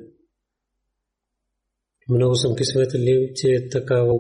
Много 2.10 2.36
съм 2.36 2.56
кисветлив, 2.56 3.30
че 3.36 3.70
такава 3.72 4.14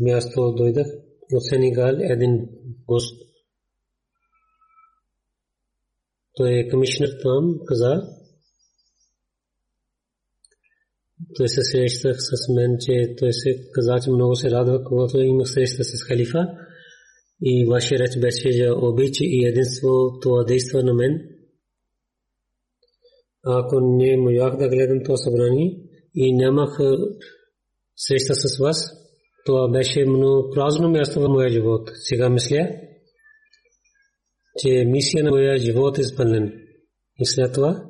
място 0.00 0.54
дойдах 0.56 0.86
от 1.32 1.42
Сенегал, 1.42 1.96
един 2.00 2.48
гост. 2.86 3.25
Той 6.36 6.52
е 6.58 6.68
комишнер 6.68 7.08
там, 7.22 7.58
каза. 7.66 8.02
Той 11.36 11.48
се 11.48 11.60
срещах 11.62 12.16
с 12.18 12.52
мен, 12.54 12.76
че 12.80 13.14
той 13.18 13.32
се 13.32 13.70
каза, 13.72 14.04
че 14.04 14.10
много 14.10 14.34
се 14.34 14.50
радва, 14.50 14.84
когато 14.84 15.18
имах 15.20 15.48
среща 15.48 15.84
с 15.84 16.02
халифа 16.02 16.46
и 17.42 17.66
ваше 17.66 17.98
реч 17.98 18.18
беше 18.20 18.52
за 18.52 18.74
обич 18.76 19.16
и 19.20 19.46
единство, 19.46 19.88
това 20.22 20.44
действа 20.44 20.82
на 20.82 20.94
мен. 20.94 21.20
Ако 23.44 23.80
не 23.80 24.16
можах 24.16 24.56
да 24.56 24.68
гледам 24.68 25.04
това 25.04 25.16
събрание 25.16 25.76
и 26.14 26.36
нямах 26.36 26.78
среща 27.96 28.34
с 28.34 28.58
вас, 28.58 28.90
това 29.44 29.68
беше 29.68 30.04
много 30.04 30.50
празно 30.54 30.88
място 30.88 31.20
в 31.20 31.28
моя 31.28 31.48
живот. 31.48 31.90
Сега 31.94 32.28
мисля, 32.28 32.70
че 34.58 34.84
мисия 34.84 35.24
на 35.24 35.30
моя 35.30 35.58
живот 35.58 35.98
е 35.98 36.00
изпълнен. 36.00 36.52
И 37.20 37.26
след 37.26 37.52
това 37.52 37.84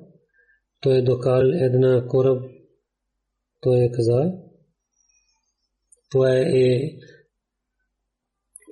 той 0.81 0.99
е 0.99 1.03
докал 1.03 1.41
една 1.41 2.07
кораб, 2.09 2.43
той 3.61 3.85
е 3.85 3.91
каза, 3.93 4.33
това 6.11 6.39
е 6.39 6.81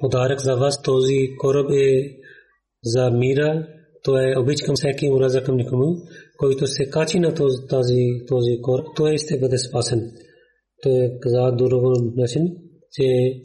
подарък 0.00 0.40
за 0.40 0.56
вас. 0.56 0.82
Този 0.82 1.28
кораб 1.38 1.70
е 1.70 2.16
за 2.84 3.10
мира. 3.10 3.68
Той 4.02 4.32
е 4.32 4.38
обич 4.38 4.62
към 4.62 4.74
всеки 4.76 5.10
ураза 5.10 5.42
към 5.42 5.56
никому, 5.56 5.96
който 6.38 6.66
се 6.66 6.90
качи 6.90 7.18
на 7.18 7.34
този, 7.34 8.02
този 8.28 8.58
кораб, 8.62 8.86
той 8.96 9.18
ще 9.18 9.38
бъде 9.38 9.58
спасен. 9.58 10.12
Той 10.82 11.10
каза 11.20 11.52
друго 11.56 11.92
начин, 12.16 12.56
че 12.92 13.40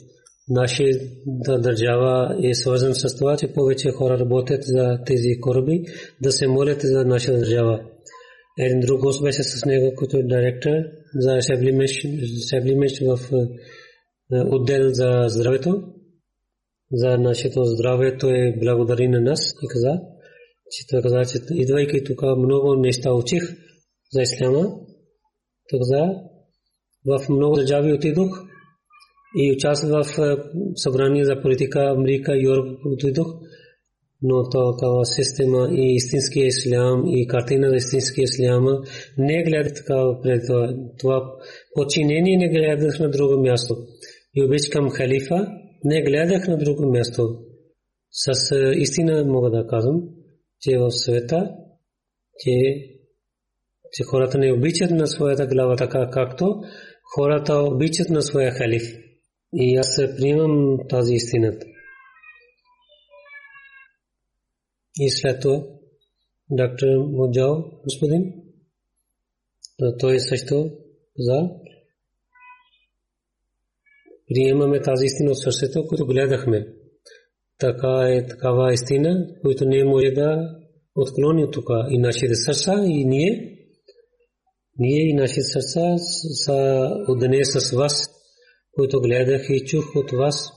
нашата 0.50 1.60
държава 1.60 2.38
е 2.44 2.54
свързана 2.54 2.96
с 2.96 3.18
това, 3.18 3.38
че 3.38 3.54
повече 3.54 3.92
хора 3.92 4.20
работят 4.20 4.64
за 4.64 5.00
тези 5.06 5.40
кораби, 5.42 5.84
да 6.22 6.32
се 6.32 6.48
молят 6.48 6.82
за 6.82 7.06
нашата 7.06 7.38
държава. 7.38 7.80
Един 8.60 8.80
друг 8.80 9.02
гост 9.02 9.24
беше 9.24 9.44
с 9.44 9.66
него, 9.66 9.94
който 9.96 10.18
е 10.18 10.24
директор 10.24 10.70
за 11.16 11.30
establishment 11.30 13.16
в 13.16 13.34
е, 13.34 14.42
отдел 14.52 14.90
за 14.94 15.26
здравето 15.28 15.84
за 16.92 17.18
нашето 17.18 17.64
здраве, 17.64 18.18
той 18.18 18.54
благодари 18.60 19.08
на 19.08 19.22
нас 19.22 19.54
и 19.64 19.68
каза, 19.68 20.02
че 20.72 20.88
той 20.88 21.02
каза, 21.02 21.32
че 21.32 21.40
идвайки 21.54 22.04
тук 22.04 22.22
много 22.38 22.76
неща 22.76 23.14
учих 23.14 23.44
за 24.12 24.22
исляма. 24.22 24.80
Той 25.70 25.80
каза, 25.80 26.14
в 27.06 27.30
много 27.30 27.56
държави 27.56 27.94
отидох 27.94 28.49
и 29.36 29.52
участвах 29.52 30.16
в 30.16 30.20
е, 30.20 30.38
събрание 30.76 31.26
за 31.26 31.42
политика 31.42 31.80
Америка 31.80 32.34
Европа 32.38 32.80
отидох, 32.86 33.28
но 34.22 34.50
такава 34.50 35.06
система 35.06 35.70
и 35.72 35.96
истинския 35.96 36.48
ислям 36.48 37.04
и 37.08 37.28
картина 37.28 37.70
за 37.70 37.76
истинския 37.76 38.24
ислям 38.24 38.66
не 39.18 39.44
гледах 39.44 39.74
така 39.74 40.20
пред 40.24 40.42
това. 40.48 40.74
Това 41.00 41.34
подчинение 41.76 42.38
не 42.38 42.50
гледах 42.50 43.00
на 43.00 43.10
друго 43.10 43.42
място. 43.42 43.78
И 44.36 44.44
обичкам 44.44 44.90
халифа, 44.90 45.48
не 45.84 46.04
гледах 46.04 46.48
на 46.48 46.58
друго 46.58 46.92
място. 46.92 47.40
С 48.12 48.56
истина 48.76 49.26
мога 49.26 49.50
да 49.50 49.68
казвам, 49.68 50.02
че 50.62 50.78
в 50.78 50.92
света, 50.92 51.52
че, 52.40 52.52
че 53.92 54.04
хората 54.04 54.38
не 54.38 54.54
обичат 54.54 54.92
на 54.92 55.08
своята 55.08 55.48
глава 55.48 55.76
така 55.76 56.10
както 56.12 56.62
хората 57.16 57.54
обичат 57.54 58.10
на 58.10 58.22
своя 58.22 58.52
халиф. 58.52 58.84
И 59.54 59.78
аз 59.78 60.02
приемам 60.18 60.78
тази 60.90 61.14
истина. 61.14 61.58
И 65.00 65.10
след 65.10 65.42
това 65.42 65.66
доктор 66.52 66.88
Моджао, 66.98 67.56
господин, 67.84 68.34
той 70.00 70.20
също 70.20 70.72
каза, 71.18 71.50
приемаме 74.28 74.82
тази 74.82 75.06
истина 75.06 75.32
от 75.32 75.40
сърцето, 75.40 75.88
което 75.88 76.06
гледахме. 76.06 76.68
Така 77.60 78.08
е 78.08 78.28
такава 78.28 78.74
истина, 78.74 79.28
която 79.42 79.66
не 79.66 79.84
може 79.84 80.12
да 80.12 80.56
отклони 80.96 81.52
тук 81.52 81.66
и 81.90 81.98
нашите 81.98 82.36
сърца, 82.36 82.74
и 82.86 83.06
ние. 83.06 83.56
Ние 84.78 85.10
и 85.10 85.14
нашите 85.14 85.42
сърца 85.42 85.98
са 86.46 86.90
отдане 87.08 87.46
с 87.46 87.72
вас, 87.72 88.19
които 88.80 89.02
гледах 89.02 89.42
и 89.50 89.66
чух 89.66 89.96
от 89.96 90.12
вас. 90.12 90.50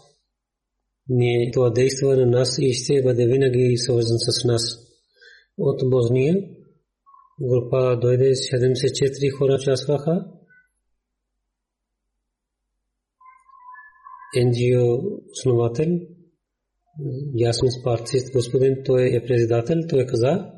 Ние 1.08 1.50
това 1.50 1.70
действа 1.70 2.16
на 2.16 2.26
нас 2.26 2.58
и 2.58 2.72
ще 2.72 3.02
бъде 3.02 3.26
винаги 3.26 3.76
свързан 3.76 4.18
с 4.18 4.44
нас. 4.44 4.62
От 5.58 5.90
Бозния 5.90 6.34
група 7.40 7.98
дойде 8.00 8.34
74 8.34 9.38
хора 9.38 9.54
участваха 9.54 10.24
NGO 14.36 15.20
основател, 15.32 15.98
ясен 17.34 17.68
партист 17.84 18.32
господин, 18.32 18.76
той 18.84 19.16
е 19.16 19.24
председател, 19.26 19.76
той 19.88 20.06
каза, 20.06 20.50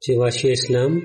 че 0.00 0.18
вашия 0.18 0.52
ислам 0.52 1.02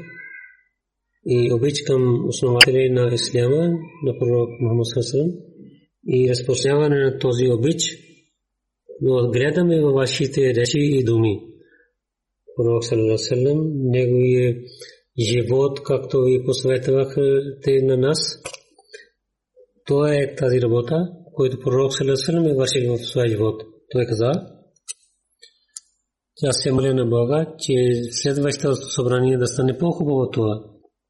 и 1.26 1.53
обич 1.53 1.82
към 1.82 2.28
основатели 2.28 2.89
на 2.89 3.13
исляма, 3.13 3.73
на 4.03 4.19
пророк 4.19 4.49
Мухаммад 4.61 4.88
Сасалам, 4.88 5.32
и 6.07 6.30
разпространяване 6.30 6.95
на 6.95 7.19
този 7.19 7.49
обич 7.49 8.05
но 9.01 9.30
гледаме 9.30 9.82
във 9.82 9.93
вашите 9.93 10.55
речи 10.55 10.80
и 10.80 11.03
думи. 11.03 11.41
Пророк 12.55 12.84
Салалалам, 12.84 13.71
неговия 13.73 14.55
живот, 15.19 15.84
както 15.84 16.21
ви 16.21 16.43
посветвахте 16.45 17.82
на 17.82 17.97
нас, 17.97 18.41
това 19.86 20.15
е 20.15 20.36
тази 20.36 20.61
работа, 20.61 21.07
която 21.34 21.59
пророк 21.59 21.93
Салалалам 21.93 22.51
е 22.51 22.55
вършил 22.55 22.97
в 22.97 23.05
своя 23.05 23.28
живот. 23.28 23.63
Той 23.91 24.05
каза, 24.05 24.32
тя 26.36 26.51
се 26.51 26.71
моля 26.71 26.93
на 26.93 27.05
Бога, 27.05 27.55
че 27.59 27.73
следващото 28.11 28.76
събрание 28.76 29.38
да 29.38 29.47
стане 29.47 29.78
по-хубаво 29.78 30.30
това. 30.32 30.74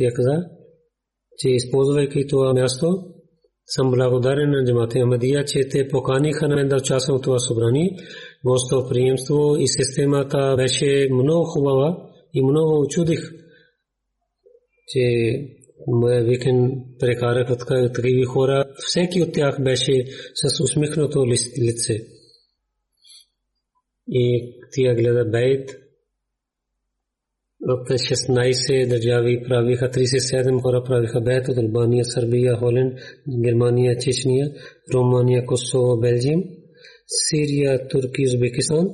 тя 0.00 0.10
каза, 0.14 0.36
че, 1.38 1.48
използвайки 1.48 2.26
това 2.26 2.52
място, 2.54 2.86
съм 3.66 3.90
благодарен 3.90 4.50
на 4.50 4.64
джамата 4.64 4.98
Ахмадия, 5.00 5.44
че 5.44 5.68
те 5.68 5.88
поканиха 5.88 6.48
мен 6.48 6.68
да 6.68 6.76
участвам 6.76 7.18
в 7.18 7.22
това 7.22 7.38
събрание. 7.38 7.96
Гостоприемство 8.44 9.56
и 9.58 9.68
системата 9.68 10.54
беше 10.56 11.08
много 11.12 11.44
хубава 11.44 12.10
и 12.34 12.42
много 12.42 12.80
очудих, 12.80 13.20
че 14.88 15.00
моя 15.86 16.24
викен 16.24 16.84
прекарах 16.98 17.50
от 17.50 17.58
такива 17.94 18.24
хора. 18.24 18.64
Всеки 18.76 19.22
от 19.22 19.32
тях 19.32 19.62
беше 19.62 20.04
с 20.34 20.62
усмихнато 20.64 21.26
лице. 21.62 22.06
И 24.08 24.54
тия 24.72 24.94
гледа 24.94 25.24
бейт, 25.24 25.70
от 27.68 27.88
16 27.88 28.88
държави 28.88 29.42
правиха 29.48 29.90
37 29.90 30.62
хора 30.62 30.82
правиха 30.84 31.20
бед 31.20 31.48
от 31.48 31.58
Албания, 31.58 32.04
Сърбия, 32.04 32.56
Холанд, 32.56 32.98
Германия, 33.44 33.98
Чечния, 33.98 34.52
Румъния, 34.94 35.46
Косово, 35.46 36.00
Белгиум, 36.00 36.42
Сирия, 37.06 37.88
Турки, 37.88 38.24
Узбекистан, 38.26 38.88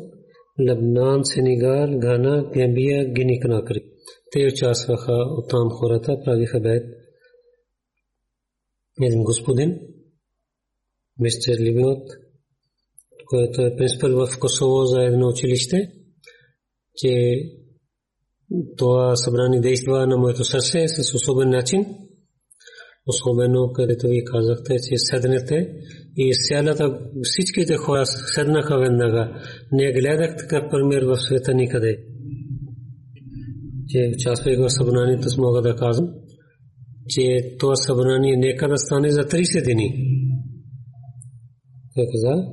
Лебнан, 0.69 1.25
Сенегал, 1.25 1.99
Гана, 1.99 2.51
Гамбия, 2.55 3.12
Гини 3.12 3.41
Конакри. 3.41 3.83
Те 4.33 4.47
участваха 4.47 5.12
от 5.12 5.49
там 5.49 5.69
хората, 5.71 6.21
правиха 6.25 6.61
бед. 6.61 6.85
Един 9.03 9.23
господин, 9.23 9.79
мистер 11.19 11.59
Либинот, 11.61 12.03
който 13.27 13.62
е 13.62 13.77
принципал 13.77 14.27
в 14.27 14.39
Косово 14.41 14.85
за 14.85 15.03
едно 15.03 15.29
училище, 15.29 15.93
че 16.97 17.41
това 18.76 19.16
събрание 19.16 19.61
действа 19.61 20.07
на 20.07 20.16
моето 20.16 20.44
сърце 20.44 20.88
с 20.88 21.14
особен 21.14 21.49
начин. 21.49 21.86
Особено 23.07 23.72
където 23.72 24.07
ви 24.07 24.24
казахте, 24.24 24.74
че 24.74 24.97
седнете 24.97 25.68
и 26.16 26.32
цялата 26.49 26.99
всичките 27.22 27.76
хора 27.76 28.07
седнаха 28.07 28.78
веднага. 28.78 29.32
Не 29.72 29.92
гледах 29.92 30.36
такъв 30.36 30.70
пример 30.70 31.03
в 31.03 31.16
света 31.16 31.55
никъде. 31.55 31.99
Че 33.88 34.12
участвах 34.14 34.59
в 34.59 34.70
събранието, 34.70 35.28
мога 35.38 35.62
да 35.62 35.76
казвам, 35.76 36.09
че 37.09 37.57
това 37.59 37.76
събрание 37.76 38.36
нека 38.36 38.68
да 38.68 38.78
стане 38.78 39.11
за 39.11 39.20
30 39.20 39.74
дни. 39.74 39.88
Той 41.94 42.05
каза, 42.12 42.44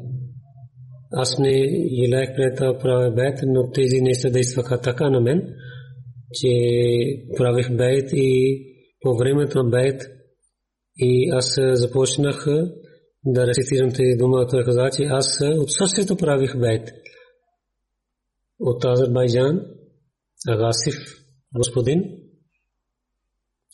аз 1.12 1.40
не 1.40 1.54
желаях 2.04 2.36
пред 2.36 2.58
това 2.58 2.78
правя 2.78 3.12
бед, 3.12 3.40
но 3.48 3.72
тези 3.72 4.02
неща 4.02 4.30
действаха 4.30 4.82
така 4.82 5.10
на 5.10 5.22
мен 5.22 5.42
че 6.34 6.54
правих 7.38 7.78
бейт 7.78 8.10
и 8.14 8.60
по 9.02 9.18
времето 9.18 9.64
на 9.64 9.70
бейт 9.70 10.02
и 10.98 11.30
аз 11.32 11.60
започнах 11.74 12.46
да 13.26 13.48
рецитирам 13.48 13.90
тези 13.90 14.18
дума. 14.18 14.48
Той 14.48 14.64
каза, 14.64 14.90
че 14.98 15.04
аз 15.04 15.40
от 15.42 15.72
сърцето 15.72 16.18
правих 16.18 16.60
бейт. 16.60 16.90
От 18.60 18.86
Азербайджан, 18.86 19.66
Агасиф, 20.48 20.96
господин, 21.56 22.04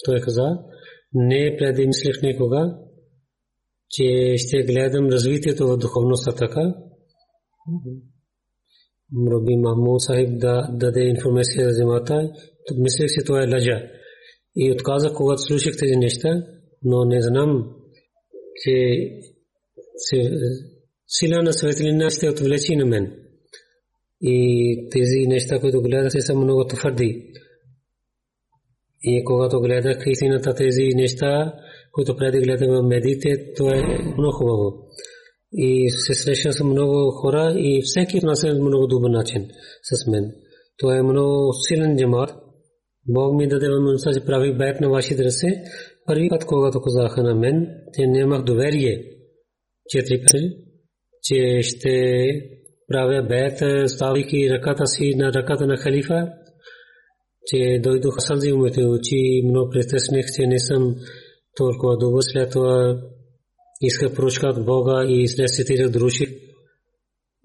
той 0.06 0.22
каза, 0.22 0.58
не 1.14 1.56
преди 1.60 1.88
мислех 1.88 2.22
никога, 2.24 2.78
че 3.90 4.36
ще 4.38 4.64
гледам 4.64 5.06
развитието 5.06 5.68
в 5.68 5.78
духовността 5.78 6.32
така. 6.32 6.74
Раби 9.32 9.56
Махмуд 9.58 10.02
Сахиб 10.02 10.40
да 10.40 10.68
даде 10.74 11.02
информация 11.02 11.70
за 11.70 11.80
джамата. 11.80 12.30
Мислех, 12.78 13.08
че 13.08 13.26
това 13.26 13.44
е 13.44 13.48
лъжа. 13.48 13.84
И 14.56 14.72
отказах, 14.72 15.14
когато 15.14 15.42
слушах 15.42 15.78
тези 15.78 15.96
неща, 15.96 16.30
но 16.84 17.06
не 17.06 17.22
знам, 17.22 17.76
че 18.64 18.76
сила 21.08 21.44
на 21.44 21.54
светлина 21.54 22.10
ще 22.10 22.30
отвлече 22.30 22.76
на 22.76 22.86
мен. 22.86 23.16
И 24.22 24.90
тези 24.92 25.28
неща, 25.28 25.60
които 25.60 25.82
гледах, 25.82 26.12
са 26.20 26.36
много 26.36 26.68
твърди. 26.68 27.34
И 29.04 29.24
когато 29.24 29.62
гледах 29.62 30.04
истината 30.06 30.54
тези 30.54 30.90
неща, 30.96 31.54
които 31.92 32.16
преди 32.16 32.40
гледах 32.40 32.70
в 32.70 32.84
медиите, 32.84 33.54
това 33.56 33.76
е 33.76 33.82
много 34.18 34.32
хубаво 34.32 34.90
и 35.54 35.90
се 35.90 36.14
срещна 36.14 36.54
с 36.54 36.64
много 36.64 37.12
хора 37.12 37.54
и 37.58 37.82
всеки 37.84 38.18
от 38.18 38.24
нас 38.24 38.44
е 38.44 38.54
много 38.54 38.88
добър 38.88 39.10
начин 39.10 39.48
с 39.84 40.08
мен. 40.12 40.32
Това 40.78 40.98
е 40.98 41.04
много 41.04 41.54
силен 41.54 41.98
джамат. 41.98 42.30
Бог 43.08 43.36
ми 43.38 43.48
даде 43.48 43.70
възможността, 43.70 44.14
че 44.14 44.26
правих 44.26 44.58
бед 44.58 44.82
на 44.82 44.90
вашите 44.90 45.24
ръце. 45.24 45.48
Първи 46.06 46.30
път, 46.30 46.46
когато 46.46 46.82
казаха 46.82 47.24
на 47.24 47.36
мен, 47.36 47.68
те 47.94 48.08
нямах 48.08 48.44
доверие. 48.44 49.04
Четири 49.90 50.24
пъти, 50.24 50.50
че 51.24 51.62
ще 51.62 52.26
правя 52.88 53.24
бед, 53.28 53.90
ставайки 53.90 54.50
ръката 54.50 54.88
си 54.88 55.16
на 55.16 55.34
ръката 55.34 55.68
на 55.68 55.78
халифа, 55.78 56.28
че 57.46 57.80
дойдоха 57.84 58.22
сълзи 58.22 58.52
в 58.52 58.58
моите 58.58 58.84
очи, 58.84 59.42
много 59.46 59.70
притесних, 59.70 60.26
че 60.36 60.48
не 60.48 60.60
съм 60.60 60.96
толкова 61.58 61.98
добър. 61.98 62.22
След 62.22 62.52
това 62.52 63.02
исках 63.82 64.16
прошка 64.16 64.48
от 64.48 64.66
Бога 64.66 65.06
и 65.08 65.28
след 65.28 65.50
цитирах 65.50 65.90
друши 65.92 66.26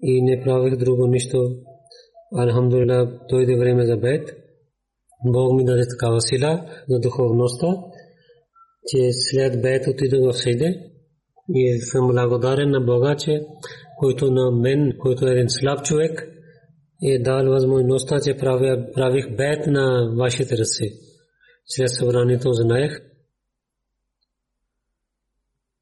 и 0.01 0.21
не 0.21 0.43
правих 0.43 0.77
друго 0.77 1.07
нищо. 1.07 1.37
Алхамдулилlah, 2.33 3.27
дойде 3.29 3.55
време 3.57 3.85
за 3.85 3.97
бед. 3.97 4.23
Бог 5.25 5.53
ми 5.57 5.65
даде 5.65 5.83
такава 5.89 6.21
сила 6.21 6.65
за 6.89 6.99
духовността, 6.99 7.67
че 8.87 9.09
след 9.11 9.61
бед 9.61 9.87
отидох 9.87 10.33
в 10.33 10.37
Сейде 10.37 10.91
и 11.49 11.79
съм 11.79 12.07
благодарен 12.07 12.69
на 12.69 12.81
Бога, 12.81 13.15
че 13.15 13.45
който 13.99 14.31
на 14.31 14.51
мен, 14.51 14.93
който 14.99 15.27
е 15.27 15.31
един 15.31 15.49
слаб 15.49 15.85
човек, 15.85 16.27
е 17.03 17.19
дал 17.19 17.45
възможността, 17.45 18.19
че 18.19 18.37
правих 18.93 19.35
бед 19.37 19.67
на 19.67 20.15
вашите 20.17 20.57
ръце. 20.57 20.85
След 21.65 21.89
събранието 21.89 22.53
знаех, 22.53 23.01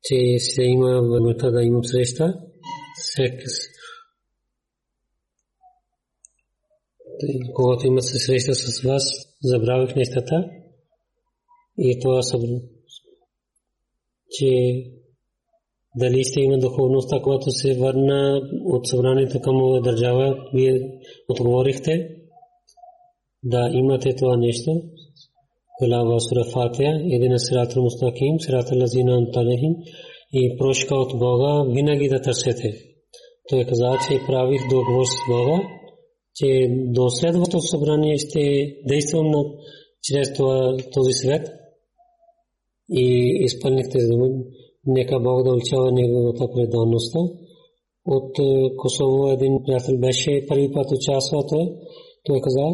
че 0.04 0.39
се 0.39 0.64
има 0.64 1.01
възможността 1.01 1.51
да 1.51 1.64
имам 1.64 1.84
среща. 1.84 2.34
Когато 7.54 7.88
има 7.88 8.01
се 8.01 8.20
среща 8.20 8.56
с 8.56 8.82
вас, 8.82 9.04
забравих 9.41 9.95
нещата. 9.95 10.49
И 11.78 11.99
това 11.99 12.22
съм, 12.22 12.41
че 14.30 14.49
дали 15.95 16.24
сте 16.24 16.41
има 16.41 16.58
духовността, 16.58 17.22
когато 17.24 17.51
се 17.51 17.80
върна 17.80 18.41
от 18.66 18.88
събранието 18.88 19.41
към 19.41 19.82
държава, 19.84 20.49
вие 20.54 20.99
отговорихте 21.30 22.10
да 23.43 23.70
имате 23.74 24.16
това 24.16 24.38
нещо. 24.38 24.82
Глава 25.86 26.19
сура 26.19 26.43
Фатия, 26.53 26.91
един 27.15 27.39
сират 27.39 27.75
мустаким, 27.75 28.39
сират 28.39 28.67
лазина 28.81 29.13
анталехим 29.17 29.75
и 30.34 30.57
прошка 30.57 30.95
от 30.95 31.19
Бога 31.19 31.63
винаги 31.75 32.07
да 32.09 32.21
търсете. 32.21 32.69
Той 33.49 33.63
каза, 33.63 33.97
че 34.07 34.25
правих 34.27 34.61
договор 34.69 35.05
с 35.05 35.17
Бога, 35.31 35.57
че 36.36 36.47
до 36.95 37.09
следващото 37.09 37.61
събрание 37.61 38.17
ще 38.17 38.43
действам 38.88 39.27
на, 39.31 39.43
чрез 40.03 40.34
това, 40.34 40.77
този 40.93 41.13
свет 41.13 41.47
и 42.89 43.05
изпълнихте 43.45 43.97
дума. 44.07 44.27
Нека 44.86 45.19
Бог 45.19 45.43
да 45.43 45.51
уличава 45.51 45.91
неговата 45.91 46.45
преданността 46.55 47.19
от 48.05 48.31
Косово 48.77 49.29
един 49.29 49.53
приятел 49.65 49.97
беше 49.97 50.45
първи 50.47 50.71
път 50.73 50.91
участва 50.91 51.45
той. 51.49 51.65
Той 52.23 52.41
каза, 52.41 52.67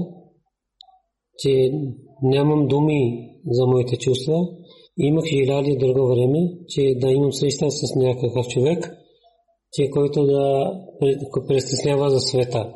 че 1.38 1.72
нямам 2.24 2.68
думи 2.68 3.30
за 3.50 3.68
моите 3.68 3.98
чувства. 3.98 4.48
Имах 4.98 5.26
желание 5.26 5.78
друго 5.78 6.08
време, 6.08 6.40
че 6.68 6.96
да 6.96 7.12
имам 7.12 7.34
среща 7.34 7.72
с 7.72 7.96
някакъв 7.96 8.48
човек, 8.48 8.96
че 9.74 9.90
който 9.90 10.26
да 10.26 10.74
престеснява 11.48 12.10
за 12.10 12.20
света. 12.20 12.74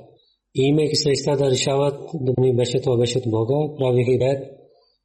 И 0.55 0.61
имайки 0.61 0.95
среща 0.95 1.37
да 1.37 1.51
решават, 1.51 1.99
думи 2.13 2.55
беше 2.55 2.81
това 2.81 2.97
беше 2.97 3.17
от 3.17 3.23
Бога, 3.31 3.75
правих 3.77 4.07
и 4.07 4.17
бед, 4.17 4.43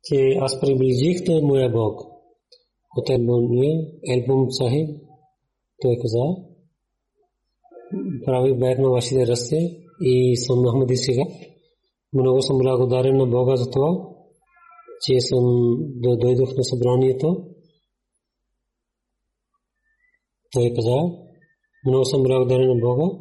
че 0.05 0.37
аз 0.41 0.61
приближих 0.61 1.25
до 1.25 1.47
моя 1.47 1.73
Бог. 1.73 2.01
От 2.97 3.11
Елбумия, 3.11 3.81
Елбум 4.11 4.47
Сахиб, 4.51 4.89
той 5.83 5.97
каза, 6.03 6.25
прави 8.25 8.55
бед 8.55 8.79
на 8.79 8.91
вашите 8.91 9.27
ръсте 9.27 9.77
и 10.01 10.37
съм 10.37 10.65
Ахмади 10.69 10.97
сега. 10.97 11.25
Много 12.13 12.43
съм 12.43 12.59
благодарен 12.59 13.17
на 13.17 13.27
Бога 13.27 13.57
за 13.57 13.71
това, 13.71 13.89
че 15.03 15.21
съм 15.21 15.45
дойдох 15.97 16.57
на 16.57 16.65
събранието. 16.65 17.45
Той 20.53 20.73
каза, 20.77 20.97
много 21.87 22.05
съм 22.05 22.23
благодарен 22.23 22.69
на 22.69 22.75
Бога. 22.75 23.19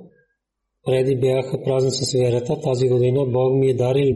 Преди 0.86 1.16
бях 1.16 1.52
празен 1.64 1.92
с 1.92 2.14
вярата. 2.14 2.62
Тази 2.62 2.88
година 2.88 3.26
Бог 3.26 3.54
ми 3.54 3.70
е 3.70 3.74
дарил 3.74 4.16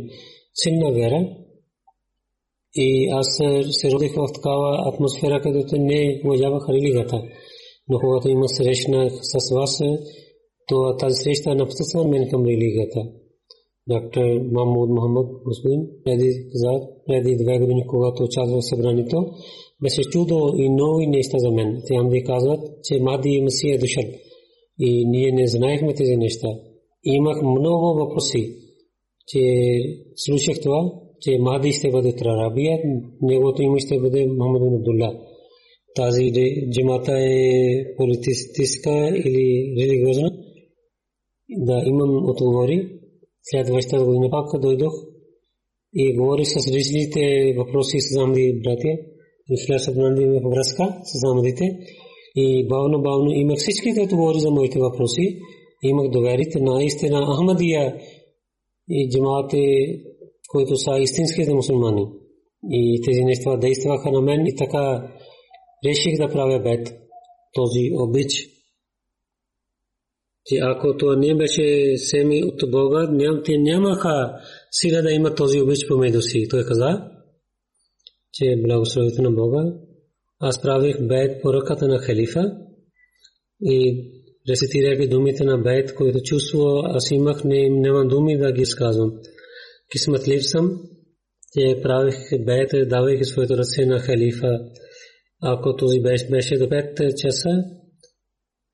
силна 0.53 0.91
вяра. 0.91 1.37
И 2.75 3.09
аз 3.11 3.27
се 3.71 3.91
родих 3.91 4.13
в 4.15 4.27
такава 4.33 4.89
атмосфера, 4.93 5.41
където 5.41 5.75
не 5.77 6.21
уважавах 6.25 6.69
религията. 6.69 7.21
Но 7.87 7.99
когато 7.99 8.29
има 8.29 8.47
срещна 8.47 9.09
с 9.09 9.55
вас, 9.55 9.79
то 10.67 10.95
тази 10.99 11.15
среща 11.23 11.55
написана 11.55 12.07
мен 12.07 12.29
към 12.29 12.45
религията. 12.45 13.20
Доктор 13.87 14.21
Махмуд 14.51 14.89
Мохаммад 14.89 15.27
Мусбин 15.45 15.87
преди 17.07 17.35
две 17.43 17.59
години, 17.59 17.87
когато 17.87 18.23
участва 18.23 18.57
в 18.57 18.69
събранието, 18.69 19.25
беше 19.83 20.01
чудо 20.01 20.53
и 20.57 20.69
нови 20.69 21.07
неща 21.07 21.37
за 21.39 21.51
мен. 21.51 21.81
Те 21.87 22.03
ми 22.03 22.23
казват, 22.23 22.59
че 22.83 22.99
Мади 22.99 23.41
Масия 23.41 23.75
е 23.75 23.77
дошъл. 23.77 24.03
И 24.79 25.05
ние 25.05 25.31
не 25.31 25.47
знаехме 25.47 25.93
тези 25.93 26.15
неща. 26.15 26.47
Имах 27.03 27.41
много 27.41 27.93
въпроси, 27.93 28.55
че 29.27 29.41
слушах 30.15 30.61
това, 30.61 30.91
че 31.21 31.37
Мади 31.39 31.71
ще 31.71 31.91
бъде 31.91 32.15
Трарабия, 32.15 32.79
неговото 33.21 33.61
име 33.61 33.79
ще 33.79 33.99
бъде 33.99 34.27
Мохаммад 34.27 34.61
Абдулла. 34.61 35.19
Тази 35.95 36.31
джамата 36.71 37.11
е 37.11 37.95
политическа 37.97 39.09
или 39.25 39.75
религиозна 39.79 40.31
да 41.57 41.83
имам 41.85 42.29
отговори. 42.29 43.00
Следващата 43.43 44.05
година 44.05 44.29
пак 44.31 44.61
дойдох 44.61 44.93
и 45.93 46.17
говорих 46.17 46.47
с 46.47 46.55
различните 46.55 47.53
въпроси 47.57 48.01
с 48.01 48.13
замди 48.13 48.61
братя. 48.63 48.97
И 49.49 49.57
след 49.57 49.81
събрание 49.81 50.25
имах 50.25 50.43
връзка 50.55 50.99
с 51.03 51.19
замдите. 51.19 51.65
И 52.35 52.67
бавно, 52.67 53.01
бавно 53.01 53.31
имах 53.31 53.57
всичките 53.57 54.01
отговори 54.01 54.39
за 54.39 54.51
моите 54.51 54.79
въпроси. 54.79 55.39
Имах 55.83 56.09
доверите 56.09 56.59
на 56.59 56.83
истина 56.83 57.35
Ахмадия 57.35 57.95
и 58.89 59.09
джамаате, 59.09 59.57
които 60.51 60.75
са 60.77 60.99
истинските 60.99 61.53
мусулмани. 61.53 62.05
И 62.69 63.01
тези 63.05 63.23
неща 63.23 63.57
действаха 63.57 64.11
на 64.11 64.21
мен 64.21 64.47
и 64.47 64.55
така 64.55 65.11
реших 65.85 66.17
да 66.17 66.29
правя 66.29 66.59
бед. 66.59 66.93
Този 67.53 67.91
обич 67.93 68.47
че 70.45 70.55
ако 70.61 70.97
това 70.97 71.15
не 71.15 71.35
беше 71.35 71.97
семи 71.97 72.43
от 72.43 72.71
Бога, 72.71 73.07
ням, 73.11 73.41
те 73.45 73.57
нямаха 73.57 74.33
сила 74.71 75.01
да 75.01 75.11
има 75.11 75.35
този 75.35 75.61
обич 75.61 75.87
помежду 75.87 76.21
си. 76.21 76.47
Той 76.49 76.63
каза, 76.63 77.11
че 78.33 78.61
благословите 78.63 79.21
на 79.21 79.31
Бога. 79.31 79.73
Аз 80.39 80.61
правих 80.61 81.07
бед 81.07 81.41
по 81.41 81.53
ръката 81.53 81.87
на 81.87 81.99
халифа 81.99 82.51
и 83.61 84.07
рецитирайки 84.49 85.07
думите 85.07 85.43
на 85.43 85.57
бед, 85.57 85.95
които 85.95 86.23
чувства, 86.23 86.81
аз 86.85 87.11
имах, 87.11 87.43
не, 87.43 87.69
нямам 87.69 88.07
думи 88.07 88.37
да 88.37 88.51
ги 88.51 88.65
сказвам. 88.65 89.13
Кисматлив 89.91 90.41
съм, 90.45 90.81
че 91.57 91.81
правих 91.81 92.15
бед, 92.45 92.89
давайки 92.89 93.23
своите 93.23 93.57
ръце 93.57 93.85
на 93.85 93.99
халифа. 93.99 94.59
Ако 95.43 95.75
този 95.75 96.01
беше 96.01 96.57
до 96.57 96.65
5 96.65 97.15
часа, 97.15 97.49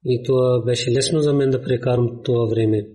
и 0.06 0.24
това 0.24 0.64
беше 0.66 0.92
лесно 0.92 1.20
за 1.20 1.34
мен 1.34 1.50
да 1.50 1.62
прекарам 1.62 2.22
това 2.24 2.46
време. 2.46 2.90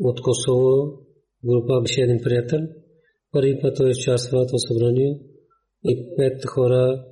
От 0.00 0.22
Косово 0.22 0.98
група 1.44 1.80
беше 1.80 2.00
един 2.00 2.20
приятел. 2.22 2.60
Първи 3.32 3.58
път 3.62 3.76
той 3.76 3.90
участва 3.90 4.44
в 4.44 4.68
събрание 4.68 5.18
и 5.84 6.16
пет 6.16 6.46
хора 6.46 7.04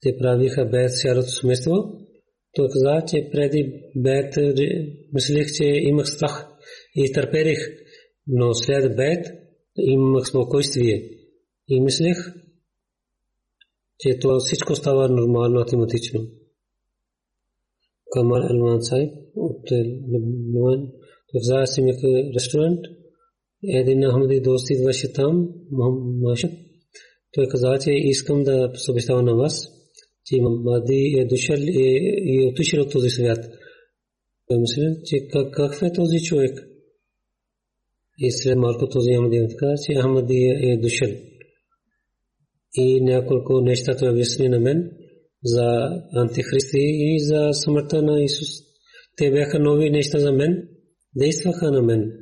те 0.00 0.16
правиха 0.16 0.66
бед 0.66 0.90
цялото 0.90 1.28
семейство. 1.28 1.72
Той 2.54 2.68
каза, 2.68 3.04
че 3.06 3.28
преди 3.32 3.82
бед 3.96 4.34
мислех, 5.12 5.46
че 5.52 5.64
имах 5.64 6.06
страх 6.06 6.46
и 6.94 7.12
търперих, 7.12 7.58
но 8.26 8.54
след 8.54 8.96
бед 8.96 9.26
имах 9.76 10.28
спокойствие 10.28 11.10
и 11.68 11.80
мислех, 11.80 12.16
че 13.98 14.18
това 14.18 14.38
всичко 14.38 14.74
става 14.74 15.08
нормално, 15.08 15.60
автоматично. 15.60 16.20
Камал 18.12 18.42
Алман 18.50 18.82
Сайб 18.82 19.10
от 19.36 19.72
Лиман. 19.72 20.88
Взая 21.34 21.66
си 21.66 21.82
ми 21.82 21.92
ресторант. 22.34 22.80
Един 23.64 24.10
Ахмади 24.10 24.40
дост 24.40 24.70
идваше 24.70 25.12
там, 25.12 25.48
Маша. 26.22 26.50
Той 27.32 27.46
каза, 27.48 27.78
че 27.84 27.90
искам 27.92 28.42
да 28.42 28.70
съобщавам 28.74 29.24
на 29.24 29.34
вас, 29.34 29.68
че 30.24 30.36
Мади 30.40 31.14
е 31.18 31.24
дошъл 31.24 31.56
и 31.58 32.42
е 32.42 32.46
отишъл 32.48 32.82
от 32.82 32.92
този 32.92 33.10
свят. 33.10 33.38
Той 34.48 34.58
мисля, 34.58 34.96
че 35.04 35.28
какъв 35.28 35.82
е 35.82 35.92
този 35.92 36.18
човек? 36.18 36.66
И 38.18 38.30
след 38.30 38.58
малко 38.58 38.88
този 38.88 39.14
Ахмади 39.14 39.56
каза, 39.58 39.74
че 39.86 40.00
Ахмади 40.00 40.58
е 40.62 40.76
дошъл. 40.76 41.10
И 42.74 43.00
няколко 43.00 43.60
неща 43.60 43.96
той 43.96 44.10
обясни 44.10 44.48
на 44.48 44.60
мен 44.60 44.90
за 45.44 45.88
антихристи 46.14 46.78
и 46.80 47.20
за 47.20 47.50
смъртта 47.52 48.02
на 48.02 48.22
Исус. 48.22 48.48
Те 49.16 49.30
бяха 49.30 49.58
нови 49.58 49.90
неща 49.90 50.18
за 50.18 50.32
мен, 50.32 50.68
действаха 51.16 51.70
на 51.70 51.82
мен 51.82 52.12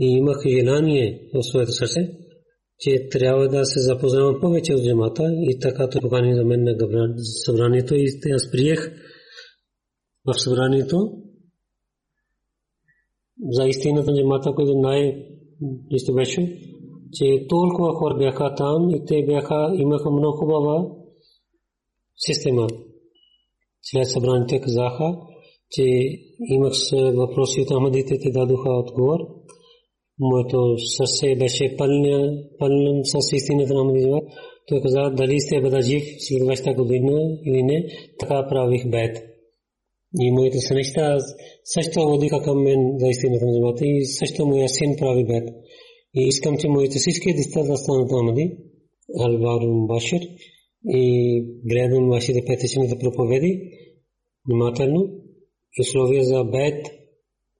и 0.00 0.06
имах 0.06 0.36
желание 0.48 1.20
в 1.34 1.42
своето 1.42 1.72
сърце, 1.72 2.10
че 2.78 3.08
трябва 3.08 3.48
да 3.48 3.64
се 3.64 3.80
запознавам 3.80 4.40
повече 4.40 4.74
от 4.74 4.84
джамата 4.84 5.22
и 5.32 5.58
така 5.58 5.88
то 5.88 6.00
покани 6.00 6.34
за 6.34 6.44
мен 6.44 6.62
на 6.62 6.74
събранието 7.44 7.94
и 7.94 8.06
аз 8.34 8.50
приех 8.50 8.92
в 10.24 10.34
събранието 10.40 11.22
за 13.50 13.68
истината 13.68 14.14
джамата, 14.14 14.52
който 14.54 14.74
най-исто 14.74 16.14
беше, 16.14 16.58
че 17.12 17.46
толкова 17.48 17.94
хора 17.94 18.18
бяха 18.18 18.54
там 18.54 18.90
и 18.90 19.04
те 19.06 19.24
бяха, 19.26 19.72
имаха 19.76 20.10
много 20.10 20.36
хубава 20.36 21.01
система. 22.26 22.66
След 23.82 24.08
събранието 24.08 24.64
казаха, 24.64 25.08
че 25.70 25.84
имах 26.56 26.72
въпроси 27.14 27.60
от 27.60 27.68
Ахмадите, 27.68 28.18
те 28.18 28.30
дадоха 28.30 28.70
отговор. 28.70 29.20
Моето 30.20 30.78
сърце 30.78 31.36
беше 31.36 31.76
пълнен 32.58 33.00
с 33.04 33.36
истината 33.36 33.74
на 33.74 33.80
Ахмадите. 33.80 34.08
Той 34.68 34.80
каза, 34.80 35.10
дали 35.10 35.40
сте 35.40 35.60
бъда 35.60 35.82
жив 35.82 36.02
следващата 36.18 36.82
година 36.82 37.38
или 37.46 37.62
не, 37.62 37.86
така 38.18 38.46
правих 38.48 38.90
бед. 38.90 39.16
И 40.20 40.30
моите 40.30 40.58
сънища 40.58 41.18
също 41.64 42.00
водиха 42.00 42.42
към 42.42 42.62
мен 42.62 42.98
за 42.98 43.08
истината 43.08 43.44
на 43.46 43.52
Ахмадите 43.58 43.84
и 43.86 44.04
също 44.04 44.46
моя 44.46 44.68
син 44.68 44.96
прави 44.98 45.24
бед. 45.24 45.48
И 46.14 46.20
искам, 46.28 46.58
че 46.58 46.68
моите 46.68 46.98
всички 46.98 47.34
деца 47.34 47.62
да 47.62 47.76
станат 47.76 48.10
Ахмади, 48.10 48.56
Алвар 49.20 49.62
Башир, 49.88 50.20
и 50.88 51.44
гледам 51.64 52.08
вашите 52.08 52.44
петъчните 52.46 52.98
проповеди 52.98 53.60
внимателно. 54.48 55.08
Условия 55.80 56.24
за 56.24 56.44
бед, 56.44 56.86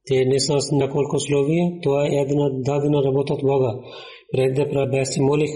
те 0.06 0.24
не 0.24 0.40
са 0.40 0.58
няколко 0.72 1.16
условия, 1.16 1.78
това 1.82 2.06
е 2.06 2.14
една 2.14 2.50
дадена 2.50 3.02
работа 3.04 3.34
от 3.34 3.42
Бога. 3.42 3.80
Пред 4.32 4.54
да 4.54 4.68
правя 4.68 5.06
се 5.06 5.22
молих, 5.22 5.50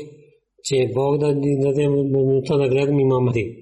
че 0.65 0.91
Бог 0.95 1.19
да 1.19 1.35
даде 1.35 1.89
минута 1.89 2.59
да 2.59 2.69
гледам 2.69 3.01
имам 3.01 3.25
Махди. 3.25 3.57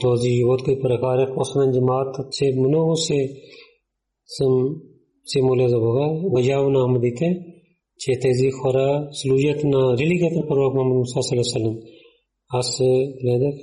Този 0.00 0.28
живот, 0.28 0.62
който 0.64 0.82
прекарах, 0.82 1.30
освен 1.36 1.72
джамаат, 1.72 2.16
че 2.32 2.54
много 2.58 2.96
се 2.96 3.30
съм 4.26 4.76
се 5.24 5.42
моля 5.42 5.68
за 5.68 5.78
Бога, 5.78 6.06
уважавам 6.24 6.72
на 6.72 6.84
Ахмадите, 6.84 7.38
че 7.98 8.20
тези 8.20 8.50
хора 8.50 9.08
служат 9.12 9.64
на 9.64 9.96
религията 9.98 10.36
на 10.36 10.46
пророк 10.46 10.74
Мухаммад 10.74 11.06
Салlallahu 11.06 11.95
аз 12.48 12.78
гледах, 13.22 13.54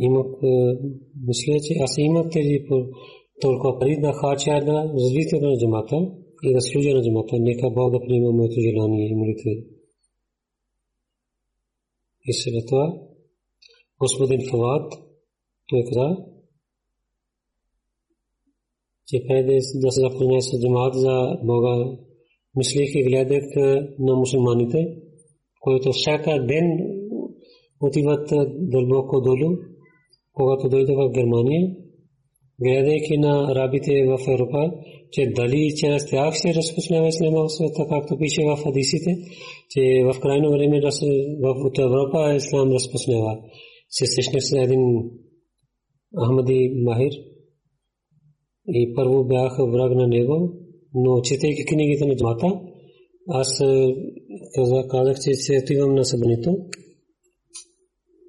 имах, 0.00 0.26
мисля, 1.26 1.54
че 1.66 1.74
аз 1.80 1.98
имах 1.98 2.26
тези 2.30 2.64
толкова 3.40 3.78
пари 3.78 4.00
да 4.00 4.12
харча 4.12 4.50
на 4.50 4.92
развитието 4.94 5.46
на 5.46 5.58
джамата 5.58 5.96
и 6.42 6.54
да 6.54 6.60
служа 6.60 6.94
на 6.94 7.02
джамата. 7.02 7.36
Нека 7.38 7.70
Бог 7.70 7.92
да 7.92 8.00
приема 8.00 8.32
моето 8.32 8.60
желание 8.60 9.08
и 9.08 9.14
молитви. 9.14 9.64
И 12.24 12.32
след 12.32 12.66
това 12.68 12.94
господин 14.00 14.40
Фавад, 14.50 14.92
той 15.68 15.82
каза, 15.84 16.16
че 19.06 19.24
преди 19.28 19.54
да 19.74 19.90
се 19.90 20.00
запозная 20.00 20.42
с 20.42 20.60
джамат 20.60 20.94
за 20.94 21.38
Бога, 21.44 21.98
мислих 22.56 22.94
и 22.94 23.02
гледах 23.02 23.44
на 23.98 24.16
мусулманите, 24.16 24.96
които 25.60 25.92
всяка 25.92 26.46
ден 26.46 26.99
отиват 27.80 28.28
дълбоко 28.58 29.20
долу, 29.20 29.56
когато 30.32 30.68
дойде 30.68 30.94
в 30.94 31.10
Германия, 31.10 31.76
гледайки 32.62 33.18
на 33.18 33.52
арабите 33.52 33.92
в 34.06 34.18
Европа, 34.34 34.72
че 35.12 35.32
дали 35.36 35.74
чрез 35.76 36.06
тях 36.10 36.38
се 36.38 36.54
разпространява 36.54 37.08
ислама 37.08 37.44
в 37.44 37.52
света, 37.52 37.86
както 37.88 38.18
пише 38.18 38.42
в 38.44 38.62
хадисите, 38.62 39.10
че 39.70 40.04
в 40.04 40.20
крайно 40.20 40.50
време 40.50 40.80
в 40.80 41.70
Европа 41.78 42.34
ислам 42.36 42.72
разпространява. 42.72 43.38
Се 43.88 44.06
срещнах 44.06 44.42
с 44.42 44.52
един 44.52 44.82
Ахмади 46.24 46.72
Махир 46.84 47.12
и 48.68 48.94
първо 48.94 49.24
бях 49.24 49.56
враг 49.58 49.94
на 49.94 50.06
него, 50.06 50.52
но 50.94 51.20
четейки 51.20 51.64
книгите 51.64 52.06
на 52.06 52.16
джамата, 52.16 52.60
аз 53.28 53.62
казах, 54.90 55.16
че 55.24 55.34
се 55.34 55.60
отивам 55.62 55.94
на 55.94 56.04
събранието 56.04 56.56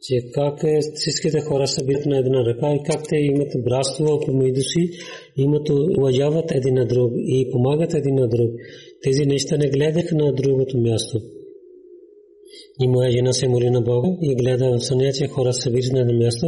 че 0.02 0.16
как 0.34 0.64
е 0.64 0.80
всичките 0.96 1.40
хора 1.40 1.68
са 1.68 1.86
били 1.86 2.02
на 2.06 2.18
една 2.18 2.46
ръка 2.46 2.76
и 2.76 2.84
как 2.86 3.10
те 3.10 3.16
имат 3.16 3.52
братство 3.64 4.20
помежду 4.26 4.62
си, 4.62 4.90
имат 5.38 5.70
уважават 5.98 6.52
един 6.52 6.74
на 6.74 6.86
друг 6.86 7.12
и 7.16 7.50
помагат 7.52 7.94
един 7.94 8.16
на 8.16 8.28
друг. 8.28 8.52
Тези 9.04 9.26
неща 9.26 9.58
не 9.58 9.70
гледах 9.70 10.12
на 10.12 10.34
другото 10.34 10.78
място. 10.78 11.22
И 12.80 12.88
моя 12.88 13.12
жена 13.12 13.34
се 13.34 13.48
моли 13.48 13.70
на 13.70 13.82
Бога 13.82 14.10
и 14.22 14.36
гледа 14.36 14.78
в 14.78 14.86
съня, 14.86 15.14
че 15.14 15.28
хора 15.28 15.54
са 15.54 15.72
били 15.72 15.90
на 15.94 16.00
едно 16.00 16.14
място 16.14 16.46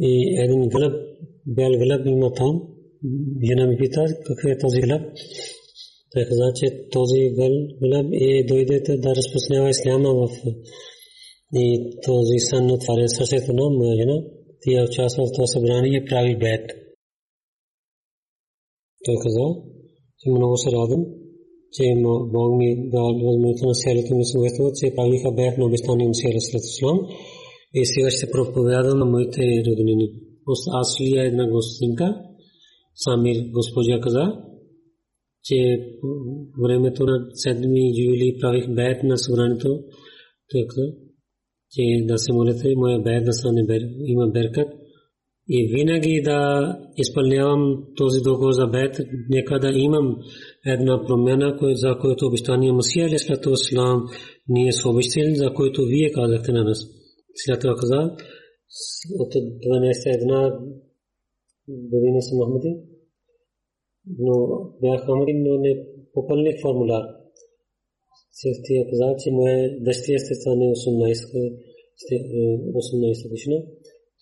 и 0.00 0.40
един 0.42 0.68
гълъб, 0.68 0.94
бял 1.46 1.70
гълъб 1.70 2.06
има 2.06 2.32
там. 2.32 2.62
Жена 3.48 3.66
ми 3.66 3.76
пита 3.76 4.04
какъв 4.26 4.50
е 4.50 4.58
този 4.58 4.80
гълъб. 4.80 5.02
Той 6.12 6.24
каза, 6.24 6.52
че 6.54 6.88
този 6.90 7.30
гълъб 7.80 8.06
е 8.12 8.44
дойде 8.44 8.80
да 8.96 9.14
разпространява 9.14 9.70
исляма 9.70 10.14
в 10.14 10.28
и 11.54 11.66
този 12.06 12.38
сън 12.48 12.70
отваря 12.70 13.08
сърцето 13.08 13.52
на 13.52 13.70
моя 13.70 13.94
жена. 14.00 14.18
Тя 14.62 14.84
участва 14.88 15.26
в 15.26 15.32
това 15.34 15.46
събрание 15.46 15.96
и 15.96 16.04
прави 16.04 16.36
бед. 16.36 16.64
Той 19.04 19.16
каза, 19.22 19.46
че 20.18 20.30
много 20.30 20.56
се 20.56 20.68
радвам, 20.76 21.04
че 21.72 21.84
Бог 22.34 22.48
ми 22.60 22.68
дал 22.94 23.08
възможността 23.26 23.66
на 23.66 23.74
селото 23.74 24.16
ми 24.16 24.24
семейство, 24.24 24.64
че 24.78 24.94
правиха 24.96 25.30
бед 25.32 25.58
на 25.58 25.64
обещания 25.66 26.06
им 26.06 26.14
села 26.14 26.40
след 26.40 26.64
Ислам. 26.72 26.98
И 27.74 27.86
сега 27.86 28.10
ще 28.10 28.30
проповядам 28.30 28.98
на 28.98 29.06
моите 29.06 29.42
роднини. 29.66 30.06
Аз 30.80 31.00
ли 31.00 31.18
е 31.18 31.26
една 31.30 31.50
гостинка, 31.50 32.06
Самир 32.94 33.36
госпожа 33.52 34.00
каза, 34.00 34.24
че 35.44 35.56
времето 36.62 37.04
на 37.04 37.12
7 37.12 38.08
юли 38.08 38.36
правих 38.40 38.66
бед 38.74 39.02
на 39.02 39.18
събранието. 39.18 39.68
Той 40.50 40.66
каза, 40.68 40.86
че 41.72 42.06
да 42.06 42.18
се 42.18 42.32
молите 42.32 42.68
моя 42.76 43.02
бед 43.02 43.24
да 43.24 43.32
стане 43.32 43.62
има 44.04 44.26
беркат 44.26 44.68
и 45.52 45.68
винаги 45.74 46.22
да 46.24 46.40
изпълнявам 46.96 47.84
този 47.96 48.20
договор 48.20 48.52
за 48.52 48.66
бед, 48.66 49.00
нека 49.30 49.58
да 49.58 49.70
имам 49.74 50.16
една 50.66 51.04
промяна, 51.06 51.58
за 51.60 51.98
която 52.00 52.26
обещание 52.26 52.72
Масия 52.72 53.06
или 53.06 53.18
след 53.18 53.42
това 53.42 53.54
Ислам 53.54 54.06
ние 54.48 54.72
са 54.72 54.88
обещали, 54.88 55.34
за 55.34 55.54
който 55.54 55.84
вие 55.84 56.12
казахте 56.12 56.52
на 56.52 56.64
нас. 56.64 56.78
След 57.34 57.60
това 57.60 57.74
каза, 57.74 58.16
от 59.18 59.32
12 59.34 60.14
една 60.14 60.58
година 61.68 62.22
съм 62.22 62.38
Ахмади, 62.42 62.74
но 64.18 64.34
бях 64.80 65.02
Ахмади, 65.02 65.32
но 65.34 65.60
не 65.60 65.72
попълних 66.14 66.60
формуляр. 66.62 67.19
Тя 68.42 68.80
каза, 68.90 69.16
че 69.22 69.30
моя 69.30 69.80
дъщеря 69.84 70.18
ще 70.18 70.34
стане 70.34 70.64
18 70.64 71.70
18 72.74 73.28
годишна, 73.28 73.58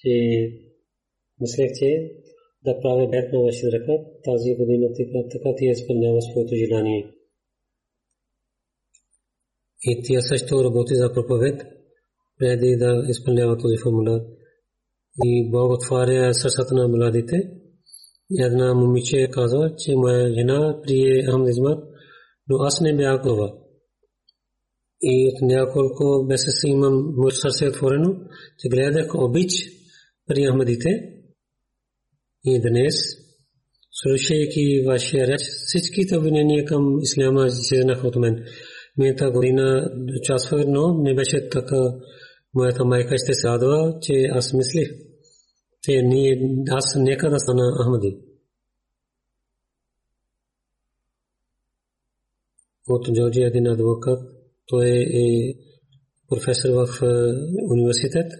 че 0.00 0.12
мислех, 1.40 1.70
че 1.78 1.88
да 2.64 2.80
правя 2.80 3.08
бед 3.08 3.32
на 3.32 3.40
вашия 3.40 3.72
ръка 3.72 3.92
тази 4.24 4.54
година, 4.58 4.86
така 5.32 5.54
ти 5.56 5.64
изпълнява 5.66 6.22
своето 6.22 6.54
желание. 6.54 7.14
И 9.82 10.02
тя 10.04 10.20
също 10.20 10.64
работи 10.64 10.94
за 10.94 11.12
проповед, 11.12 11.62
преди 12.38 12.76
да 12.76 13.04
изпълнява 13.08 13.58
този 13.58 13.76
формуляр. 13.82 14.20
И 15.24 15.50
Бог 15.50 15.72
отваря 15.72 16.34
сърцата 16.34 16.74
на 16.74 16.88
младите. 16.88 17.36
Една 18.46 18.74
момиче 18.74 19.28
казва, 19.30 19.74
че 19.78 19.96
моя 19.96 20.34
жена 20.34 20.80
прие 20.82 21.24
Ахмад 21.26 21.78
но 22.48 22.56
аз 22.56 22.80
не 22.80 22.96
бях 22.96 23.22
това 23.22 23.67
и 25.02 25.32
от 25.32 25.42
няколко 25.42 26.24
месеца 26.28 26.68
имам 26.68 27.14
моето 27.16 27.36
сърце 27.36 27.68
отворено, 27.68 28.14
че 28.58 28.68
гледах 28.68 29.14
обич 29.14 29.52
при 30.26 30.46
Ахмадите 30.46 30.88
и 32.44 32.60
днес, 32.60 32.94
слушайки 33.92 34.84
вашия 34.86 35.26
реч, 35.26 35.40
всичките 35.40 36.18
обвинения 36.18 36.64
към 36.64 36.98
Исляма 37.00 37.46
изчезнаха 37.46 38.06
от 38.06 38.16
мен. 38.16 38.44
Мината 38.98 39.30
година 39.30 39.90
участвах, 40.20 40.64
но 40.68 41.02
не 41.02 41.14
беше 41.14 41.48
така. 41.48 41.94
Моята 42.54 42.84
майка 42.84 43.18
ще 43.18 43.34
се 43.34 43.48
радва, 43.48 43.98
че 44.02 44.12
аз 44.30 44.52
мислих, 44.52 44.88
че 45.82 46.02
ние, 46.02 46.62
аз 46.70 46.96
нека 46.96 47.30
да 47.30 47.38
стана 47.38 47.84
Ахмади. 47.84 48.18
От 52.88 53.14
Джорджия 53.14 53.48
един 53.48 53.66
адвокат 53.66 54.37
той 54.68 54.88
е 55.14 55.54
професор 56.28 56.68
в 56.70 57.02
университет. 57.70 58.32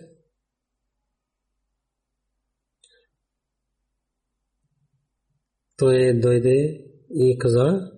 Той 5.76 6.20
дойде 6.20 6.84
и 7.10 7.38
каза, 7.38 7.92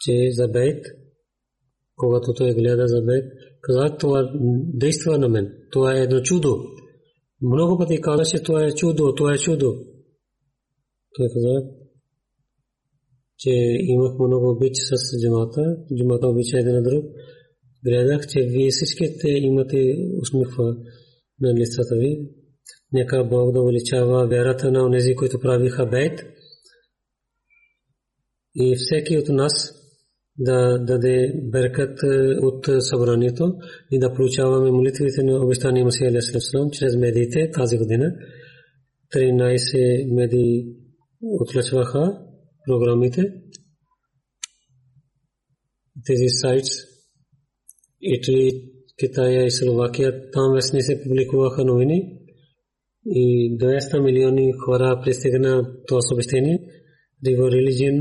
че 0.00 0.12
за 0.32 0.48
бейт, 0.48 0.84
когато 1.96 2.34
той 2.34 2.54
гледа 2.54 2.86
за 2.86 3.02
бейт, 3.02 3.24
каза, 3.60 3.96
това 3.96 4.32
действа 4.74 5.18
на 5.18 5.28
мен. 5.28 5.52
Това 5.72 5.96
е 5.96 6.02
едно 6.02 6.20
чудо. 6.20 6.64
Много 7.42 7.78
пъти 7.78 8.00
каза, 8.00 8.24
че 8.24 8.42
това 8.42 8.64
е 8.64 8.74
чудо, 8.74 9.14
това 9.14 9.34
е 9.34 9.38
чудо. 9.38 9.84
Той 11.16 11.28
каза, 11.34 11.78
че 13.38 13.50
имах 13.80 14.12
много 14.18 14.50
обич 14.50 14.74
с 14.76 15.20
джамата, 15.20 15.76
джамата 15.96 16.28
обича 16.28 16.58
един 16.58 16.74
на 16.74 16.82
друг. 16.82 17.04
Гледах, 17.84 18.26
че 18.26 18.40
вие 18.40 18.70
всичките 18.70 19.28
имате 19.28 19.96
усмихва 20.20 20.76
на 21.40 21.54
лицата 21.54 21.96
ви. 21.96 22.18
Нека 22.92 23.24
Бог 23.24 23.52
да 23.52 23.62
увеличава 23.62 24.28
вярата 24.28 24.70
на 24.70 24.84
онези, 24.84 25.14
които 25.14 25.40
правиха 25.40 25.86
бейт. 25.86 26.20
И 28.54 28.76
всеки 28.76 29.18
от 29.18 29.28
нас 29.28 29.52
да 30.38 30.78
даде 30.78 31.32
беркат 31.52 31.98
от 32.42 32.66
събранието 32.80 33.54
и 33.90 33.98
да 33.98 34.14
получаваме 34.14 34.70
молитвите 34.70 35.22
на 35.22 35.44
обещания 35.44 35.84
Масия 35.84 36.10
Алейхи 36.10 36.32
чрез 36.72 36.96
медиите 36.96 37.50
тази 37.50 37.78
година. 37.78 38.14
13 39.14 40.14
медии 40.14 40.66
отлъчваха 41.22 42.27
програмите. 42.68 43.22
Тези 46.06 46.28
сайтс 46.40 46.70
Итали, 48.00 48.48
Китая 48.98 49.46
и 49.46 49.50
Словакия, 49.50 50.30
там 50.30 50.54
вестни 50.54 50.82
се 50.82 51.02
публикуваха 51.02 51.64
новини 51.64 51.98
и 53.06 53.56
200 53.58 54.00
милиони 54.00 54.52
хора 54.52 55.00
пристигна 55.04 55.76
това 55.86 56.00
съобщение. 56.00 56.58
Риво 57.26 57.42
Religion, 57.42 57.96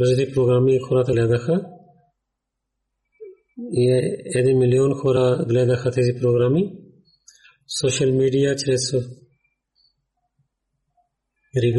различни 0.00 0.34
програми 0.34 0.78
хората 0.88 1.12
гледаха. 1.12 1.66
И 3.72 3.84
един 4.34 4.58
милион 4.58 4.94
хора 4.94 5.44
гледаха 5.48 5.90
тези 5.90 6.12
програми. 6.20 6.62
Social 7.82 8.10
media 8.20 8.50
чрез 8.56 8.92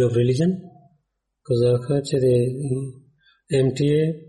of 0.08 0.12
Religion 0.16 0.52
казаха, 1.46 2.02
че 2.04 2.18
МТА 3.64 4.20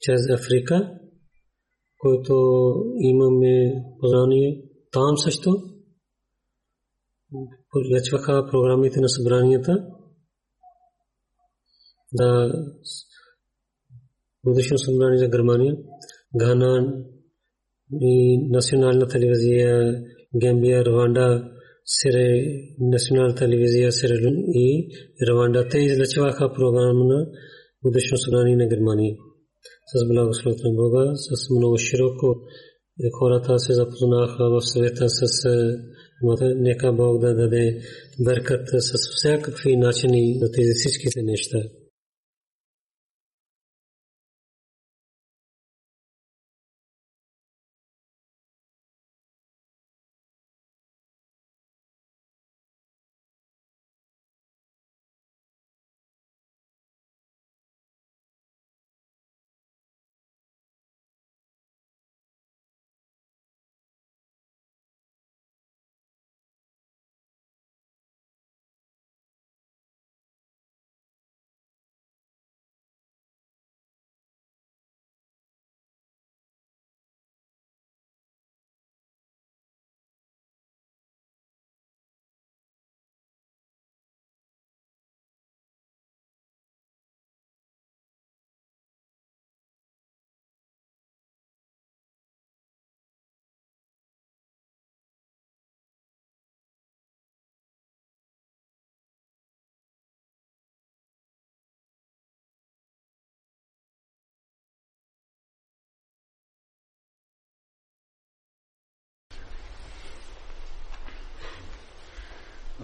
чрез 0.00 0.30
Африка, 0.30 0.94
който 1.98 2.34
имаме 2.98 3.74
познание 4.00 4.62
там 4.92 5.16
също. 5.16 5.50
поръчваха 7.70 8.48
програмите 8.50 9.00
на 9.00 9.08
събранията 9.08 9.86
да 12.12 12.52
годишно 14.44 14.78
събрание 14.78 15.18
за 15.18 15.28
Германия, 15.28 15.76
Гана 16.36 17.04
и 18.00 18.38
национална 18.50 19.08
телевизия, 19.08 20.02
Гамбия, 20.36 20.84
Рванда, 20.84 21.50
Сире, 21.84 22.44
национална 22.80 23.34
телевизия 23.34 23.92
Сирелун 23.92 24.36
и 24.54 24.88
Рванда. 25.28 25.68
Те 25.68 25.78
излъчваха 25.78 26.52
програма 26.52 27.04
на 27.04 27.26
годишно 27.84 28.18
събрание 28.18 28.56
на 28.56 28.68
Германия. 28.68 29.16
С 29.94 30.08
благословението 30.08 30.68
на 30.68 30.74
Бога, 30.74 31.12
с 31.14 31.50
много 31.50 31.78
широко 31.78 32.36
хората 33.18 33.58
се 33.58 33.72
запознаха 33.72 34.50
в 34.50 34.60
света 34.60 35.08
с 35.08 35.46
нека 36.56 36.92
Бог 36.92 37.20
да 37.20 37.34
даде 37.34 37.80
бъркат 38.24 38.68
с 38.68 38.92
всякакви 39.16 39.76
начини 39.76 40.38
за 40.40 40.52
тези 40.52 40.72
всичките 40.76 41.22
неща. 41.22 41.58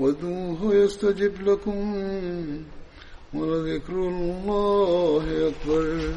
وادعوه 0.00 0.74
يستجب 0.74 1.42
لكم 1.48 1.94
ولذكر 3.34 3.92
الله 3.92 5.48
أكبر. 5.48 6.14